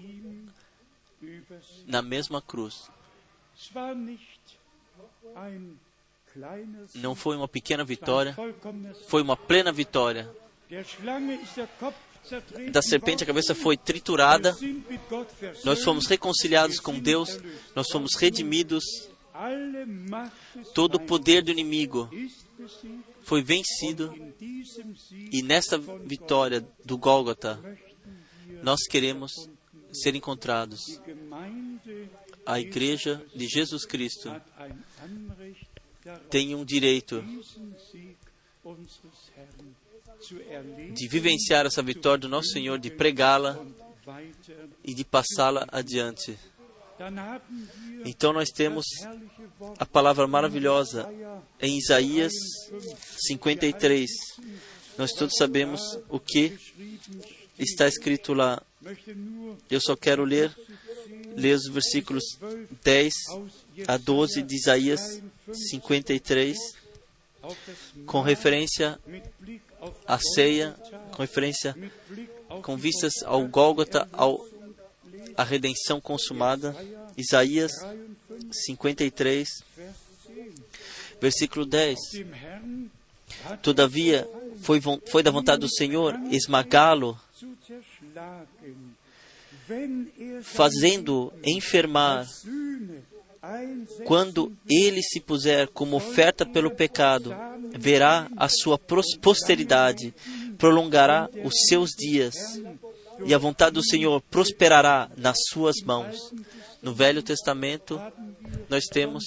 na 1.86 2.02
mesma 2.02 2.40
cruz. 2.42 2.90
Não 6.94 7.14
foi 7.14 7.36
uma 7.36 7.48
pequena 7.48 7.84
vitória, 7.84 8.34
foi 9.08 9.22
uma 9.22 9.36
plena 9.36 9.72
vitória. 9.72 10.30
Da 12.70 12.80
serpente 12.80 13.24
a 13.24 13.26
cabeça 13.26 13.54
foi 13.54 13.76
triturada, 13.76 14.56
nós 15.64 15.82
fomos 15.82 16.06
reconciliados 16.06 16.78
com 16.78 16.98
Deus, 16.98 17.38
nós 17.74 17.88
fomos 17.90 18.14
redimidos, 18.16 18.84
todo 20.74 20.96
o 20.96 21.00
poder 21.00 21.42
do 21.42 21.50
inimigo 21.50 22.08
foi 23.22 23.42
vencido. 23.42 24.14
E 25.32 25.42
nesta 25.42 25.78
vitória 25.78 26.66
do 26.84 26.96
Gólgota 26.96 27.60
nós 28.62 28.80
queremos 28.88 29.32
ser 29.92 30.14
encontrados. 30.14 31.00
A 32.46 32.60
igreja 32.60 33.24
de 33.34 33.46
Jesus 33.46 33.84
Cristo 33.84 34.30
tem 36.30 36.54
um 36.54 36.64
direito 36.64 37.22
de 40.92 41.08
vivenciar 41.08 41.66
essa 41.66 41.82
vitória 41.82 42.18
do 42.18 42.28
nosso 42.28 42.48
Senhor, 42.48 42.78
de 42.78 42.90
pregá-la 42.90 43.64
e 44.84 44.94
de 44.94 45.04
passá-la 45.04 45.66
adiante. 45.70 46.38
Então 48.04 48.32
nós 48.32 48.50
temos 48.50 48.84
a 49.78 49.86
palavra 49.86 50.26
maravilhosa 50.26 51.08
em 51.60 51.78
Isaías 51.78 52.32
53. 53.28 54.10
Nós 54.98 55.12
todos 55.12 55.34
sabemos 55.36 55.80
o 56.08 56.20
que 56.20 56.56
está 57.58 57.88
escrito 57.88 58.34
lá. 58.34 58.62
Eu 59.70 59.80
só 59.80 59.96
quero 59.96 60.24
ler, 60.24 60.54
ler 61.36 61.56
os 61.56 61.68
versículos 61.68 62.24
10 62.82 63.12
aus 63.30 63.62
a 63.86 63.96
12 63.96 64.34
Jesaja 64.34 64.46
de 64.46 64.56
Isaías 64.56 65.22
53 65.70 65.70
53, 65.70 66.56
auf 67.42 67.56
das 67.66 67.76
com 68.06 68.20
referência 68.20 68.98
à 70.06 70.18
ceia, 70.18 70.74
com 71.12 71.22
referência, 71.22 71.76
com 72.62 72.76
vistas 72.76 73.22
ao 73.24 73.46
Gólgota, 73.46 74.08
ao 74.12 74.44
a 75.36 75.44
redenção 75.44 76.00
consumada. 76.00 76.74
Isaías 77.16 77.72
53, 78.50 79.48
Vers 79.76 79.94
10. 80.26 80.50
versículo 81.20 81.66
10. 81.66 81.98
Dem 82.12 82.32
Herrn 82.34 82.90
hat 83.46 83.62
Todavia, 83.62 84.28
foi, 84.60 84.80
foi 85.06 85.22
da 85.22 85.30
vontade 85.30 85.60
do 85.60 85.68
Senhor 85.68 86.18
esmagá-lo, 86.30 87.18
fazendo 90.42 91.32
enfermar. 91.44 92.26
Quando 94.04 94.52
ele 94.70 95.02
se 95.02 95.18
puser 95.20 95.66
como 95.68 95.96
oferta 95.96 96.46
pelo 96.46 96.70
pecado, 96.70 97.34
verá 97.78 98.28
a 98.36 98.48
sua 98.48 98.78
posteridade, 98.78 100.14
prolongará 100.58 101.28
os 101.44 101.54
seus 101.68 101.90
dias, 101.90 102.34
e 103.24 103.34
a 103.34 103.38
vontade 103.38 103.74
do 103.74 103.84
Senhor 103.84 104.20
prosperará 104.30 105.10
nas 105.16 105.36
suas 105.50 105.76
mãos. 105.84 106.32
No 106.80 106.92
Velho 106.92 107.22
Testamento, 107.22 108.00
nós 108.68 108.84
temos, 108.86 109.22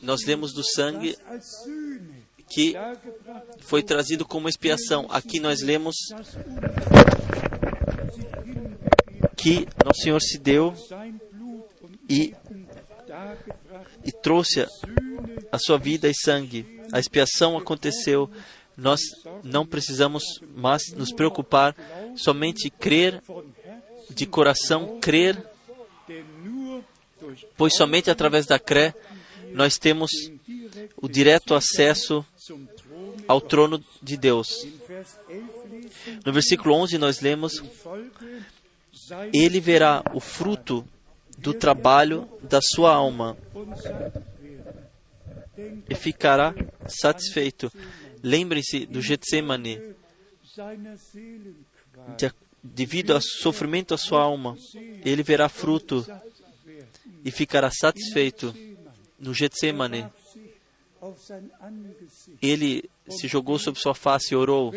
nós 0.00 0.24
lemos 0.24 0.52
do 0.52 0.64
sangue 0.64 1.16
que 2.52 2.74
foi 3.60 3.82
trazido 3.82 4.26
como 4.26 4.48
expiação. 4.48 5.06
Aqui 5.08 5.40
nós 5.40 5.62
lemos 5.62 5.94
que 9.36 9.66
nosso 9.84 10.02
Senhor 10.02 10.20
se 10.20 10.38
deu 10.38 10.74
e, 12.08 12.34
e 14.04 14.12
trouxe 14.22 14.66
a 15.50 15.58
sua 15.58 15.78
vida 15.78 16.08
e 16.08 16.14
sangue. 16.14 16.81
A 16.92 17.00
expiação 17.00 17.56
aconteceu. 17.56 18.30
Nós 18.76 19.00
não 19.42 19.66
precisamos 19.66 20.22
mais 20.54 20.92
nos 20.92 21.12
preocupar, 21.12 21.74
somente 22.16 22.70
crer 22.70 23.22
de 24.10 24.26
coração, 24.26 24.98
crer, 25.00 25.42
pois 27.56 27.74
somente 27.74 28.10
através 28.10 28.46
da 28.46 28.58
cré 28.58 28.94
nós 29.52 29.78
temos 29.78 30.10
o 30.96 31.08
direto 31.08 31.54
acesso 31.54 32.24
ao 33.28 33.40
trono 33.40 33.82
de 34.02 34.16
Deus. 34.16 34.64
In 34.64 34.78
Vers 34.88 35.18
11 35.28 35.42
lesen 35.70 36.20
No 36.24 36.32
versículo 36.32 36.74
11 36.74 36.98
nós 36.98 37.20
lemos: 37.20 37.62
Ele 39.32 39.60
verá 39.60 40.02
o 40.14 40.20
fruto 40.20 40.86
do 41.38 41.52
trabalho 41.52 42.28
da 42.42 42.60
sua 42.62 42.94
alma 42.94 43.36
e 45.88 45.94
ficará 45.94 46.54
satisfeito. 46.86 47.72
Lembre-se 48.22 48.86
do 48.86 49.00
Getsemane, 49.00 49.80
de, 52.16 52.32
devido 52.62 53.12
ao 53.12 53.20
sofrimento 53.20 53.90
da 53.90 53.98
sua 53.98 54.22
alma, 54.22 54.56
ele 55.04 55.22
verá 55.22 55.48
fruto 55.48 56.06
e 57.24 57.30
ficará 57.30 57.70
satisfeito. 57.70 58.54
No 59.18 59.32
Getsemane, 59.32 60.06
ele 62.40 62.88
se 63.08 63.26
jogou 63.26 63.58
sobre 63.58 63.80
sua 63.80 63.94
face 63.94 64.34
e 64.34 64.36
orou: 64.36 64.72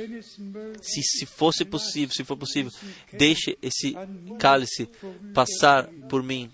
se, 0.82 1.02
se 1.04 1.26
fosse 1.26 1.64
possível, 1.64 2.14
se 2.14 2.24
for 2.24 2.36
possível, 2.36 2.72
deixe 3.14 3.58
esse 3.62 3.96
cálice 4.40 4.90
passar 5.34 5.88
por 6.10 6.24
mim. 6.24 6.52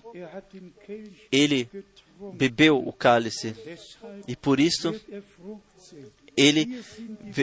Ele. 1.31 1.69
Bebeu 2.33 2.77
o 2.77 2.93
cálice 2.93 3.55
e 4.27 4.35
por 4.35 4.59
sehen. 4.59 5.01
ele 6.35 6.83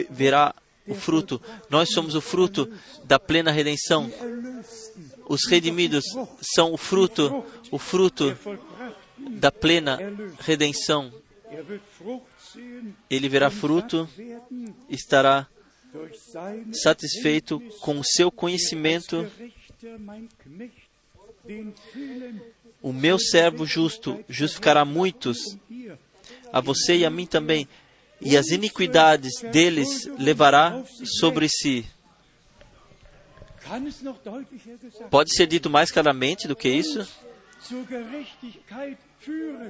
verá 0.09 0.55
o 0.87 0.95
fruto. 0.95 1.41
Nós 1.69 1.89
somos 1.91 2.15
o 2.15 2.21
fruto 2.21 2.71
da 3.03 3.19
plena 3.19 3.51
redenção. 3.51 4.11
Os 5.27 5.47
redimidos 5.47 6.03
são 6.55 6.73
o 6.73 6.77
fruto, 6.77 7.43
o 7.71 7.77
fruto 7.77 8.37
da 9.17 9.51
plena 9.51 9.99
redenção. 10.39 11.13
Ele 13.09 13.29
verá 13.29 13.49
fruto, 13.49 14.09
estará 14.89 15.47
satisfeito 16.71 17.59
com 17.81 17.99
o 17.99 18.03
seu 18.03 18.31
conhecimento. 18.31 19.27
O 22.81 22.93
meu 22.93 23.19
servo 23.19 23.65
justo 23.65 24.23
justificará 24.29 24.85
muitos, 24.85 25.37
a 26.51 26.61
você 26.61 26.97
e 26.97 27.05
a 27.05 27.09
mim 27.09 27.25
também, 27.25 27.67
e 28.21 28.37
as 28.37 28.47
iniquidades 28.47 29.41
deles 29.51 30.05
levará 30.17 30.83
sobre 31.19 31.47
si. 31.49 31.85
Pode 35.09 35.35
ser 35.35 35.45
dito 35.47 35.69
mais 35.69 35.91
claramente 35.91 36.47
do 36.47 36.55
que 36.55 36.69
isso? 36.69 37.07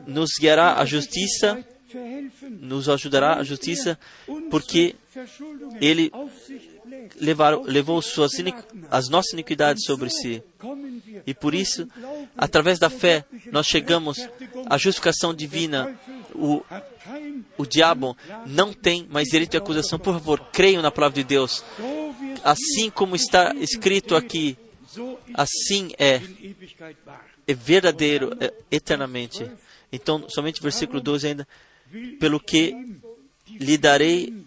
Nos 0.08 0.30
guiará 0.40 0.80
a 0.80 0.86
justiça, 0.86 1.66
nos 2.60 2.88
ajudará 2.88 3.38
a 3.38 3.44
justiça, 3.44 4.00
porque 4.50 4.96
ele. 5.82 6.12
Levar, 7.20 7.60
levou 7.62 8.02
suas 8.02 8.32
as 8.90 9.10
nossas 9.10 9.34
iniquidades 9.34 9.84
sobre 9.86 10.10
si. 10.10 10.44
E 11.26 11.34
por 11.34 11.54
isso, 11.54 11.88
através 12.38 12.80
da 12.80 12.90
fé, 12.90 13.26
nós 13.52 13.68
chegamos 13.68 14.28
à 14.68 14.78
justificação 14.78 15.34
divina. 15.34 15.98
O, 16.34 16.64
o 17.58 17.66
diabo 17.66 18.16
não 18.46 18.72
tem 18.74 19.08
mais 19.10 19.28
direito 19.30 19.52
de 19.52 19.58
acusação. 19.58 20.00
Por 20.00 20.14
favor, 20.14 20.40
creiam 20.52 20.82
na 20.82 20.92
palavra 20.92 21.16
de 21.16 21.24
Deus. 21.24 21.64
Assim 22.44 22.90
como 22.90 23.16
está 23.16 23.54
escrito 23.56 24.16
aqui, 24.16 24.58
assim 25.34 25.92
é, 25.98 26.22
é 27.48 27.54
verdadeiro 27.54 28.36
é, 28.40 28.54
eternamente. 28.72 29.50
Então, 29.92 30.30
somente 30.30 30.62
versículo 30.62 31.02
12 31.02 31.28
ainda. 31.28 31.48
Pelo 32.20 32.40
que 32.40 32.76
lhe 33.48 33.78
darei 33.78 34.46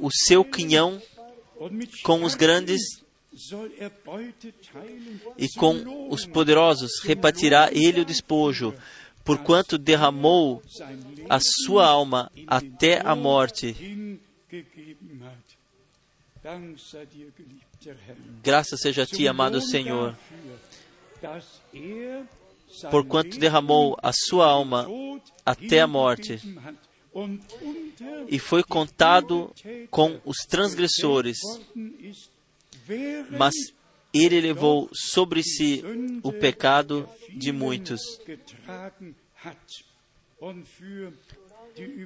o 0.00 0.08
seu 0.10 0.44
quinhão 0.44 1.02
com 2.02 2.24
os 2.24 2.34
grandes 2.34 2.80
e 5.36 5.48
com 5.56 6.08
os 6.08 6.24
poderosos 6.24 7.00
repartirá 7.02 7.68
ele 7.72 8.00
o 8.00 8.04
despojo, 8.04 8.74
porquanto 9.24 9.76
derramou 9.76 10.62
a 11.28 11.40
sua 11.40 11.86
alma 11.86 12.30
até 12.46 13.00
a 13.04 13.16
morte. 13.16 13.74
Graças 18.42 18.80
seja 18.80 19.02
a 19.02 19.06
ti, 19.06 19.26
amado 19.26 19.60
Senhor, 19.60 20.16
porquanto 22.90 23.38
derramou 23.38 23.96
a 24.00 24.12
sua 24.12 24.46
alma 24.46 24.86
até 25.44 25.80
a 25.80 25.86
morte 25.86 26.40
e 28.28 28.38
foi 28.38 28.62
contado 28.62 29.52
com 29.90 30.20
os 30.24 30.38
transgressores, 30.38 31.38
mas 33.30 33.54
ele 34.12 34.40
levou 34.40 34.88
sobre 34.92 35.42
si 35.42 35.82
o 36.22 36.32
pecado 36.32 37.08
de 37.30 37.52
muitos 37.52 38.00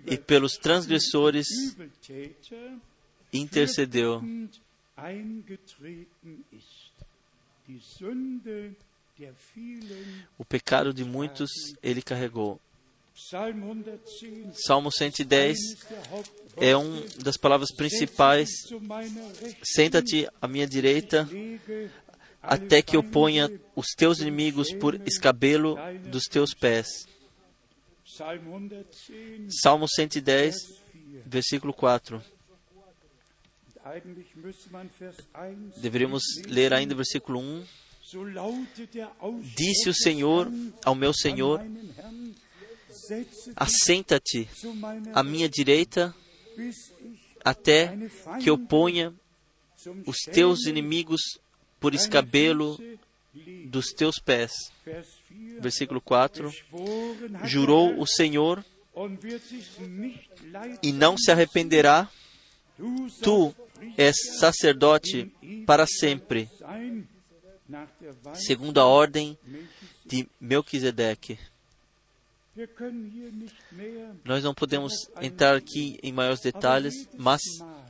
e 0.07 0.17
pelos 0.17 0.55
transgressores 0.55 1.47
intercedeu. 3.33 4.23
O 10.39 10.45
pecado 10.45 10.95
de 10.95 11.05
muitos 11.05 11.51
ele 11.83 12.01
carregou. 12.01 12.61
Psalm 13.19 13.63
110 13.63 14.55
Salmo 14.65 14.91
110 14.93 15.59
eines 15.59 15.79
der 15.89 16.11
Hauptworte, 16.11 16.65
é 16.65 16.77
um 16.77 17.03
das 17.23 17.37
palavras 17.37 17.75
principais. 17.75 18.49
"Setze 18.49 18.69
zu 18.69 18.81
meiner 18.81 19.27
Rechten, 19.43 19.65
Senta-te 19.65 20.29
à 20.41 20.47
minha 20.47 20.67
direita, 20.69 21.29
até 22.41 22.81
que 22.81 22.97
eu 22.97 23.03
ponha 23.03 23.51
os 23.75 23.89
teus 23.89 24.21
inimigos 24.21 24.73
por 24.73 24.95
escabelo 25.07 25.77
dos 26.09 26.25
teus 26.27 26.55
pés. 26.55 26.87
Psalm 28.05 28.41
110, 28.45 29.61
Salmo 29.61 29.87
110, 29.89 30.55
Vers 30.55 30.71
4. 30.95 31.23
versículo 31.27 31.73
4. 31.75 32.23
Eigentlich 33.85 34.37
müsste 34.37 34.71
man 34.71 34.89
Vers 34.99 35.17
1 35.35 35.81
Deveríamos 35.81 36.23
ler 36.47 36.73
ainda 36.73 36.95
o 36.95 36.97
versículo 36.97 37.41
1. 37.41 37.65
So 38.01 38.23
lautet 38.23 38.95
der 38.95 39.11
Ausspruch 39.19 39.55
Disse 39.57 39.91
o 39.91 39.95
Senhor 39.95 40.49
ao 40.85 40.95
meu 40.95 41.13
Senhor: 41.13 41.59
meinen 41.59 41.93
Herrn, 41.97 42.35
"Setze 42.35 42.48
Assenta-te 43.57 44.49
à 45.13 45.23
minha 45.23 45.49
direita, 45.49 46.15
até 47.45 47.97
que 48.43 48.51
eu 48.51 48.59
ponha 48.59 49.15
os 50.07 50.19
teus 50.33 50.67
inimigos 50.67 51.21
por 51.81 51.95
escabelo 51.95 52.77
Füße 52.77 52.83
lege." 52.83 53.09
dos 53.67 53.93
teus 53.93 54.19
pés. 54.19 54.53
Vers 54.85 55.07
4. 55.29 55.61
Versículo 55.61 56.01
4. 56.01 56.51
Geschworen 56.51 57.37
hat 57.37 57.49
Jurou 57.49 58.01
o 58.01 58.07
Senhor 58.07 58.65
e 60.83 60.93
não 60.93 61.17
se 61.17 61.31
arrependerá. 61.31 62.11
Tu 63.23 63.55
és 63.97 64.17
sacerdote 64.39 65.33
para 65.67 65.87
sempre, 65.87 66.49
segundo 68.35 68.79
a 68.79 68.87
ordem 68.87 69.39
de 70.07 70.29
Melquisedeque. 70.41 71.39
Nós 74.25 74.43
não 74.43 74.55
podemos 74.55 74.93
entrar 75.21 75.57
aqui 75.57 75.99
em 76.03 76.13
maiores 76.13 76.41
detalhes, 76.41 77.09
mas 77.17 77.41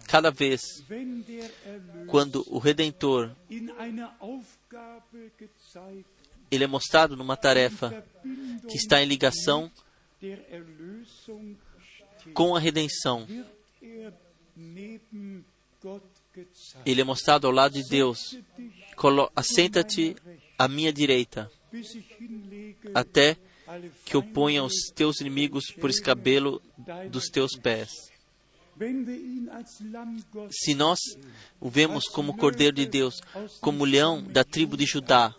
cada 0.06 0.30
vez 0.30 0.60
quando 2.06 2.44
o 2.48 2.58
Redentor 2.58 3.30
ele 6.50 6.64
é 6.64 6.66
mostrado 6.66 7.16
numa 7.16 7.36
tarefa 7.36 8.04
que 8.68 8.76
está 8.76 9.02
em 9.02 9.06
ligação 9.06 9.70
com 12.34 12.56
a 12.56 12.60
redenção, 12.60 13.26
ele 16.84 17.00
é 17.00 17.04
mostrado 17.04 17.46
ao 17.46 17.52
lado 17.52 17.72
de 17.72 17.88
Deus. 17.88 18.36
Assenta-te 19.34 20.16
à 20.58 20.66
minha 20.66 20.92
direita, 20.92 21.50
até 22.94 23.36
que 24.04 24.14
eu 24.14 24.22
ponha 24.22 24.62
os 24.62 24.72
Feinde 24.72 24.94
teus 24.94 25.20
inimigos 25.20 25.70
por 25.72 25.90
escabelo 25.90 26.62
dos 27.10 27.26
teus 27.26 27.56
pés. 27.56 27.90
Se 30.50 30.74
nós 30.74 30.98
o 31.60 31.68
vemos 31.68 32.04
como 32.06 32.36
Cordeiro 32.36 32.76
de 32.76 32.86
Deus, 32.86 33.20
como 33.60 33.84
leão 33.84 34.22
da 34.22 34.44
tribo 34.44 34.76
de 34.76 34.86
Judá, 34.86 35.34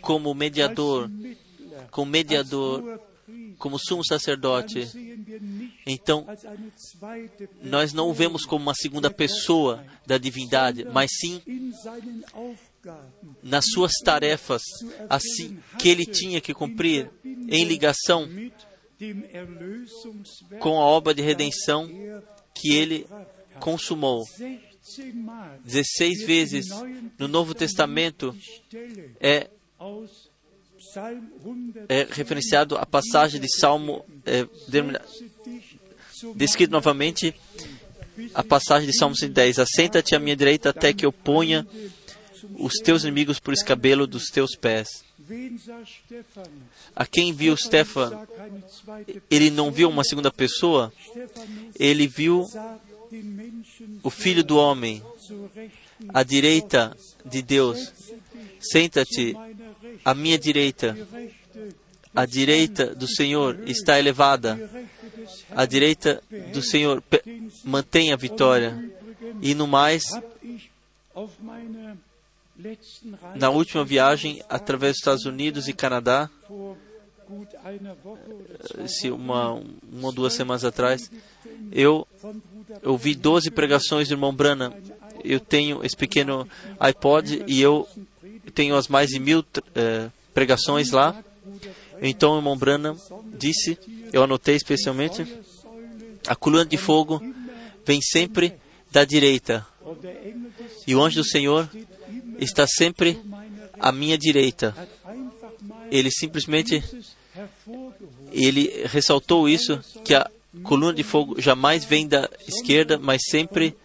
como 0.00 0.34
mediador, 0.34 1.08
como 1.90 2.10
mediador, 2.10 3.00
como 3.58 3.78
sumo 3.78 4.04
sacerdote, 4.04 4.88
então 5.86 6.26
nós 7.62 7.92
não 7.92 8.10
o 8.10 8.14
vemos 8.14 8.44
como 8.44 8.62
uma 8.62 8.74
segunda 8.74 9.10
pessoa 9.10 9.84
da 10.06 10.18
divindade, 10.18 10.84
mas 10.84 11.10
sim 11.18 11.40
nas 13.42 13.64
suas 13.72 13.92
tarefas, 14.04 14.62
assim 15.08 15.58
que 15.78 15.88
ele 15.88 16.06
tinha 16.06 16.40
que 16.40 16.54
cumprir 16.54 17.10
em 17.24 17.64
ligação 17.64 18.28
com 20.60 20.80
a 20.80 20.84
obra 20.84 21.14
de 21.14 21.22
redenção 21.22 21.88
que 22.54 22.74
ele 22.74 23.06
consumou. 23.60 24.24
16 24.86 25.14
Mal 25.14 25.58
16 25.64 26.26
vezes 26.26 26.66
no 27.18 27.26
Novo 27.26 27.54
Testamento 27.54 28.36
é, 29.20 29.50
aus 29.76 30.30
Psalm 30.78 31.26
100 31.42 31.74
é 31.88 32.06
referenciado 32.08 32.76
a 32.76 32.86
passagem 32.86 33.40
de 33.40 33.48
Salmo, 33.58 34.04
é, 34.24 34.46
descrito 36.34 36.72
novamente 36.72 37.34
a 38.32 38.42
passagem 38.42 38.88
de 38.88 38.96
Salmo 38.96 39.16
110. 39.16 39.58
Assenta-te 39.58 40.14
à 40.14 40.18
minha 40.18 40.36
direita 40.36 40.70
até 40.70 40.92
que 40.92 41.04
eu 41.04 41.12
ponha 41.12 41.66
os 42.54 42.74
teus 42.84 43.02
inimigos 43.02 43.38
por 43.38 43.52
escabelo 43.52 44.06
dos 44.06 44.26
teus 44.26 44.54
pés. 44.56 44.88
A 46.94 47.06
quem 47.06 47.32
viu 47.32 47.56
Stefan, 47.56 48.26
ele 49.30 49.50
não 49.50 49.70
viu 49.70 49.88
uma 49.88 50.04
segunda 50.04 50.30
pessoa, 50.30 50.92
ele 51.78 52.06
viu 52.06 52.44
o 54.02 54.10
Filho 54.10 54.44
do 54.44 54.56
Homem 54.56 55.02
à 56.08 56.22
direita 56.22 56.96
de 57.24 57.42
Deus. 57.42 57.92
Senta-te 58.60 59.36
à 60.04 60.14
minha 60.14 60.38
direita. 60.38 60.96
A 62.14 62.24
direita 62.24 62.94
do 62.94 63.06
Senhor 63.06 63.60
está 63.66 63.98
elevada. 63.98 64.58
A 65.50 65.66
direita 65.66 66.22
do 66.52 66.62
Senhor 66.62 67.02
mantém 67.64 68.12
a 68.12 68.16
vitória. 68.16 68.90
E 69.42 69.54
no 69.54 69.66
mais, 69.66 70.04
na 73.34 73.50
última 73.50 73.84
viagem 73.84 74.42
através 74.48 74.92
dos 74.92 75.00
Estados 75.00 75.24
Unidos 75.24 75.68
e 75.68 75.72
Canadá, 75.72 76.30
se 78.86 79.10
uma, 79.10 79.52
uma 79.52 80.06
ou 80.06 80.12
duas 80.12 80.34
semanas 80.34 80.64
atrás, 80.64 81.10
eu 81.72 82.06
ouvi 82.84 83.14
12 83.14 83.50
pregações 83.50 84.08
do 84.08 84.14
irmão 84.14 84.34
Brana. 84.34 84.72
Eu 85.24 85.40
tenho 85.40 85.84
esse 85.84 85.96
pequeno 85.96 86.48
iPod 86.78 87.44
e 87.46 87.60
eu 87.60 87.88
tenho 88.54 88.76
as 88.76 88.88
mais 88.88 89.10
de 89.10 89.18
mil 89.18 89.44
eh, 89.74 90.08
pregações 90.32 90.90
lá. 90.92 91.22
Então 92.00 92.34
o 92.34 92.38
irmão 92.38 92.56
Brana 92.56 92.96
disse, 93.36 93.78
eu 94.12 94.22
anotei 94.22 94.54
especialmente, 94.54 95.26
a 96.26 96.36
coluna 96.36 96.64
de 96.64 96.76
fogo 96.76 97.20
vem 97.84 98.00
sempre 98.00 98.54
da 98.90 99.04
direita 99.04 99.66
e 100.86 100.94
o 100.94 101.02
anjo 101.02 101.22
do 101.22 101.24
Senhor 101.24 101.68
está 102.38 102.66
sempre 102.66 103.18
à 103.78 103.92
minha 103.92 104.16
direita. 104.16 104.74
Ele 105.90 106.10
simplesmente 106.10 106.82
ele 108.32 108.86
ressaltou 108.86 109.48
isso 109.48 109.78
que 110.04 110.14
a 110.14 110.28
coluna 110.62 110.92
de 110.92 111.02
fogo 111.02 111.40
jamais 111.40 111.84
vem 111.84 112.06
da 112.06 112.28
esquerda, 112.46 112.98
mas 112.98 113.22
sempre 113.28 113.76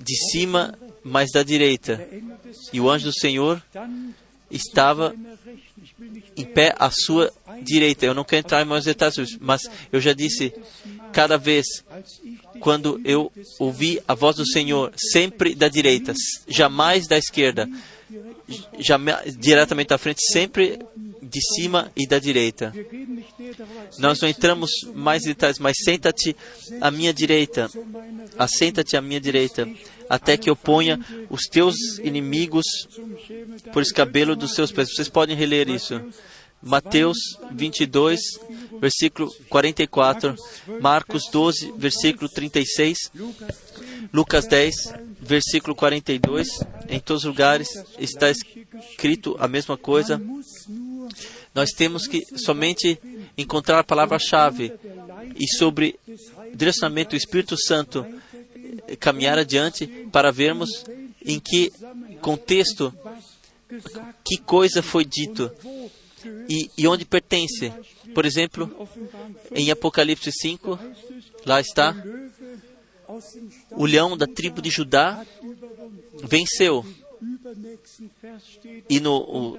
de 0.00 0.16
cima, 0.30 0.74
mas 1.04 1.30
da 1.32 1.42
direita. 1.42 2.06
E 2.72 2.80
o 2.80 2.90
anjo 2.90 3.06
do 3.06 3.14
Senhor 3.14 3.62
estava 4.50 5.14
em 6.36 6.44
pé 6.44 6.74
à 6.78 6.90
sua 6.90 7.32
direita. 7.62 8.06
Eu 8.06 8.14
não 8.14 8.24
quero 8.24 8.40
entrar 8.40 8.62
em 8.62 8.66
mais 8.66 8.84
detalhes, 8.84 9.36
mas 9.40 9.62
eu 9.92 10.00
já 10.00 10.12
disse 10.12 10.52
cada 11.12 11.36
vez 11.36 11.66
quando 12.60 13.00
eu 13.04 13.30
ouvi 13.58 14.00
a 14.06 14.14
voz 14.14 14.36
do 14.36 14.46
Senhor, 14.46 14.92
sempre 14.96 15.54
da 15.54 15.68
direita, 15.68 16.12
jamais 16.48 17.06
da 17.06 17.18
esquerda, 17.18 17.68
jamais 18.78 19.36
diretamente 19.36 19.92
à 19.92 19.98
frente, 19.98 20.20
sempre 20.32 20.78
de 21.22 21.40
cima 21.54 21.90
e 21.96 22.06
da 22.06 22.18
direita. 22.18 22.72
Nós 23.98 24.20
não 24.20 24.28
entramos 24.28 24.70
mais 24.94 25.24
em 25.24 25.28
detalhes, 25.28 25.58
mas 25.58 25.76
senta-te 25.82 26.36
à 26.80 26.90
minha 26.90 27.12
direita, 27.12 27.70
assenta-te 28.36 28.96
à 28.96 29.00
minha 29.00 29.20
direita, 29.20 29.68
até 30.08 30.36
que 30.36 30.50
eu 30.50 30.56
ponha 30.56 31.00
os 31.30 31.42
teus 31.42 31.76
inimigos 31.98 32.66
por 33.72 33.82
escabelo 33.82 34.36
dos 34.36 34.54
seus 34.54 34.72
pés. 34.72 34.90
Vocês 34.92 35.08
podem 35.08 35.36
reler 35.36 35.70
isso. 35.70 36.00
Mateus 36.62 37.18
22, 37.50 38.20
versículo 38.80 39.34
44, 39.48 40.36
Marcos 40.80 41.24
12, 41.32 41.72
versículo 41.76 42.28
36, 42.28 43.10
Lucas 44.12 44.46
10, 44.46 44.74
versículo 45.20 45.74
42. 45.74 46.48
Em 46.88 47.00
todos 47.00 47.24
os 47.24 47.28
lugares 47.28 47.68
está 47.98 48.30
escrito 48.30 49.36
a 49.40 49.48
mesma 49.48 49.76
coisa. 49.76 50.22
Nós 51.52 51.70
temos 51.70 52.06
que 52.06 52.22
somente 52.38 52.98
encontrar 53.36 53.80
a 53.80 53.84
palavra-chave 53.84 54.72
e 55.38 55.46
sobre 55.56 55.98
direcionamento 56.54 57.10
do 57.10 57.16
Espírito 57.16 57.56
Santo 57.58 58.06
eh, 58.86 58.96
caminhar 58.96 59.38
adiante 59.38 59.86
para 60.12 60.30
vermos 60.30 60.84
em 61.24 61.38
que 61.38 61.72
contexto, 62.20 62.94
que 64.24 64.38
coisa 64.38 64.82
foi 64.82 65.04
dito 65.04 65.50
e, 66.48 66.70
e 66.76 66.86
onde 66.86 67.04
pertence. 67.04 67.72
Por 68.14 68.24
exemplo, 68.24 68.70
em 69.54 69.70
Apocalipse 69.70 70.30
5, 70.32 70.72
heißt 70.74 71.10
es, 71.10 71.46
lá 71.46 71.60
está, 71.60 71.96
o 73.70 73.84
leão 73.84 74.16
da 74.16 74.26
tribo 74.26 74.62
de 74.62 74.70
Judá 74.70 75.24
venceu. 76.24 76.84
E 78.88 78.98
no 78.98 79.14
o 79.14 79.58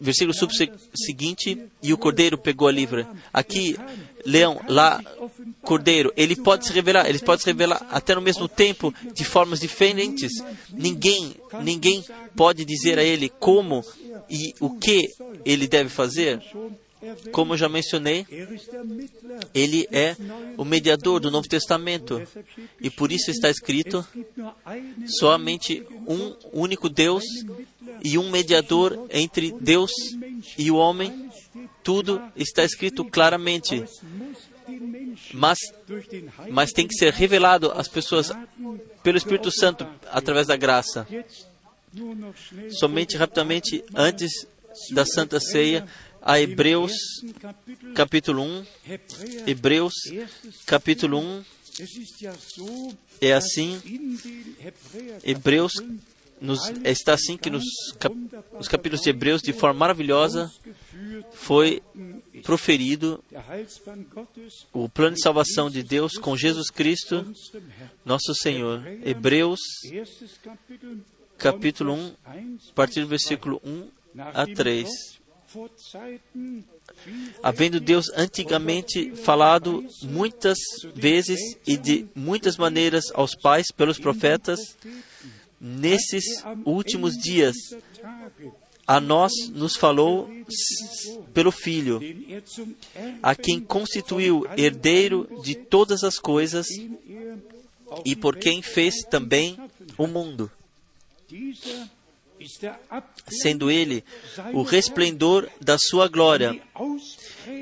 versículo 0.00 0.32
subseguinte, 0.32 1.66
e 1.82 1.92
o 1.92 1.98
cordeiro 1.98 2.38
pegou 2.38 2.68
a 2.68 2.72
livra. 2.72 3.08
Aqui, 3.32 3.76
leão, 4.24 4.60
lá, 4.68 5.02
cordeiro, 5.62 6.12
ele 6.16 6.36
pode 6.36 6.66
se 6.66 6.72
revelar, 6.72 7.08
ele 7.08 7.18
pode 7.18 7.42
se 7.42 7.48
revelar 7.48 7.84
até 7.90 8.14
no 8.14 8.20
mesmo 8.20 8.46
tempo, 8.46 8.94
de 9.12 9.24
formas 9.24 9.58
diferentes. 9.58 10.32
Ninguém, 10.70 11.34
ninguém 11.60 12.04
pode 12.36 12.64
dizer 12.64 12.98
a 12.98 13.02
ele 13.02 13.28
como 13.28 13.84
e 14.28 14.54
o 14.60 14.78
que 14.78 15.08
ele 15.44 15.66
deve 15.66 15.88
fazer. 15.88 16.42
Como 17.32 17.54
eu 17.54 17.58
já 17.58 17.68
mencionei, 17.68 18.24
ele 19.52 19.88
é 19.90 20.16
o 20.56 20.64
mediador 20.64 21.18
do 21.18 21.32
Novo 21.32 21.48
Testamento. 21.48 22.22
E 22.80 22.88
por 22.88 23.10
isso 23.10 23.30
está 23.30 23.50
escrito 23.50 24.06
somente 25.18 25.84
um 26.06 26.36
único 26.52 26.88
Deus 26.88 27.24
e 28.04 28.16
um 28.16 28.30
mediador 28.30 29.06
entre 29.10 29.52
Deus 29.60 29.90
e 30.56 30.70
o 30.70 30.76
homem. 30.76 31.28
Tudo 31.82 32.22
está 32.36 32.62
escrito 32.62 33.04
claramente, 33.04 33.84
mas, 35.34 35.58
mas 36.50 36.70
tem 36.70 36.86
que 36.86 36.94
ser 36.94 37.12
revelado 37.12 37.72
às 37.72 37.88
pessoas 37.88 38.30
pelo 39.02 39.18
Espírito 39.18 39.50
Santo 39.50 39.84
através 40.10 40.46
da 40.46 40.56
graça. 40.56 41.06
Somente 42.70 43.16
rapidamente, 43.16 43.84
antes 43.94 44.46
da 44.90 45.04
Santa 45.04 45.38
Ceia, 45.38 45.86
a 46.20 46.40
Hebreus 46.40 46.92
capítulo 47.94 48.42
1, 48.42 48.66
Hebräer 48.86 49.48
Hebreus 49.48 49.94
capítulo 50.66 51.18
1, 51.18 51.44
Es 51.80 51.96
ist 51.96 52.20
ja 52.20 52.34
so, 52.34 52.94
é 53.18 53.32
assim, 53.32 53.80
Hebreus 55.24 55.72
nos, 56.38 56.70
está 56.84 57.14
assim 57.14 57.36
que 57.38 57.48
nos, 57.48 57.64
cap, 57.98 58.14
nos 58.52 58.68
capítulos 58.68 59.00
de 59.00 59.08
Hebreus, 59.08 59.40
de 59.40 59.54
forma 59.54 59.78
maravilhosa, 59.78 60.52
foi 61.32 61.82
proferido 62.42 63.24
o 64.72 64.86
plano 64.88 65.16
de 65.16 65.22
salvação 65.22 65.70
de 65.70 65.82
Deus 65.82 66.18
com 66.18 66.36
Jesus 66.36 66.68
Cristo, 66.68 67.24
nosso 68.04 68.34
Senhor. 68.34 68.86
Hebreus, 69.02 69.60
capítulo 71.42 71.92
1, 71.94 72.14
a 72.70 72.72
partir 72.72 73.00
do 73.00 73.08
versículo 73.08 73.60
1 73.64 73.88
a 74.16 74.46
3. 74.46 74.88
Havendo 77.42 77.80
Deus 77.80 78.06
antigamente 78.14 79.10
falado 79.16 79.84
muitas 80.04 80.56
vezes 80.94 81.58
e 81.66 81.76
de 81.76 82.06
muitas 82.14 82.56
maneiras 82.56 83.06
aos 83.12 83.34
pais 83.34 83.72
pelos 83.72 83.98
profetas, 83.98 84.76
nesses 85.60 86.24
últimos 86.64 87.14
dias, 87.14 87.56
a 88.86 89.00
nós 89.00 89.32
nos 89.52 89.76
falou 89.76 90.30
pelo 91.34 91.50
Filho, 91.50 92.00
a 93.20 93.34
quem 93.34 93.58
constituiu 93.60 94.46
herdeiro 94.56 95.28
de 95.42 95.56
todas 95.56 96.04
as 96.04 96.18
coisas 96.18 96.66
e 98.04 98.14
por 98.14 98.36
quem 98.36 98.62
fez 98.62 99.02
também 99.10 99.58
o 99.98 100.06
mundo 100.06 100.50
sendo 103.28 103.70
ele 103.70 104.04
o 104.52 104.62
resplendor 104.62 105.48
da 105.60 105.78
sua 105.78 106.08
glória 106.08 106.60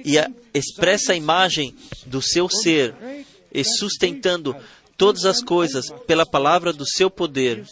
e 0.04 0.18
a 0.18 0.30
expressa 0.54 1.14
imagem 1.14 1.74
do 2.06 2.22
seu 2.22 2.48
ser, 2.48 2.94
e 3.52 3.64
sustentando 3.64 4.56
todas 4.96 5.24
as 5.24 5.42
coisas 5.42 5.90
pela 6.06 6.24
palavra 6.24 6.72
do 6.72 6.86
seu 6.86 7.10
poder. 7.10 7.66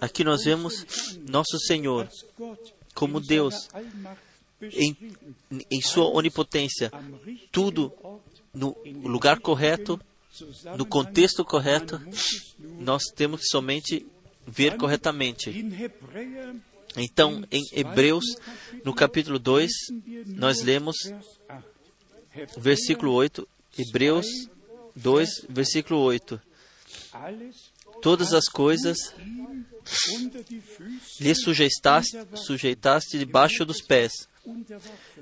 Aqui 0.00 0.22
nós 0.22 0.44
vemos 0.44 0.84
nosso 1.28 1.58
Senhor 1.58 2.08
como 2.94 3.20
Deus 3.20 3.68
em, 4.62 4.96
em 5.70 5.80
sua 5.80 6.06
onipotência, 6.06 6.90
tudo 7.52 7.92
no 8.52 8.76
lugar 9.04 9.38
correto, 9.40 10.00
no 10.76 10.84
contexto 10.84 11.44
correto, 11.44 12.00
nós 12.78 13.04
temos 13.14 13.42
que 13.42 13.46
somente 13.46 14.06
ver 14.46 14.76
corretamente. 14.76 15.50
Então, 16.96 17.44
em 17.50 17.62
Hebreus, 17.72 18.24
no 18.84 18.94
capítulo 18.94 19.38
2, 19.38 19.70
nós 20.26 20.62
lemos 20.62 20.96
versículo 22.56 23.12
8, 23.12 23.46
Hebreus 23.78 24.26
2, 24.94 25.28
versículo 25.48 26.00
8. 26.00 26.40
Todas 28.00 28.32
as 28.32 28.46
coisas 28.46 28.96
lhe 31.20 31.34
sujeitaste, 31.34 32.18
sujeitaste 32.34 33.18
debaixo 33.18 33.64
dos 33.64 33.80
pés. 33.80 34.12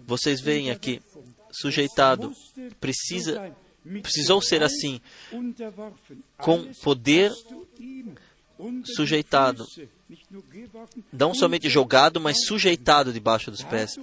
Vocês 0.06 0.40
veem 0.40 0.70
aqui, 0.70 1.00
sujeitado, 1.50 2.32
precisa, 2.78 3.56
precisou 4.02 4.40
ser 4.42 4.62
assim, 4.62 5.00
com 6.36 6.72
poder 6.82 7.32
sujeitado, 8.84 9.66
não 11.12 11.34
somente 11.34 11.68
jogado, 11.68 12.20
mas 12.20 12.44
sujeitado 12.46 13.12
debaixo 13.12 13.50
dos 13.50 13.62
pés. 13.62 13.96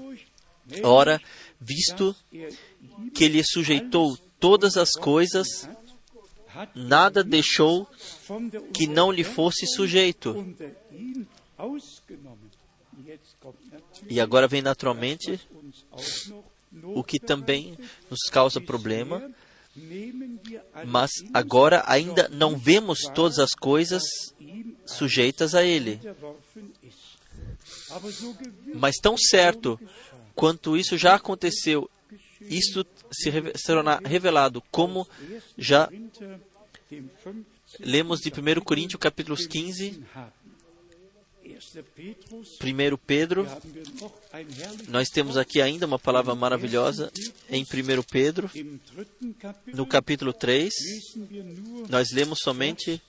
Ora, 0.84 1.22
visto 1.60 2.16
que 3.14 3.24
ele 3.24 3.44
sujeitou 3.44 4.18
todas 4.40 4.78
as 4.78 4.92
coisas, 4.92 5.70
nada 6.76 7.24
deixou 7.24 7.88
que 8.74 8.88
não 8.88 9.12
lhe 9.12 9.24
fosse 9.24 9.66
sujeito. 9.68 10.36
E 14.10 14.20
agora 14.20 14.48
vem 14.48 14.62
naturalmente 14.62 15.40
o 16.84 17.04
que 17.04 17.20
também 17.20 17.78
nos 18.10 18.30
causa 18.30 18.62
problema, 18.62 19.30
mas 20.86 21.12
agora 21.34 21.84
ainda 21.88 22.28
não 22.30 22.58
vemos 22.58 23.02
todas 23.14 23.40
as 23.40 23.52
coisas 23.52 24.04
sujeitas 24.86 25.56
a 25.56 25.64
Ele. 25.64 26.00
Mas 28.74 28.98
tão 28.98 29.18
certo 29.18 29.80
quanto 30.36 30.78
isso 30.78 30.98
já 30.98 31.16
aconteceu, 31.16 31.90
isto 32.42 32.86
se 33.12 33.32
será 33.56 34.00
revelado, 34.04 34.62
como 34.72 35.08
já 35.58 35.90
lemos 37.80 38.20
de 38.20 38.30
1 38.30 38.62
Coríntios 38.62 39.00
capítulos 39.00 39.46
15, 39.46 40.04
1 42.62 42.98
Pedro, 43.06 43.48
nós 44.88 45.10
temos 45.10 45.38
aqui 45.38 45.62
ainda 45.62 45.86
uma 45.86 46.00
palavra 46.00 46.34
maravilhosa 46.36 47.12
em 47.50 47.64
1 47.64 47.68
Pedro, 48.04 48.50
no 49.68 49.86
capítulo 49.86 50.34
3, 50.34 50.74
nós 51.90 52.12
lemos 52.12 52.40
somente 52.40 53.02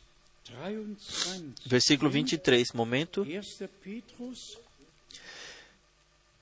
versículo 1.65 2.11
23. 2.11 2.73
Momento. 2.73 3.25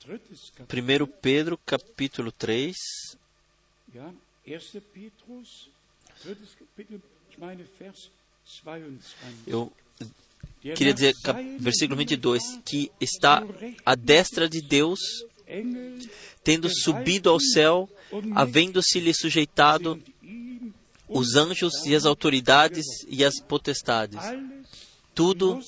1 0.02 1.06
Pedro, 1.20 1.58
capítulo 1.58 2.32
3. 2.32 2.76
Eu 9.46 9.72
queria 10.60 10.92
dizer, 10.92 11.14
versículo 11.58 11.96
22, 11.96 12.42
que 12.64 12.90
está 13.00 13.42
à 13.84 13.94
destra 13.94 14.48
de 14.48 14.60
Deus, 14.60 15.00
tendo 16.44 16.68
subido 16.68 17.30
ao 17.30 17.40
céu, 17.40 17.88
havendo-se-lhe 18.34 19.14
sujeitado 19.14 20.00
os 21.08 21.34
anjos 21.34 21.84
e 21.86 21.94
as 21.94 22.04
autoridades 22.04 22.84
e 23.08 23.24
as 23.24 23.40
potestades. 23.40 24.20
Tudo, 25.14 25.60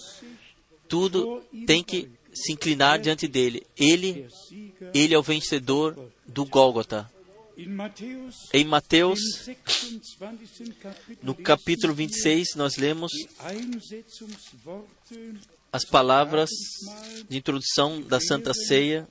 tudo 0.88 1.42
tem 1.66 1.82
que 1.82 2.08
se 2.32 2.52
inclinar 2.52 3.00
diante 3.00 3.26
dele. 3.26 3.66
Ele, 3.76 4.26
ele 4.94 5.14
é 5.14 5.18
o 5.18 5.22
vencedor 5.22 6.10
do 6.26 6.44
Gólgota. 6.44 7.10
Em 8.52 8.64
Mateus, 8.64 9.20
no 11.22 11.34
capítulo 11.34 11.92
26, 11.94 12.54
nós 12.56 12.76
lemos 12.76 13.12
as 15.70 15.84
palavras 15.84 16.50
de 17.28 17.36
introdução 17.36 18.00
da 18.00 18.20
Santa 18.20 18.54
Ceia, 18.54 19.06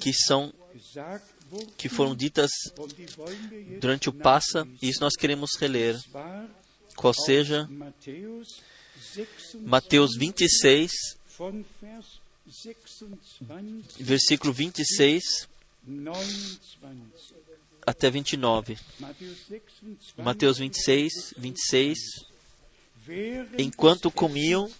que 0.00 0.12
são 0.12 0.52
que 1.78 1.88
foram 1.88 2.14
ditas 2.14 2.50
durante 3.80 4.08
o 4.08 4.12
Passa, 4.12 4.66
e 4.82 4.88
isso 4.88 5.00
nós 5.00 5.14
queremos 5.16 5.56
reler. 5.58 5.98
Qual 6.96 7.14
seja 7.14 7.68
Mateus 9.62 10.16
26, 10.16 10.90
versículo 13.98 14.52
26 14.52 15.53
até 17.86 18.10
29. 18.10 18.78
Mateus 20.16 20.58
26, 20.58 21.34
26. 21.36 21.98
Enquanto 23.58 24.10
comiam, 24.10 24.70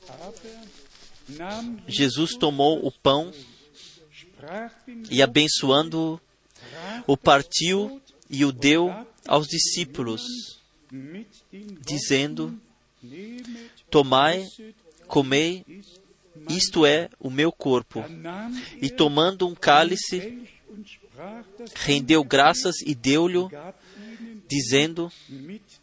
Jesus 1.87 2.35
tomou 2.37 2.87
o 2.87 2.91
pão 2.91 3.33
e, 5.11 5.23
abençoando-o, 5.23 6.21
o 7.07 7.17
partiu 7.17 8.01
e 8.29 8.45
o 8.45 8.53
deu 8.53 8.91
aos 9.27 9.47
discípulos, 9.47 10.23
dizendo: 11.81 12.59
Tomai, 13.91 14.47
comei, 15.07 15.65
isto 16.49 16.87
é 16.87 17.11
o 17.19 17.31
meu 17.31 17.53
corpo. 17.53 18.03
E 18.81 18.91
tomando 18.91 19.47
um 19.47 19.55
cálice, 19.55 20.43
rendeu 21.75 22.25
graças 22.25 22.77
e 22.85 22.95
deu-lhe, 22.95 23.49
dizendo: 24.49 25.11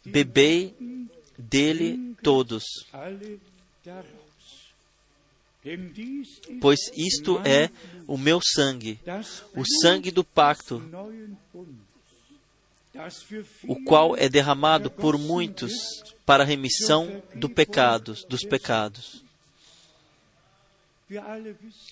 Bebei 0.04 0.74
dele 1.38 2.14
todos. 2.22 2.64
Pois 6.60 6.80
isto 6.96 7.38
é 7.46 7.70
o 8.06 8.18
meu 8.18 8.40
sangue, 8.42 8.98
o 9.54 9.64
sangue 9.80 10.10
do 10.10 10.24
pacto, 10.24 10.82
o 13.68 13.76
qual 13.84 14.16
é 14.16 14.28
derramado 14.28 14.90
por 14.90 15.16
muitos 15.16 15.72
para 16.26 16.42
a 16.42 16.46
remissão 16.46 17.22
do 17.34 17.48
pecados, 17.48 18.24
dos 18.24 18.42
pecados. 18.42 19.22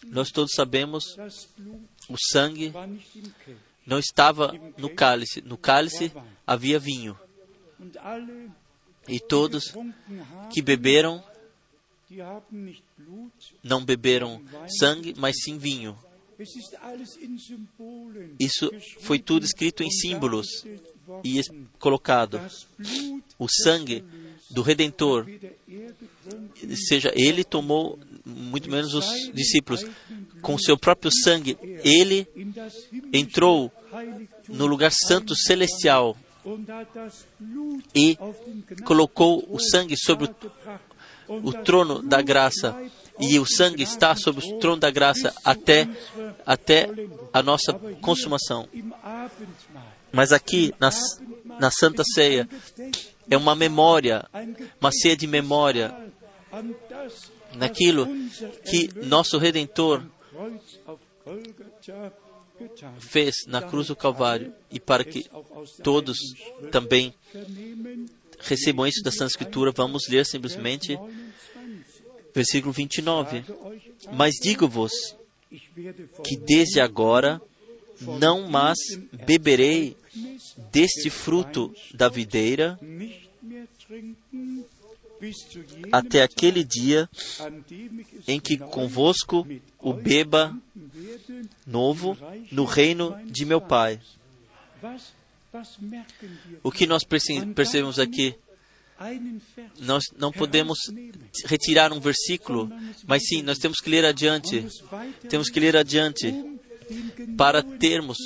Nós 0.05 0.31
todos 0.31 0.53
sabemos, 0.55 1.05
o 2.11 2.17
sangue 2.19 2.73
não 3.87 3.99
estava 3.99 4.53
no 4.77 4.91
cálice. 4.91 5.41
No 5.41 5.57
cálice 5.57 6.13
havia 6.47 6.79
vinho. 6.79 7.17
E 9.09 9.19
todos 9.19 9.73
que 10.53 10.61
beberam 10.61 11.25
não 13.63 13.85
beberam 13.85 14.43
sangue, 14.79 15.15
mas 15.17 15.37
sim 15.43 15.57
vinho. 15.57 15.97
Isso 18.39 18.71
foi 19.01 19.19
tudo 19.19 19.45
escrito 19.45 19.83
em 19.83 19.91
símbolos 19.91 20.65
e 21.25 21.41
colocado. 21.79 22.41
O 23.39 23.47
sangue 23.49 24.05
do 24.51 24.63
Redentor, 24.63 25.27
seja, 26.89 27.13
ele 27.15 27.45
tomou 27.45 27.99
muito 28.31 28.71
menos 28.71 28.95
os 28.95 29.31
discípulos. 29.33 29.85
Com 30.41 30.57
seu 30.59 30.79
próprio 30.79 31.11
sangue, 31.25 31.57
ele 31.85 32.27
entrou 33.13 33.73
no 34.49 34.67
lugar 34.67 34.93
santo 34.93 35.35
celestial 35.35 36.17
e 37.95 38.17
colocou 38.85 39.45
o 39.49 39.59
sangue 39.59 39.95
sobre 39.97 40.25
o 40.25 40.51
o 41.43 41.53
trono 41.53 42.03
da 42.03 42.21
graça 42.21 42.77
e 43.21 43.39
o 43.39 43.47
sangue 43.47 43.85
está 43.85 44.17
sobre 44.17 44.45
o 44.45 44.59
trono 44.59 44.79
da 44.79 44.91
graça 44.91 45.33
até, 45.45 45.89
até 46.45 46.89
a 47.33 47.43
nossa 47.43 47.73
consumação. 48.01 48.69
Mas 50.11 50.33
aqui, 50.33 50.75
na, 50.81 50.91
na 51.61 51.71
Santa 51.71 52.03
Ceia, 52.03 52.49
é 53.31 53.37
uma 53.37 53.55
memória, 53.55 54.27
uma 54.81 54.91
ceia 54.91 55.17
de 55.17 55.27
memória 55.27 55.95
naquilo 57.55 58.07
que 58.65 58.91
nosso 59.07 59.39
Redentor 59.39 60.03
fez 62.99 63.35
na 63.47 63.63
cruz 63.63 63.89
do 63.89 63.97
Calvário 63.97 64.53
e 64.71 64.79
para 64.79 65.05
que 65.05 65.27
todos 65.83 66.19
também 66.71 67.15
recebam 68.39 68.87
isso 68.87 69.03
da 69.03 69.11
Santa 69.11 69.27
Escritura, 69.27 69.73
vamos 69.73 70.09
ler 70.09 70.27
simplesmente 70.27 70.97
29. 70.97 71.31
versículo 72.35 72.73
29. 72.73 73.31
Sage 73.31 73.53
euch, 73.53 73.93
Mas 74.13 74.35
digo-vos 74.43 74.93
que 76.25 76.37
desde 76.37 76.81
agora 76.81 77.41
não 78.19 78.49
mais 78.49 78.79
beberei 79.27 79.97
deste 80.73 81.11
fruto 81.11 81.75
da 81.95 82.09
videira 82.09 82.79
até 85.93 86.23
aquele 86.23 86.65
dia 86.65 87.09
em 88.27 88.41
que 88.41 88.57
convosco 88.57 89.47
o 89.79 89.93
beba 89.93 90.57
novo 91.67 92.17
no 92.51 92.65
reino 92.65 93.17
de 93.27 93.45
meu 93.45 93.61
Pai. 93.61 94.01
O 96.63 96.71
que 96.71 96.87
nós 96.87 97.05
perce- 97.05 97.45
percebemos 97.55 97.99
aqui, 97.99 98.35
nós 99.79 100.05
não 100.17 100.31
podemos 100.31 100.79
retirar 101.47 101.93
um 101.93 102.01
versículo, 102.01 102.71
mas 103.07 103.23
sim, 103.27 103.43
nós 103.43 103.59
temos 103.59 103.79
que 103.79 103.91
ler 103.91 104.05
adiante. 104.05 104.67
Temos 105.29 105.49
que 105.49 105.59
ler 105.61 105.77
adiante 105.77 106.33
para 107.37 107.63
termos 107.63 108.17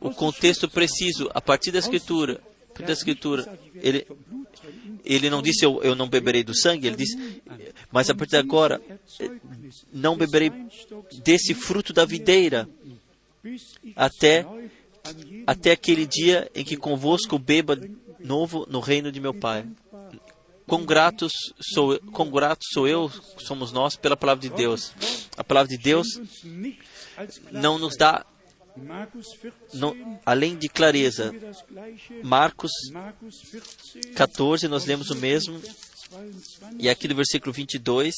o 0.00 0.10
contexto 0.10 0.68
preciso 0.68 1.30
a 1.34 1.40
partir 1.40 1.70
da 1.72 1.78
Escritura. 1.78 2.40
Da 2.84 2.92
Escritura, 2.92 3.58
ele, 3.76 4.04
ele 5.04 5.28
não 5.28 5.42
disse 5.42 5.64
eu, 5.64 5.82
eu 5.82 5.94
não 5.94 6.08
beberei 6.08 6.42
do 6.42 6.56
sangue, 6.56 6.86
ele 6.86 6.96
disse, 6.96 7.42
mas 7.92 8.08
a 8.08 8.14
partir 8.14 8.32
de 8.32 8.36
agora 8.38 8.80
não 9.92 10.16
beberei 10.16 10.50
desse 11.22 11.54
fruto 11.54 11.92
da 11.92 12.04
videira 12.04 12.68
até 13.94 14.46
até 15.46 15.72
aquele 15.72 16.06
dia 16.06 16.50
em 16.54 16.64
que 16.64 16.76
convosco 16.76 17.38
beba 17.38 17.78
novo 18.18 18.66
no 18.70 18.80
reino 18.80 19.12
de 19.12 19.20
meu 19.20 19.34
Pai. 19.34 19.66
Quão 20.66 20.84
gratos 20.86 21.32
sou, 21.60 22.00
quão 22.12 22.30
grato 22.30 22.64
sou 22.72 22.88
eu, 22.88 23.10
somos 23.38 23.70
nós, 23.70 23.96
pela 23.96 24.16
palavra 24.16 24.40
de 24.40 24.48
Deus. 24.48 24.92
A 25.36 25.44
palavra 25.44 25.68
de 25.68 25.76
Deus 25.76 26.06
não 27.52 27.78
nos 27.78 27.96
dá, 27.98 28.24
Markus 28.76 29.28
14, 29.36 29.78
não, 29.78 30.20
além 30.26 30.56
de 30.56 30.68
clareza. 30.68 31.32
Marcos 32.22 32.72
Markus 32.92 33.40
14, 33.50 34.12
14, 34.14 34.68
nós 34.68 34.84
lemos 34.84 35.10
o 35.10 35.16
mesmo, 35.16 35.58
Vers 35.58 35.94
22. 36.10 36.76
e 36.78 36.88
aqui 36.88 37.06
do 37.06 37.14
versículo 37.14 37.52
22, 37.52 38.14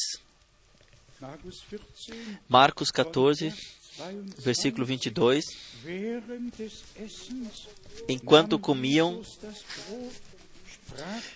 Markus 1.20 1.60
14, 1.62 2.38
Marcos 2.48 2.90
14, 2.90 3.50
22. 3.98 4.44
versículo 4.44 4.86
22. 4.86 5.44
Während 5.84 6.52
des 6.56 6.84
Essens 6.96 7.68
Enquanto 8.08 8.58
comiam, 8.58 9.22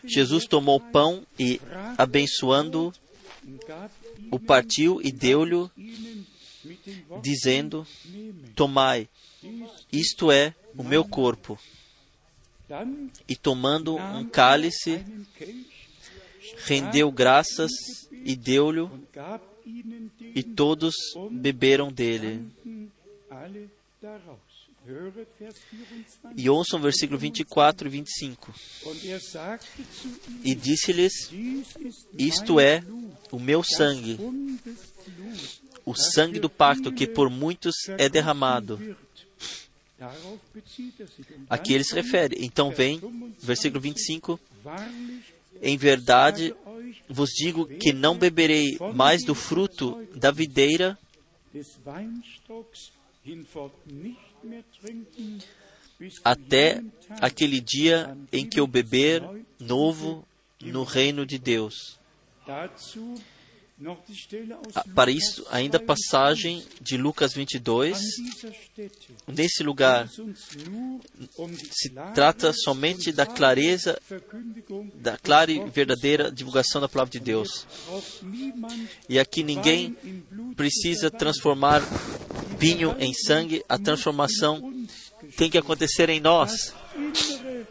Jesus 0.04 0.46
tomou 0.46 0.76
o 0.76 0.80
pão 0.80 1.26
e, 1.38 1.60
abençoando, 1.96 2.92
o 4.30 4.38
partiu 4.38 5.00
e 5.02 5.10
deu-lhe, 5.10 5.70
dizendo. 7.22 7.86
Tomai, 8.54 9.08
isto 9.92 10.30
é 10.30 10.54
o 10.76 10.82
meu 10.82 11.04
corpo. 11.04 11.58
E 13.28 13.34
tomando 13.34 13.96
um 13.96 14.24
cálice, 14.28 15.04
rendeu 16.64 17.10
graças 17.10 17.70
e 18.12 18.36
deu-lhe, 18.36 18.88
e 20.34 20.42
todos 20.42 20.94
beberam 21.30 21.90
dele. 21.90 22.46
tranken 22.62 22.90
alle 23.30 23.70
daraus. 24.00 24.50
Höret 24.86 25.28
Vers 25.38 25.56
24. 25.70 26.40
E 26.40 26.48
ouçam 26.48 26.78
o 26.78 26.82
versículo 26.82 27.18
24 27.18 27.86
e 27.86 27.90
25. 27.90 28.54
Und 28.86 29.04
er 29.04 29.20
sagte 29.20 29.82
zu 29.84 30.08
ihnen, 30.08 30.40
E 30.42 30.54
disse-lhes: 30.54 31.30
Isto 32.18 32.58
é 32.58 32.82
o 33.30 33.38
meu 33.38 33.62
sangue, 33.62 34.18
o 35.90 35.94
sangue 35.94 36.38
do 36.38 36.48
pacto 36.48 36.92
que 36.92 37.06
por 37.06 37.28
muitos 37.28 37.74
é 37.98 38.08
derramado. 38.08 38.96
er 39.98 40.10
Aqui 41.48 41.74
ele 41.74 41.84
se 41.84 41.94
refere. 41.94 42.36
Então 42.40 42.70
vem, 42.70 42.98
25, 42.98 43.36
versículo 43.42 43.80
25: 43.80 44.40
Wahrlich 44.64 45.34
Em 45.60 45.76
verdade 45.76 46.54
vos 47.08 47.30
digo 47.30 47.66
que 47.66 47.92
não 47.92 48.16
beberei 48.16 48.78
mais 48.94 49.24
do 49.24 49.34
fruto 49.34 50.06
da 50.14 50.30
videira 50.30 50.98
até 56.24 56.82
aquele 57.20 57.60
dia 57.60 58.16
em 58.32 58.46
que 58.46 58.58
eu 58.58 58.66
beber 58.66 59.22
novo 59.58 60.24
no 60.60 60.84
reino 60.84 61.26
de 61.26 61.38
Deus. 61.38 61.98
Ah, 64.74 64.84
Para 64.94 65.10
isso, 65.10 65.44
ainda 65.50 65.78
a 65.78 65.80
22. 65.80 65.86
passagem 65.86 66.62
de 66.80 66.96
Lucas 66.96 67.32
An 67.32 67.36
22. 67.36 67.98
dieser 67.98 68.52
Stätte 68.52 69.08
Nesse 69.26 69.62
lugar, 69.62 70.08
se 70.08 71.90
trata 72.14 72.52
somente 72.52 73.10
da 73.12 73.24
clareza, 73.26 74.00
da 74.94 75.16
clara 75.16 75.50
e 75.50 75.60
verdadeira 75.70 76.30
divulgação 76.30 76.80
da 76.80 76.88
palavra 76.88 77.10
de 77.12 77.20
Deus. 77.20 77.66
E 79.08 79.18
aqui 79.18 79.42
ninguém 79.42 79.96
precisa 80.56 81.10
transformar 81.10 81.80
vinho 82.58 82.94
em 82.98 83.14
sangue. 83.14 83.64
A 83.68 83.78
transformação 83.78 84.74
tem 85.36 85.50
que 85.50 85.58
acontecer 85.58 86.08
em 86.10 86.20
nós. 86.20 86.74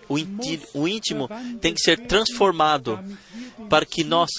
O, 0.07 0.17
inti- 0.17 0.61
o 0.73 0.87
íntimo 0.87 1.29
tem 1.61 1.73
que 1.73 1.81
ser 1.81 1.99
transformado 2.07 2.99
para 3.69 3.85
que 3.85 4.03
nós 4.03 4.29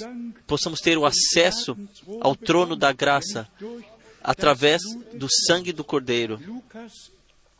possamos 0.50 0.80
ter 0.80 0.98
o 0.98 1.06
acesso 1.06 1.76
ao 2.20 2.34
trono 2.34 2.74
da 2.74 2.92
graça 2.92 3.48
através 4.20 4.82
do 5.14 5.28
sangue 5.46 5.72
do 5.72 5.84
Cordeiro. 5.84 6.40
Lukas 6.44 6.92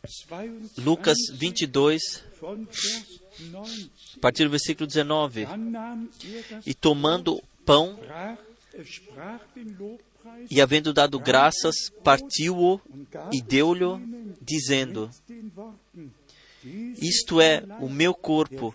22 0.03 0.77
Lucas 0.77 1.17
22, 1.33 2.01
von 2.41 2.65
Vers 2.65 3.21
19. 3.37 3.91
a 4.17 4.19
partir 4.19 4.43
do 4.43 4.49
versículo 4.49 4.87
19. 4.87 5.45
Dann 5.45 5.71
nahm 5.71 6.09
er 6.23 6.43
das 6.49 6.67
E 6.67 6.73
tomando 6.73 7.41
pão 7.65 7.97
e 10.49 10.61
havendo 10.61 10.93
dado 10.93 11.19
graças, 11.19 11.75
partiu-o 12.03 12.81
e 13.31 13.41
deu-lhe, 13.41 13.85
dizendo: 14.41 15.09
Isto 17.01 17.39
é 17.39 17.63
o 17.79 17.89
meu 17.89 18.13
corpo, 18.13 18.73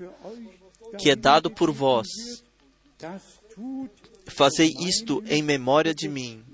que 0.99 1.11
é 1.11 1.17
dado 1.17 1.51
por 1.51 1.71
vós. 1.71 2.07
Fazei 4.27 4.75
isto 4.81 5.23
em 5.27 5.43
memória 5.43 5.95
de 5.95 6.09
mim. 6.09 6.45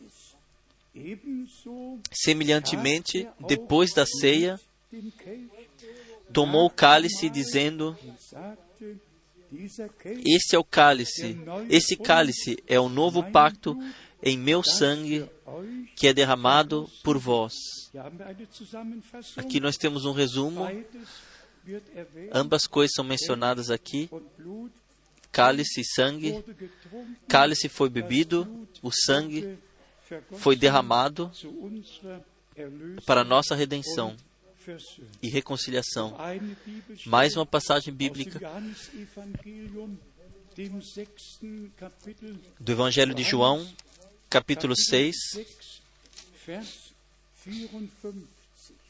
Semelhantemente, 2.12 3.26
depois 3.46 3.92
da 3.94 4.04
ceia, 4.04 4.60
tomou 6.32 6.66
o 6.66 6.70
cálice, 6.70 7.30
dizendo: 7.30 7.96
Este 10.24 10.54
é 10.54 10.58
o 10.58 10.64
cálice. 10.64 11.36
Esse 11.70 11.96
cálice 11.96 12.62
é 12.66 12.78
o 12.78 12.88
novo 12.88 13.22
pacto 13.30 13.76
em 14.22 14.36
meu 14.38 14.62
sangue, 14.62 15.28
que 15.96 16.06
é 16.06 16.12
derramado 16.12 16.88
por 17.02 17.18
vós. 17.18 17.54
Aqui 19.36 19.60
nós 19.60 19.76
temos 19.76 20.04
um 20.04 20.12
resumo. 20.12 20.68
Ambas 22.32 22.66
coisas 22.66 22.92
são 22.94 23.04
mencionadas 23.04 23.70
aqui. 23.70 24.10
Cálice 25.32 25.80
e 25.80 25.84
sangue. 25.84 26.44
Cálice 27.26 27.68
foi 27.68 27.88
bebido, 27.88 28.68
o 28.82 28.90
sangue 28.92 29.58
foi 30.38 30.54
derramado 30.54 31.32
para 33.06 33.24
nossa 33.24 33.56
redenção 33.56 34.14
e 35.22 35.28
reconciliação. 35.28 36.16
Mais 37.06 37.34
uma 37.34 37.46
passagem 37.46 37.92
bíblica 37.92 38.38
do 42.60 42.72
Evangelho 42.72 43.14
de 43.14 43.22
João, 43.22 43.66
capítulo 44.28 44.76
6, 44.76 45.16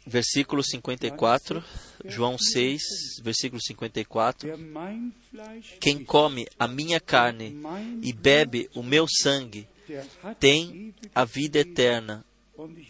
versículo 0.07 0.63
54. 0.63 1.63
João 2.05 2.39
6, 2.39 2.83
versículo 3.23 3.61
54. 3.63 4.49
Quem 5.81 6.05
come 6.05 6.47
a 6.59 6.67
minha 6.67 7.01
carne 7.01 7.57
e 8.03 8.13
bebe 8.13 8.69
o 8.75 8.83
meu 8.83 9.07
sangue 9.09 9.69
tem 10.39 10.95
a 11.15 11.25
vida 11.25 11.59
eterna, 11.59 12.25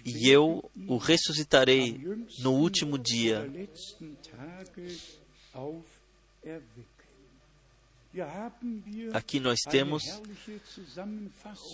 e 0.04 0.28
eu 0.28 0.70
o 0.88 0.96
ressuscitarei 0.96 2.00
no 2.38 2.52
último 2.52 2.98
dia. 2.98 3.50
Aqui 9.14 9.40
nós 9.40 9.60
temos 9.60 10.02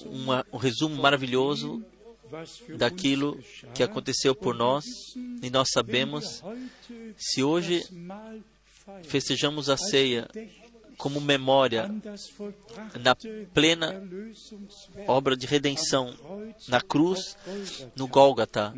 uma, 0.06 0.47
um 0.52 0.56
resumo 0.56 1.01
maravilhoso 1.01 1.85
daquilo 2.77 3.39
que 3.75 3.83
aconteceu 3.83 4.35
por 4.35 4.55
nós, 4.55 4.85
e 5.43 5.51
nós 5.51 5.69
sabemos, 5.73 6.43
se 7.17 7.43
hoje 7.43 7.85
festejamos 9.05 9.69
a 9.69 9.77
ceia 9.77 10.29
como 10.99 11.21
memória 11.21 11.89
na 13.01 13.17
plena 13.55 14.03
obra 15.07 15.37
de 15.37 15.47
redenção 15.47 16.15
na 16.67 16.81
cruz, 16.81 17.37
no 17.97 18.09
Gólgata. 18.09 18.75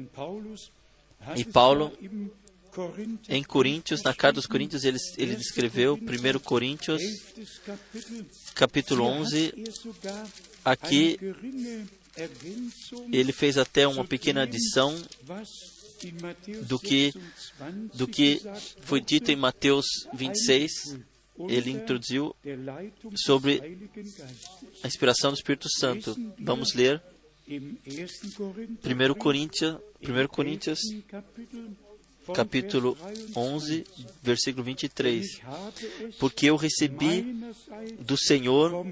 E 1.36 1.44
Paulo, 1.44 1.92
em 3.28 3.42
Coríntios, 3.42 4.02
na 4.02 4.14
carta 4.14 4.34
dos 4.34 4.46
Coríntios, 4.46 4.84
ele, 4.84 4.98
ele 5.16 5.34
descreveu, 5.34 5.94
1 5.94 6.38
Coríntios, 6.40 7.02
capítulo 8.54 9.04
11, 9.04 9.52
aqui 10.64 11.18
ele 13.12 13.32
fez 13.32 13.58
até 13.58 13.86
uma 13.86 14.04
pequena 14.04 14.42
adição 14.42 14.96
do 16.66 16.78
que, 16.78 17.12
do 17.94 18.08
que 18.08 18.40
foi 18.82 19.00
dito 19.00 19.30
em 19.30 19.36
Mateus 19.36 19.86
26. 20.14 20.98
Ele 21.48 21.70
introduziu 21.70 22.34
sobre 23.16 23.78
a 24.82 24.86
inspiração 24.86 25.32
do 25.32 25.36
Espírito 25.36 25.68
Santo. 25.70 26.14
Vamos 26.38 26.74
ler 26.74 27.02
1 27.48 29.14
Coríntios, 29.14 29.76
1 30.02 30.28
Coríntios 30.28 30.80
capítulo 32.34 32.96
11, 33.34 33.84
versículo 34.22 34.64
23. 34.64 35.40
Porque 36.18 36.46
eu 36.46 36.56
recebi 36.56 37.34
do 37.98 38.16
Senhor 38.16 38.86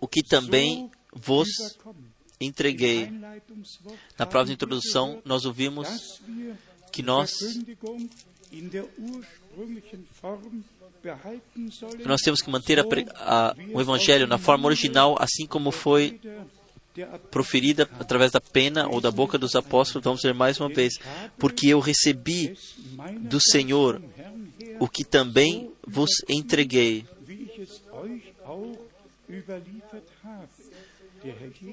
o 0.00 0.08
que 0.08 0.22
também 0.22 0.90
vos 1.16 1.48
entreguei. 2.40 3.10
Na 4.18 4.26
prova 4.26 4.46
de 4.46 4.52
introdução, 4.52 5.20
nós 5.24 5.44
ouvimos 5.44 6.20
que 6.92 7.02
nós 7.02 7.30
nós 12.04 12.20
temos 12.20 12.40
que 12.40 12.50
manter 12.50 12.78
a, 12.80 12.84
a, 13.16 13.56
o 13.72 13.80
Evangelho 13.80 14.26
na 14.26 14.38
forma 14.38 14.66
original, 14.66 15.16
assim 15.18 15.46
como 15.46 15.70
foi 15.70 16.20
proferida 17.30 17.88
através 18.00 18.32
da 18.32 18.40
pena 18.40 18.88
ou 18.88 19.00
da 19.00 19.10
boca 19.10 19.38
dos 19.38 19.54
apóstolos. 19.54 20.04
Vamos 20.04 20.22
ver 20.22 20.34
mais 20.34 20.58
uma 20.58 20.68
vez. 20.68 20.94
Porque 21.38 21.68
eu 21.68 21.80
recebi 21.80 22.56
do 23.20 23.40
Senhor 23.40 24.02
o 24.80 24.88
que 24.88 25.04
também 25.04 25.70
vos 25.86 26.10
entreguei 26.28 27.06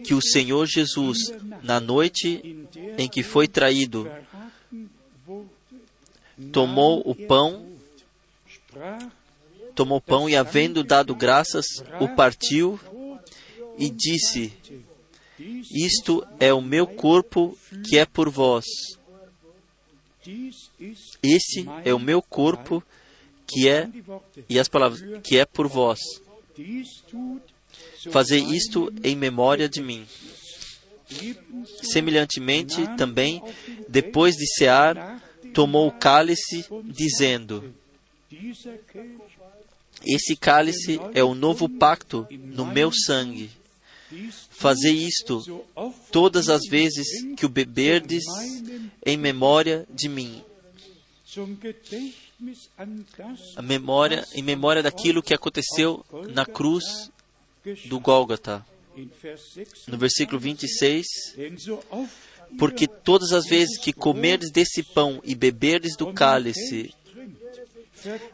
que 0.04 0.14
o 0.14 0.22
Senhor 0.22 0.66
Jesus, 0.66 1.18
na 1.62 1.80
noite 1.80 2.68
em 2.98 3.08
que 3.08 3.24
foi 3.24 3.48
traído, 3.48 4.10
tomou 6.52 7.02
o 7.06 7.16
pão, 7.16 7.66
tomou 9.76 10.02
pão 10.02 10.30
e, 10.30 10.36
havendo 10.36 10.84
dado 10.84 11.16
graças, 11.16 11.66
o 12.00 12.08
partiu 12.08 12.80
e 13.78 13.90
disse: 13.90 14.54
Isto 15.72 16.26
é 16.40 16.54
o 16.54 16.62
meu 16.62 16.86
corpo 16.86 17.58
que 17.88 17.98
é 17.98 18.06
por 18.06 18.30
vós. 18.30 18.66
Esse 21.22 21.66
é 21.84 21.94
o 21.94 22.00
meu 22.00 22.22
corpo 22.22 22.84
que 23.46 23.68
é, 23.68 23.90
e 24.50 24.60
as 24.60 24.68
palavras, 24.68 25.02
que 25.22 25.38
é 25.38 25.46
por 25.46 25.68
vós. 25.68 26.00
Fazei 28.12 28.42
isto 28.42 28.92
em 29.04 29.16
memória 29.16 29.70
de 29.70 29.82
mim. 29.82 30.06
Semelhantemente, 31.82 32.88
também, 32.98 33.42
depois 33.88 34.36
de 34.36 34.46
cear, 34.56 35.22
tomou 35.54 35.88
o 35.88 35.92
cálice, 35.92 36.66
dizendo: 36.86 37.74
Esse 40.06 40.36
cálice 40.36 41.00
é 41.14 41.24
o 41.24 41.36
novo 41.36 41.70
pacto 41.70 42.28
no 42.32 42.66
meu 42.66 42.92
sangue. 42.92 43.50
Fazei 44.50 44.94
isto 44.94 45.66
todas 46.12 46.50
as 46.50 46.62
vezes 46.70 47.08
que 47.36 47.46
o 47.46 47.50
beberdes 47.50 48.24
em 49.06 49.18
memória 49.18 49.86
de 49.90 50.08
mim. 50.08 50.44
A 53.56 53.62
memória, 53.62 54.26
em 54.36 54.44
memória 54.44 54.84
daquilo 54.84 55.24
que 55.24 55.34
aconteceu 55.34 56.06
na 56.30 56.46
cruz 56.46 57.12
do 57.86 58.00
Gólgota. 58.00 58.66
No 59.88 59.98
versículo 59.98 60.40
26, 60.40 61.06
porque 62.60 62.88
todas 62.88 63.32
as 63.32 63.46
vezes 63.46 63.80
que 63.80 63.92
comerdes 63.92 64.52
desse 64.52 64.84
pão 64.84 65.20
e 65.24 65.34
beberdes 65.34 65.96
do 65.96 66.14
cálice, 66.14 66.94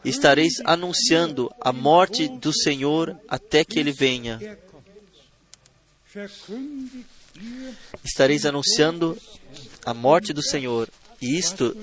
estareis 0.03 0.53
anunciando 0.65 1.49
a 1.61 1.71
morte 1.71 2.27
do 2.27 2.51
Senhor 2.51 3.17
até 3.27 3.63
que 3.63 3.79
ele 3.79 3.91
venha. 3.91 4.39
Estareis 8.03 8.45
anunciando 8.45 9.17
a 9.85 9.93
morte 9.93 10.33
do 10.33 10.41
Senhor. 10.41 10.89
E 11.21 11.37
isto, 11.37 11.75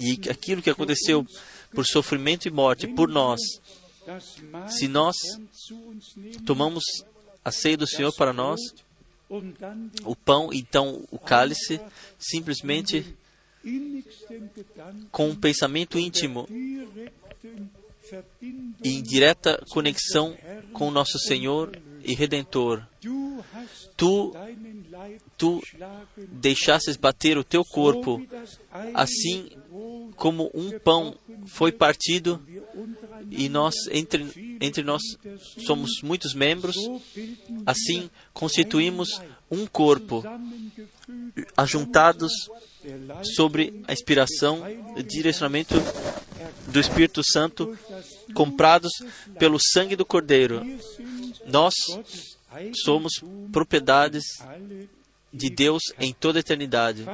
e 0.00 0.12
aquilo 0.30 0.62
que 0.62 0.70
aconteceu 0.70 1.26
por 1.72 1.86
sofrimento 1.86 2.48
e 2.48 2.50
morte 2.50 2.86
por 2.86 3.08
nós, 3.08 3.40
se 4.68 4.88
nós 4.88 5.16
tomamos 6.44 6.84
a 7.44 7.50
ceia 7.50 7.76
do 7.76 7.86
Senhor 7.86 8.12
para 8.14 8.32
nós, 8.32 8.60
o 10.04 10.16
pão, 10.16 10.50
então 10.52 11.04
o 11.10 11.18
cálice, 11.18 11.80
simplesmente 12.18 13.16
com 15.10 15.28
um 15.28 15.36
pensamento 15.36 15.98
íntimo 15.98 16.48
em 18.82 19.02
direta 19.02 19.62
conexão 19.70 20.36
com 20.72 20.88
o 20.88 20.90
nosso 20.90 21.18
Senhor 21.18 21.78
e 22.02 22.14
Redentor. 22.14 22.86
Tu, 23.96 24.32
tu 25.36 25.62
deixasses 26.16 26.96
bater 26.96 27.36
o 27.36 27.44
teu 27.44 27.64
corpo, 27.64 28.22
assim 28.94 29.50
como 30.16 30.50
um 30.54 30.78
pão 30.78 31.14
foi 31.46 31.70
partido 31.70 32.42
e 33.30 33.48
nós 33.48 33.74
entre, 33.90 34.58
entre 34.60 34.82
nós 34.82 35.02
somos 35.64 36.02
muitos 36.02 36.34
membros, 36.34 36.76
assim 37.66 38.10
constituímos 38.32 39.20
um 39.50 39.66
corpo, 39.66 40.22
ajuntados 41.56 42.32
sobre 43.36 43.82
a 43.86 43.92
inspiração 43.92 44.62
e 44.96 45.02
direcionamento 45.02 45.74
do 46.68 46.80
Espírito 46.80 47.22
Santo, 47.24 47.76
comprados 48.34 48.92
pelo 49.38 49.58
sangue 49.58 49.96
do 49.96 50.04
Cordeiro. 50.04 50.62
Nós 51.46 51.74
somos 52.84 53.12
propriedades 53.52 54.24
de 55.32 55.50
Deus 55.50 55.82
em 55.98 56.12
toda 56.12 56.38
a 56.38 56.40
eternidade. 56.40 57.04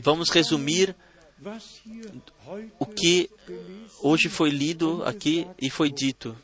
Vamos 0.00 0.30
resumir 0.30 0.94
o 2.78 2.86
que 2.86 3.30
hoje 4.02 4.28
foi 4.28 4.50
lido 4.50 5.02
aqui 5.04 5.46
e 5.60 5.70
foi 5.70 5.90
dito. 5.90 6.36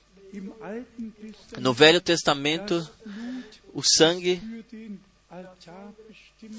No 1.58 1.74
Velho 1.74 2.00
Testamento, 2.00 2.88
o 3.74 3.82
sangue 3.82 4.40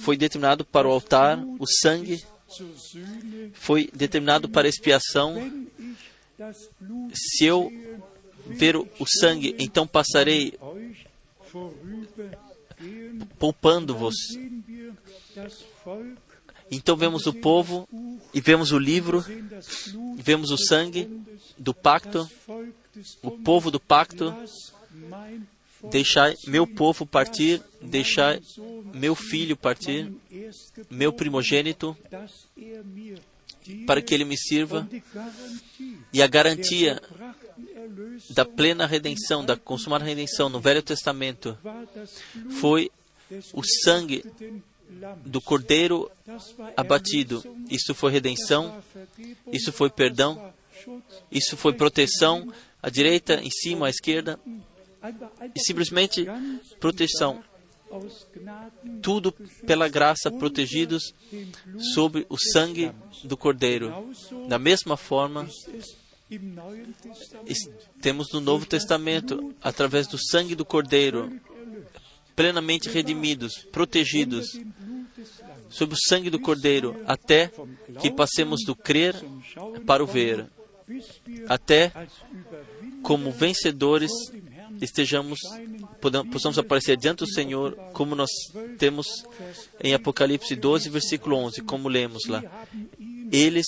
foi 0.02 0.16
determinado 0.16 0.64
para 0.64 0.88
o 0.88 0.92
altar, 0.92 1.40
o 1.60 1.66
sangue 1.68 2.24
foi 3.54 3.90
determinado 3.94 4.48
para 4.48 4.68
expiação. 4.68 5.36
Se 7.14 7.46
eu 7.46 7.72
ver 8.46 8.76
o, 8.76 8.88
sangue, 9.08 9.56
então 9.58 9.88
passarei 9.88 10.54
poupando-vos. 13.40 14.16
Então 16.76 16.96
vemos 16.96 17.28
o 17.28 17.34
povo 17.34 17.88
e 18.34 18.42
vemos 18.42 18.72
o 18.72 18.80
livro, 18.80 19.22
Blut 19.22 20.22
vemos 20.22 20.52
o 20.52 20.58
sangue 20.58 21.08
do 21.58 21.74
pacto, 21.74 22.30
o 23.22 23.32
povo 23.32 23.70
do 23.70 23.80
pacto. 23.80 24.34
Deixai 25.92 26.36
meu 26.48 26.66
povo 26.66 27.06
partir, 27.06 27.62
deixai 27.82 28.42
meu 28.94 29.16
filho 29.16 29.58
partir, 29.58 30.12
meu 30.90 31.12
primogênito, 31.12 31.96
para 33.86 34.02
que 34.02 34.14
ele 34.14 34.24
me 34.24 34.38
sirva, 34.38 34.88
e 36.12 36.22
a 36.22 36.28
garantia 36.28 37.02
da 38.30 38.46
plena 38.46 38.88
redenção, 38.88 39.46
da 39.46 39.58
consumada 39.58 40.06
redenção 40.06 40.48
no 40.48 40.62
Velho 40.62 40.82
Testamento 40.82 41.58
foi 42.62 42.90
o 43.52 43.62
sangue. 43.84 44.24
Do 45.26 45.42
cordeiro 45.42 46.10
abatido. 46.76 47.44
Isso 47.70 47.94
foi 47.94 48.12
redenção, 48.12 48.82
isso 49.52 49.72
foi 49.72 49.90
perdão, 49.90 50.54
isso 51.32 51.56
foi 51.58 51.74
proteção, 51.74 52.52
à 52.82 52.90
direita, 52.90 53.36
em 53.36 53.50
cima, 53.50 53.88
à 53.88 53.90
esquerda, 53.90 54.40
e 55.56 55.60
simplesmente 55.60 56.26
proteção. 56.80 57.44
Tudo 59.02 59.32
pela 59.68 59.88
graça, 59.88 60.32
protegidos 60.32 61.14
sob 61.94 62.26
o 62.28 62.38
sangue 62.38 62.92
do 63.24 63.38
cordeiro. 63.38 64.14
Da 64.48 64.58
mesma 64.58 64.98
forma, 64.98 65.48
temos 68.02 68.32
no 68.34 68.42
Novo 68.42 68.66
Testamento, 68.66 69.54
através 69.62 70.08
do 70.08 70.18
sangue 70.18 70.56
do 70.56 70.66
cordeiro. 70.66 71.40
Plenamente 72.36 72.90
redimidos, 72.90 73.66
protegidos 73.72 74.60
sob 75.70 75.94
o 75.94 75.98
sangue 76.08 76.30
do 76.30 76.40
cordeiro, 76.40 77.02
até 77.06 77.52
que 78.00 78.12
passemos 78.12 78.62
do 78.66 78.76
crer 78.76 79.16
para 79.86 80.04
o 80.04 80.08
ver, 80.08 80.46
até 81.48 81.92
como 83.02 83.32
vencedores 83.32 84.12
estejamos 84.82 85.40
possamos 86.32 86.58
aparecer 86.58 86.98
diante 86.98 87.20
do 87.20 87.28
Senhor, 87.32 87.76
como 87.94 88.16
nós 88.16 88.30
temos 88.78 89.08
em 89.82 89.94
Apocalipse 89.94 90.56
12, 90.56 90.90
versículo 90.90 91.38
11, 91.38 91.62
como 91.62 91.90
lemos 91.90 92.28
lá. 92.28 92.44
Eles, 93.32 93.66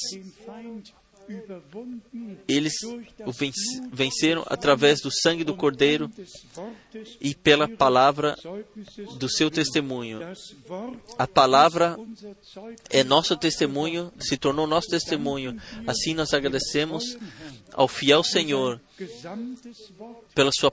eles 2.47 2.73
o 3.25 3.31
venceram 3.91 4.43
através 4.47 5.01
do 5.01 5.11
sangue 5.11 5.43
do 5.43 5.55
cordeiro 5.55 6.09
e 7.19 7.33
pela 7.33 7.67
palavra 7.67 8.35
do 9.17 9.29
seu 9.29 9.49
testemunho. 9.49 10.19
A 11.17 11.27
palavra 11.27 11.97
é 12.89 13.03
nosso 13.03 13.35
testemunho, 13.37 14.11
se 14.19 14.37
tornou 14.37 14.67
nosso 14.67 14.89
testemunho. 14.89 15.59
Assim 15.87 16.13
nós 16.13 16.33
agradecemos 16.33 17.17
ao 17.73 17.87
fiel 17.87 18.23
Senhor 18.23 18.79
pela 20.33 20.51
sua 20.51 20.71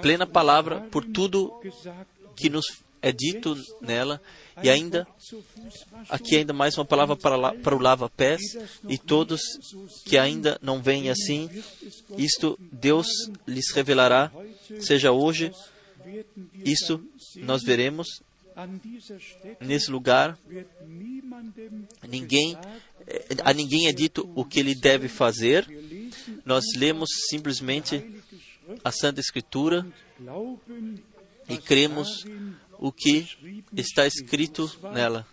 plena 0.00 0.26
palavra, 0.26 0.80
por 0.90 1.04
tudo 1.04 1.52
que 2.34 2.50
nos 2.50 2.66
é 3.06 3.12
dito 3.12 3.56
nela, 3.80 4.20
e 4.60 4.68
ainda 4.68 5.06
aqui 6.08 6.36
ainda 6.36 6.52
mais 6.52 6.76
uma 6.76 6.84
palavra 6.84 7.14
para, 7.14 7.52
para 7.52 7.76
o 7.76 7.78
lava-pés, 7.78 8.40
e 8.88 8.98
todos 8.98 9.40
que 10.04 10.18
ainda 10.18 10.58
não 10.60 10.82
veem 10.82 11.08
assim, 11.08 11.48
isto 12.18 12.58
Deus 12.72 13.06
lhes 13.46 13.70
revelará, 13.72 14.32
seja 14.80 15.12
hoje, 15.12 15.52
isto 16.64 17.00
nós 17.36 17.62
veremos 17.62 18.08
nesse 19.60 19.88
lugar. 19.88 20.36
Ninguém, 22.08 22.58
eh, 23.06 23.26
a 23.44 23.52
ninguém 23.52 23.86
é 23.86 23.92
dito 23.92 24.28
o 24.34 24.44
que 24.44 24.58
ele 24.58 24.74
deve 24.74 25.08
fazer, 25.08 25.64
nós 26.44 26.64
lemos 26.76 27.08
simplesmente 27.28 28.02
a 28.82 28.90
Santa 28.90 29.20
Escritura 29.20 29.86
e 31.48 31.56
cremos 31.58 32.24
o 32.78 32.92
que 32.92 33.26
está 33.76 34.06
escrito 34.06 34.70
nela. 34.92 35.26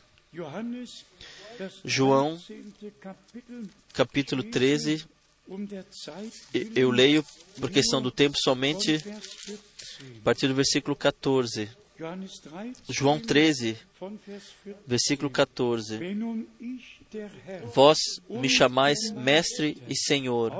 João, 1.85 2.37
13. 2.37 2.91
Kapitel, 2.99 3.63
Capítulo 3.93 4.43
13, 4.43 5.05
um 5.47 5.63
der 5.65 5.85
Zeit 5.91 6.33
e- 6.53 6.71
eu 6.75 6.89
leio 6.89 7.23
por 7.59 7.69
questão 7.69 8.01
do 8.01 8.09
tempo 8.09 8.35
somente 8.41 8.97
von 8.97 9.11
Vers 9.11 9.27
14. 9.27 10.17
a 10.19 10.23
partir 10.23 10.47
do 10.47 10.55
versículo 10.55 10.95
14. 10.95 11.69
Johannes 11.99 12.39
13, 12.39 12.73
João 12.89 13.19
13, 13.19 13.77
von 13.99 14.17
Vers 14.25 14.43
14. 14.63 14.83
versículo 14.87 15.29
14. 15.29 15.97
Wenn 15.99 16.15
nun 16.17 16.47
ich, 16.59 16.99
der 17.11 17.29
Herr, 17.45 17.67
Vós 17.67 17.99
me 18.27 18.49
chamais 18.49 18.97
mestre 19.11 19.77
e 19.87 19.95
senhor. 19.95 20.51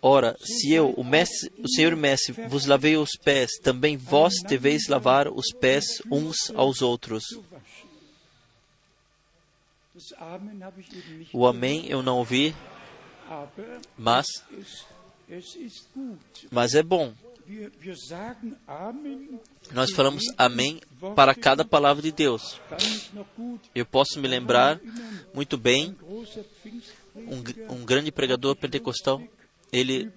Ora, 0.00 0.36
se 0.40 0.72
eu, 0.72 0.90
o 0.90 1.04
mestre, 1.04 1.52
o 1.58 1.68
Senhor 1.68 1.94
mestre, 1.94 2.32
vos 2.48 2.66
lavei 2.66 2.96
os 2.96 3.12
pés, 3.22 3.52
também 3.62 3.96
vós 3.96 4.34
deveis 4.42 4.88
lavar 4.88 5.28
os 5.28 5.52
pés 5.60 6.02
uns 6.10 6.50
aos 6.54 6.82
outros. 6.82 7.24
O 11.32 11.46
amém 11.46 11.86
eu 11.86 12.02
não 12.02 12.18
ouvi, 12.18 12.54
mas, 13.96 14.26
mas 16.50 16.74
é 16.74 16.82
bom. 16.82 17.14
Nós 19.72 19.90
falamos 19.92 20.22
amém 20.38 20.80
para 21.14 21.34
cada 21.34 21.64
palavra 21.64 22.02
de 22.02 22.10
Deus. 22.10 22.60
Eu 23.74 23.84
posso 23.84 24.18
me 24.20 24.26
lembrar 24.26 24.80
muito 25.34 25.56
bem, 25.58 25.96
um, 27.16 27.74
um 27.76 27.84
grande 27.84 28.10
pregador 28.10 28.56
pentecostal, 28.56 29.22
ele 29.72 30.10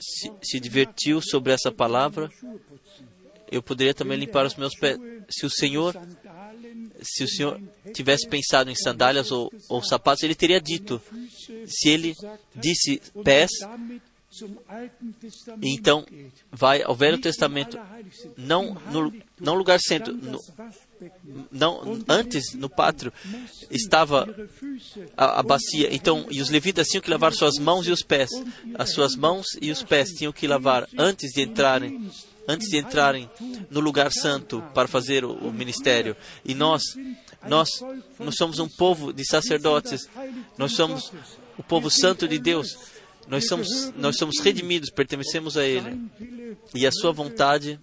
se, 0.00 0.32
se 0.42 0.60
divertiu 0.60 1.20
sobre 1.20 1.52
essa 1.52 1.72
palavra. 1.72 2.30
Eu 3.50 3.62
poderia 3.62 3.94
também 3.94 4.18
limpar 4.18 4.46
os 4.46 4.56
meus 4.56 4.74
pés. 4.74 4.98
Se 5.28 5.44
o 5.44 5.50
Senhor, 5.50 5.94
se 7.02 7.24
o 7.24 7.28
Senhor 7.28 7.60
tivesse 7.92 8.28
pensado 8.28 8.70
em 8.70 8.74
sandálias 8.74 9.30
ou, 9.30 9.52
ou 9.68 9.82
sapatos, 9.82 10.22
ele 10.22 10.34
teria 10.34 10.60
dito. 10.60 11.00
Se 11.66 11.88
ele 11.88 12.14
disse 12.54 13.00
pés, 13.22 13.50
então 15.62 16.04
vai 16.50 16.82
ao 16.82 16.94
Velho 16.94 17.18
Testamento, 17.18 17.78
não 18.36 18.74
no 18.90 19.12
não 19.40 19.54
lugar 19.54 19.78
stand 19.78 20.12
no. 20.12 20.38
Não 21.50 22.02
antes 22.08 22.54
no 22.54 22.68
pátrio 22.68 23.12
estava 23.70 24.26
a, 25.16 25.40
a 25.40 25.42
bacia. 25.42 25.94
Então, 25.94 26.26
e 26.30 26.40
os 26.40 26.50
levitas 26.50 26.88
tinham 26.88 27.02
que 27.02 27.10
lavar 27.10 27.32
suas 27.32 27.58
mãos 27.58 27.86
e 27.86 27.90
os 27.90 28.02
pés. 28.02 28.30
As 28.74 28.90
suas 28.90 29.14
mãos 29.14 29.46
e 29.60 29.70
os 29.70 29.82
pés 29.82 30.10
tinham 30.10 30.32
que 30.32 30.46
lavar 30.46 30.88
antes 30.96 31.32
de 31.32 31.42
entrarem, 31.42 32.10
antes 32.48 32.68
de 32.68 32.78
entrarem 32.78 33.30
no 33.70 33.80
lugar 33.80 34.12
santo 34.12 34.62
para 34.74 34.88
fazer 34.88 35.24
o, 35.24 35.32
o 35.32 35.52
ministério. 35.52 36.16
E 36.44 36.54
nós, 36.54 36.82
nós, 37.46 37.68
nós 38.18 38.34
somos 38.36 38.58
um 38.58 38.68
povo 38.68 39.12
de 39.12 39.24
sacerdotes. 39.24 40.08
Nós 40.56 40.72
somos 40.72 41.12
o 41.58 41.62
povo 41.62 41.90
santo 41.90 42.26
de 42.26 42.38
Deus. 42.38 42.76
Nós 43.28 43.46
somos, 43.46 43.92
nós 43.96 44.16
somos 44.16 44.40
redimidos, 44.40 44.90
pertencemos 44.90 45.56
a 45.56 45.64
Ele. 45.64 46.08
E 46.74 46.86
a 46.86 46.92
sua 46.92 47.12
vontade 47.12 47.78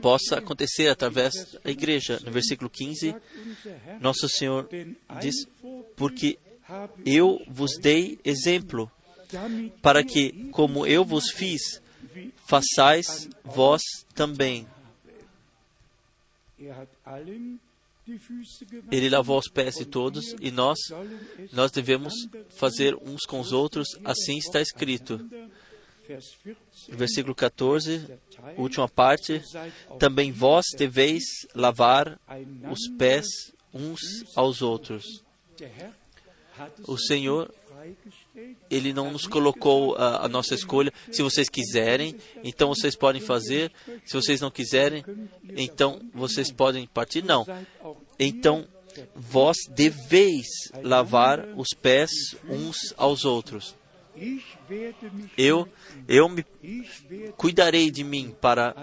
possa 0.00 0.38
acontecer 0.38 0.88
através 0.88 1.32
da 1.62 1.70
igreja. 1.70 2.20
No 2.24 2.30
versículo 2.30 2.70
15, 2.70 3.12
gesagt, 3.12 3.22
unser 3.46 3.80
Herr, 3.86 4.00
nosso 4.00 4.28
Senhor 4.28 4.68
diz: 5.20 5.46
Porque 5.96 6.38
eu 7.04 7.42
vos 7.48 7.78
dei 7.78 8.18
exemplo, 8.24 8.90
para 9.82 10.02
que, 10.04 10.48
como 10.50 10.86
eu 10.86 11.04
vos 11.04 11.30
fiz, 11.30 11.80
façais 12.46 13.28
vós 13.44 13.82
também. 14.14 14.66
Ele 18.90 19.08
lavou 19.08 19.38
os 19.38 19.48
pés 19.48 19.76
de 19.76 19.84
todos 19.84 20.34
e 20.40 20.50
nós, 20.50 20.78
nós 21.52 21.70
devemos 21.70 22.12
fazer 22.50 22.94
uns 22.96 23.24
com 23.26 23.40
os 23.40 23.52
outros, 23.52 23.88
assim 24.04 24.36
está 24.36 24.60
escrito. 24.60 25.18
Vers 26.06 26.36
14, 26.44 26.96
Versículo 26.96 27.34
14, 27.34 27.98
der 27.98 28.18
Teil, 28.18 28.60
última 28.60 28.86
parte. 28.86 29.42
Também 29.98 30.30
vós 30.32 30.66
deveis 30.76 31.24
lavar 31.54 32.20
os 32.70 32.88
pés 32.98 33.26
uns 33.72 34.00
aos 34.36 34.60
outros. 34.60 35.24
O 36.86 36.98
Senhor, 36.98 37.52
Ele 38.70 38.92
não 38.92 39.10
nos 39.10 39.26
colocou 39.26 39.94
a, 39.96 40.24
a 40.24 40.28
nossa 40.28 40.54
escolha. 40.54 40.92
Se 41.10 41.22
vocês 41.22 41.48
quiserem, 41.48 42.16
então 42.42 42.68
vocês 42.68 42.96
podem 42.96 43.20
fazer. 43.20 43.72
Se 44.04 44.14
vocês 44.14 44.40
não 44.40 44.50
quiserem, 44.50 45.04
então 45.56 46.00
vocês 46.12 46.50
podem 46.50 46.86
partir. 46.86 47.22
Não. 47.22 47.46
Então 48.18 48.66
vós 49.14 49.56
deveis 49.70 50.46
lavar 50.82 51.48
os 51.56 51.68
pés 51.80 52.10
uns 52.48 52.94
aos 52.96 53.24
outros. 53.24 53.74
Eu, 55.36 55.68
eu 56.06 56.28
me 56.28 56.44
cuidarei 57.36 57.90
de 57.90 58.04
mim 58.04 58.34
para 58.40 58.74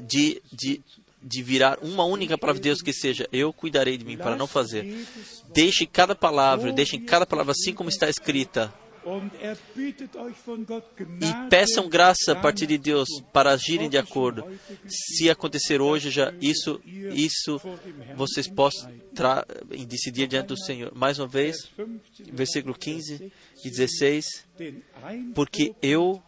de, 0.00 0.40
de, 0.52 0.80
de 1.24 1.42
virar 1.42 1.78
uma 1.82 2.04
única 2.04 2.36
palavra 2.36 2.60
de 2.60 2.68
Deus 2.68 2.82
que 2.82 2.92
seja 2.92 3.26
eu 3.32 3.52
cuidarei 3.52 3.96
de 3.96 4.04
mim 4.04 4.16
para 4.16 4.36
não 4.36 4.46
fazer. 4.46 5.06
Deixe 5.52 5.86
cada 5.86 6.14
palavra, 6.14 6.72
deixem 6.72 7.00
cada 7.00 7.24
palavra 7.24 7.52
assim 7.52 7.72
como 7.72 7.88
está 7.88 8.08
escrita 8.08 8.72
e 11.20 11.50
peçam 11.50 11.88
graça 11.88 12.32
a 12.32 12.36
partir 12.36 12.66
de 12.66 12.78
Deus 12.78 13.08
para 13.32 13.52
agirem 13.52 13.88
de 13.88 13.98
acordo. 13.98 14.44
Se 14.88 15.28
acontecer 15.28 15.80
hoje 15.80 16.10
já 16.10 16.32
isso, 16.40 16.80
isso 16.84 17.60
vocês 18.16 18.48
possam 18.48 18.90
decidir 19.86 20.26
diante 20.26 20.48
do 20.48 20.58
Senhor. 20.58 20.92
Mais 20.94 21.18
uma 21.18 21.28
vez, 21.28 21.68
15, 21.76 22.30
versículo 22.32 22.74
15 22.74 23.32
e 23.64 23.70
16, 23.70 24.24
den 24.56 24.82
Eindruck 25.06 25.34
porque 25.34 25.74
eu 25.82 26.22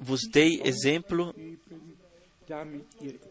vos 0.00 0.20
dei 0.32 0.60
exemplo 0.64 1.34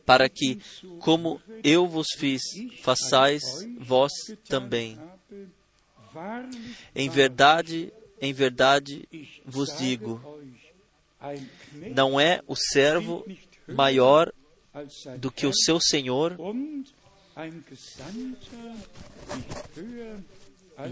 para 0.06 0.30
que, 0.30 0.60
como 1.00 1.42
eu 1.64 1.88
vos 1.88 2.08
fiz, 2.18 2.42
façais 2.82 3.44
vós 3.80 4.12
também. 4.48 5.00
Em 6.94 7.10
verdade, 7.10 7.92
em 8.22 8.34
verdade 8.34 9.08
vos 9.46 9.76
digo, 9.78 10.22
não 11.94 12.20
é 12.20 12.42
o 12.48 12.56
servo 12.56 13.26
maior 13.68 14.32
do 15.18 15.32
que 15.32 15.46
o 15.46 15.54
seu 15.54 15.80
senhor, 15.80 16.38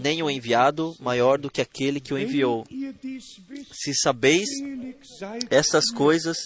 nem 0.00 0.22
o 0.22 0.30
enviado 0.30 0.94
maior 0.98 1.38
do 1.38 1.50
que 1.50 1.60
aquele 1.60 2.00
que 2.00 2.14
o 2.14 2.18
enviou. 2.18 2.66
Se 3.72 3.94
sabeis 3.94 4.48
estas 5.50 5.90
coisas, 5.90 6.36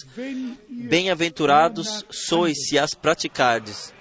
bem-aventurados 0.69 2.03
sois 2.09 2.67
se 2.67 2.77
as 2.77 2.93
praticardes. 2.93 3.93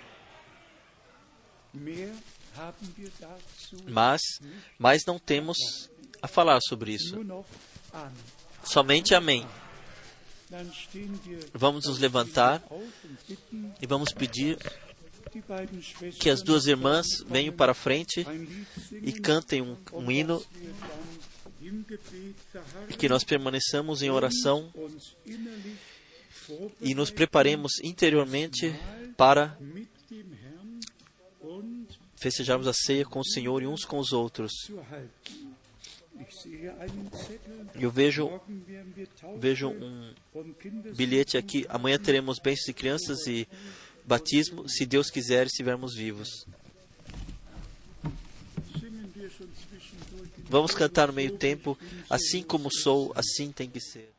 Mas, 3.87 4.21
mas 4.79 5.05
não 5.07 5.19
temos 5.19 5.57
a 6.21 6.27
falar 6.27 6.61
sobre 6.61 6.93
isso. 6.93 7.17
Somente 8.65 9.15
amém. 9.15 9.47
Vamos 11.53 11.87
nos 11.87 11.99
levantar 11.99 12.63
e 13.81 13.87
vamos 13.87 14.13
pedir 14.13 14.59
que 16.19 16.31
as 16.31 16.43
duas 16.43 16.67
irmãs 16.67 17.07
venham 17.29 17.55
para 17.55 17.73
a 17.73 17.75
frente 17.75 18.27
e 19.03 19.13
cantem 19.13 19.63
um, 19.63 19.77
um 19.93 20.11
hino 20.11 20.43
e 22.89 22.95
que 22.95 23.09
nós 23.09 23.25
permaneçamos 23.25 24.03
em 24.03 24.11
oração 24.11 24.73
e 26.81 26.95
nos 26.95 27.11
preparemos 27.11 27.73
interiormente 27.83 28.75
para 29.17 29.59
festejarmos 32.17 32.67
a 32.67 32.73
ceia 32.73 33.05
com 33.05 33.21
o 33.21 33.25
Senhor 33.25 33.63
e 33.63 33.67
uns 33.67 33.85
com 33.85 33.99
os 33.99 34.13
outros. 34.13 34.53
Eu 37.75 37.91
vejo, 37.91 38.41
vejo 39.39 39.69
um 39.69 40.13
bilhete 40.97 41.37
aqui. 41.37 41.65
Amanhã 41.69 41.99
teremos 41.99 42.39
bênçãos 42.39 42.67
de 42.67 42.73
crianças 42.73 43.27
e 43.27 43.47
batismo, 44.09 44.67
se 44.67 44.87
Deus 44.87 45.11
quiser, 45.11 45.47
estivermos 45.47 45.95
vivos. 45.95 46.47
Vamos 50.49 50.75
cantar 50.75 51.09
no 51.09 51.13
meio 51.13 51.37
tempo, 51.37 51.79
assim 52.09 52.43
como 52.43 52.71
sou, 52.73 53.13
assim 53.15 53.53
tem 53.53 53.69
que 53.69 53.79
ser. 53.79 54.18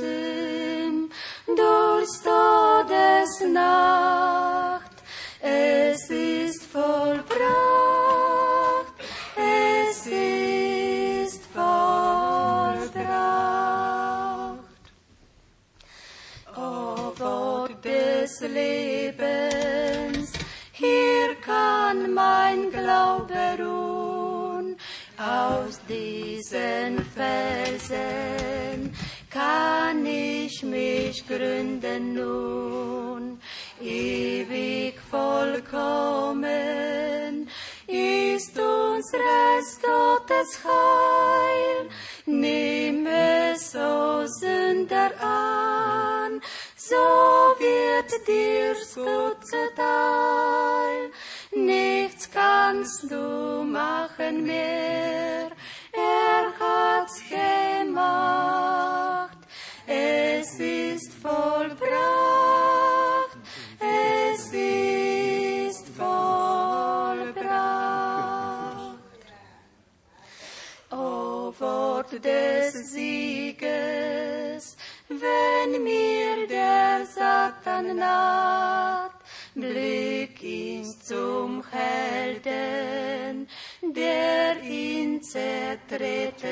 to 0.00 0.23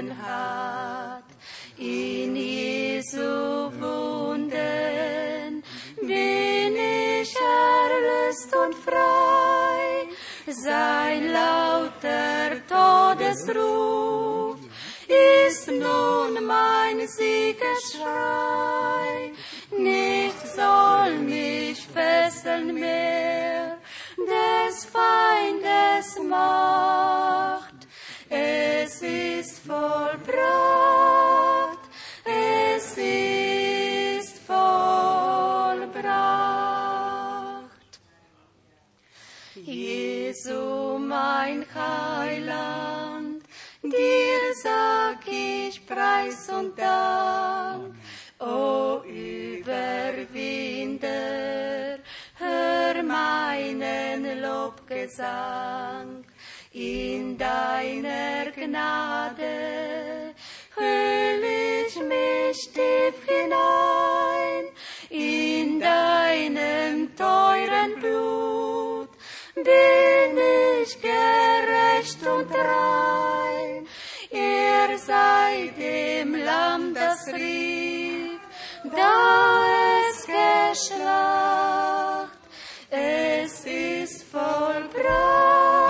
zertreten 0.03 0.11
hat. 0.23 1.25
In 1.79 2.37
Jesu 2.37 3.71
Wunden 3.81 5.63
bin 6.01 6.77
ich 6.77 7.35
erlöst 7.37 8.55
und 8.55 8.75
frei. 8.75 10.09
Sein 10.47 11.33
lauter 11.33 12.61
Todesruf 12.69 14.59
ist 15.09 15.69
nun 15.69 16.45
mein 16.47 17.09
Siegesschrei. 17.09 18.13
Nichts 19.79 20.57
soll 20.57 21.19
mich 21.19 21.87
fesseln 21.89 22.75
mehr, 22.75 23.79
des 24.19 24.85
Feindes 24.85 26.19
Macht. 26.29 27.12
Vollbracht, 29.73 30.29
es 32.27 32.87
ist 32.99 34.39
vollbracht. 34.41 36.03
Jesu, 39.55 40.99
mein 40.99 41.65
Heiland, 41.75 43.45
dir 43.83 44.55
sag 44.63 45.27
ich 45.27 45.87
Preis 45.87 46.51
und 46.51 46.79
Dank. 46.79 47.95
O 48.39 49.01
Überwinder, 49.07 49.89
hör 52.37 53.03
meinen 53.03 54.43
Lobgesang 54.43 56.25
in 56.73 57.37
deiner 57.37 58.51
Gnade. 58.51 60.35
Hüll 60.75 61.45
ich 61.85 61.97
mich 61.97 62.73
tief 62.73 63.15
hinein 63.29 64.65
in 65.11 65.81
deinem 65.81 67.15
teuren 67.15 68.01
Blut, 68.01 69.11
bin 69.55 70.39
ich 70.83 70.99
gerecht 71.01 72.27
und 72.27 72.51
rein. 72.55 73.87
Er 74.31 74.99
sei 74.99 75.73
dem 75.79 76.35
Lamm, 76.35 76.95
das 76.95 77.27
rief, 77.35 78.41
da 78.85 79.63
es 80.09 80.27
geschlacht, 80.27 82.39
es 82.91 83.67
ist 83.67 84.25
vollbracht. 84.25 85.82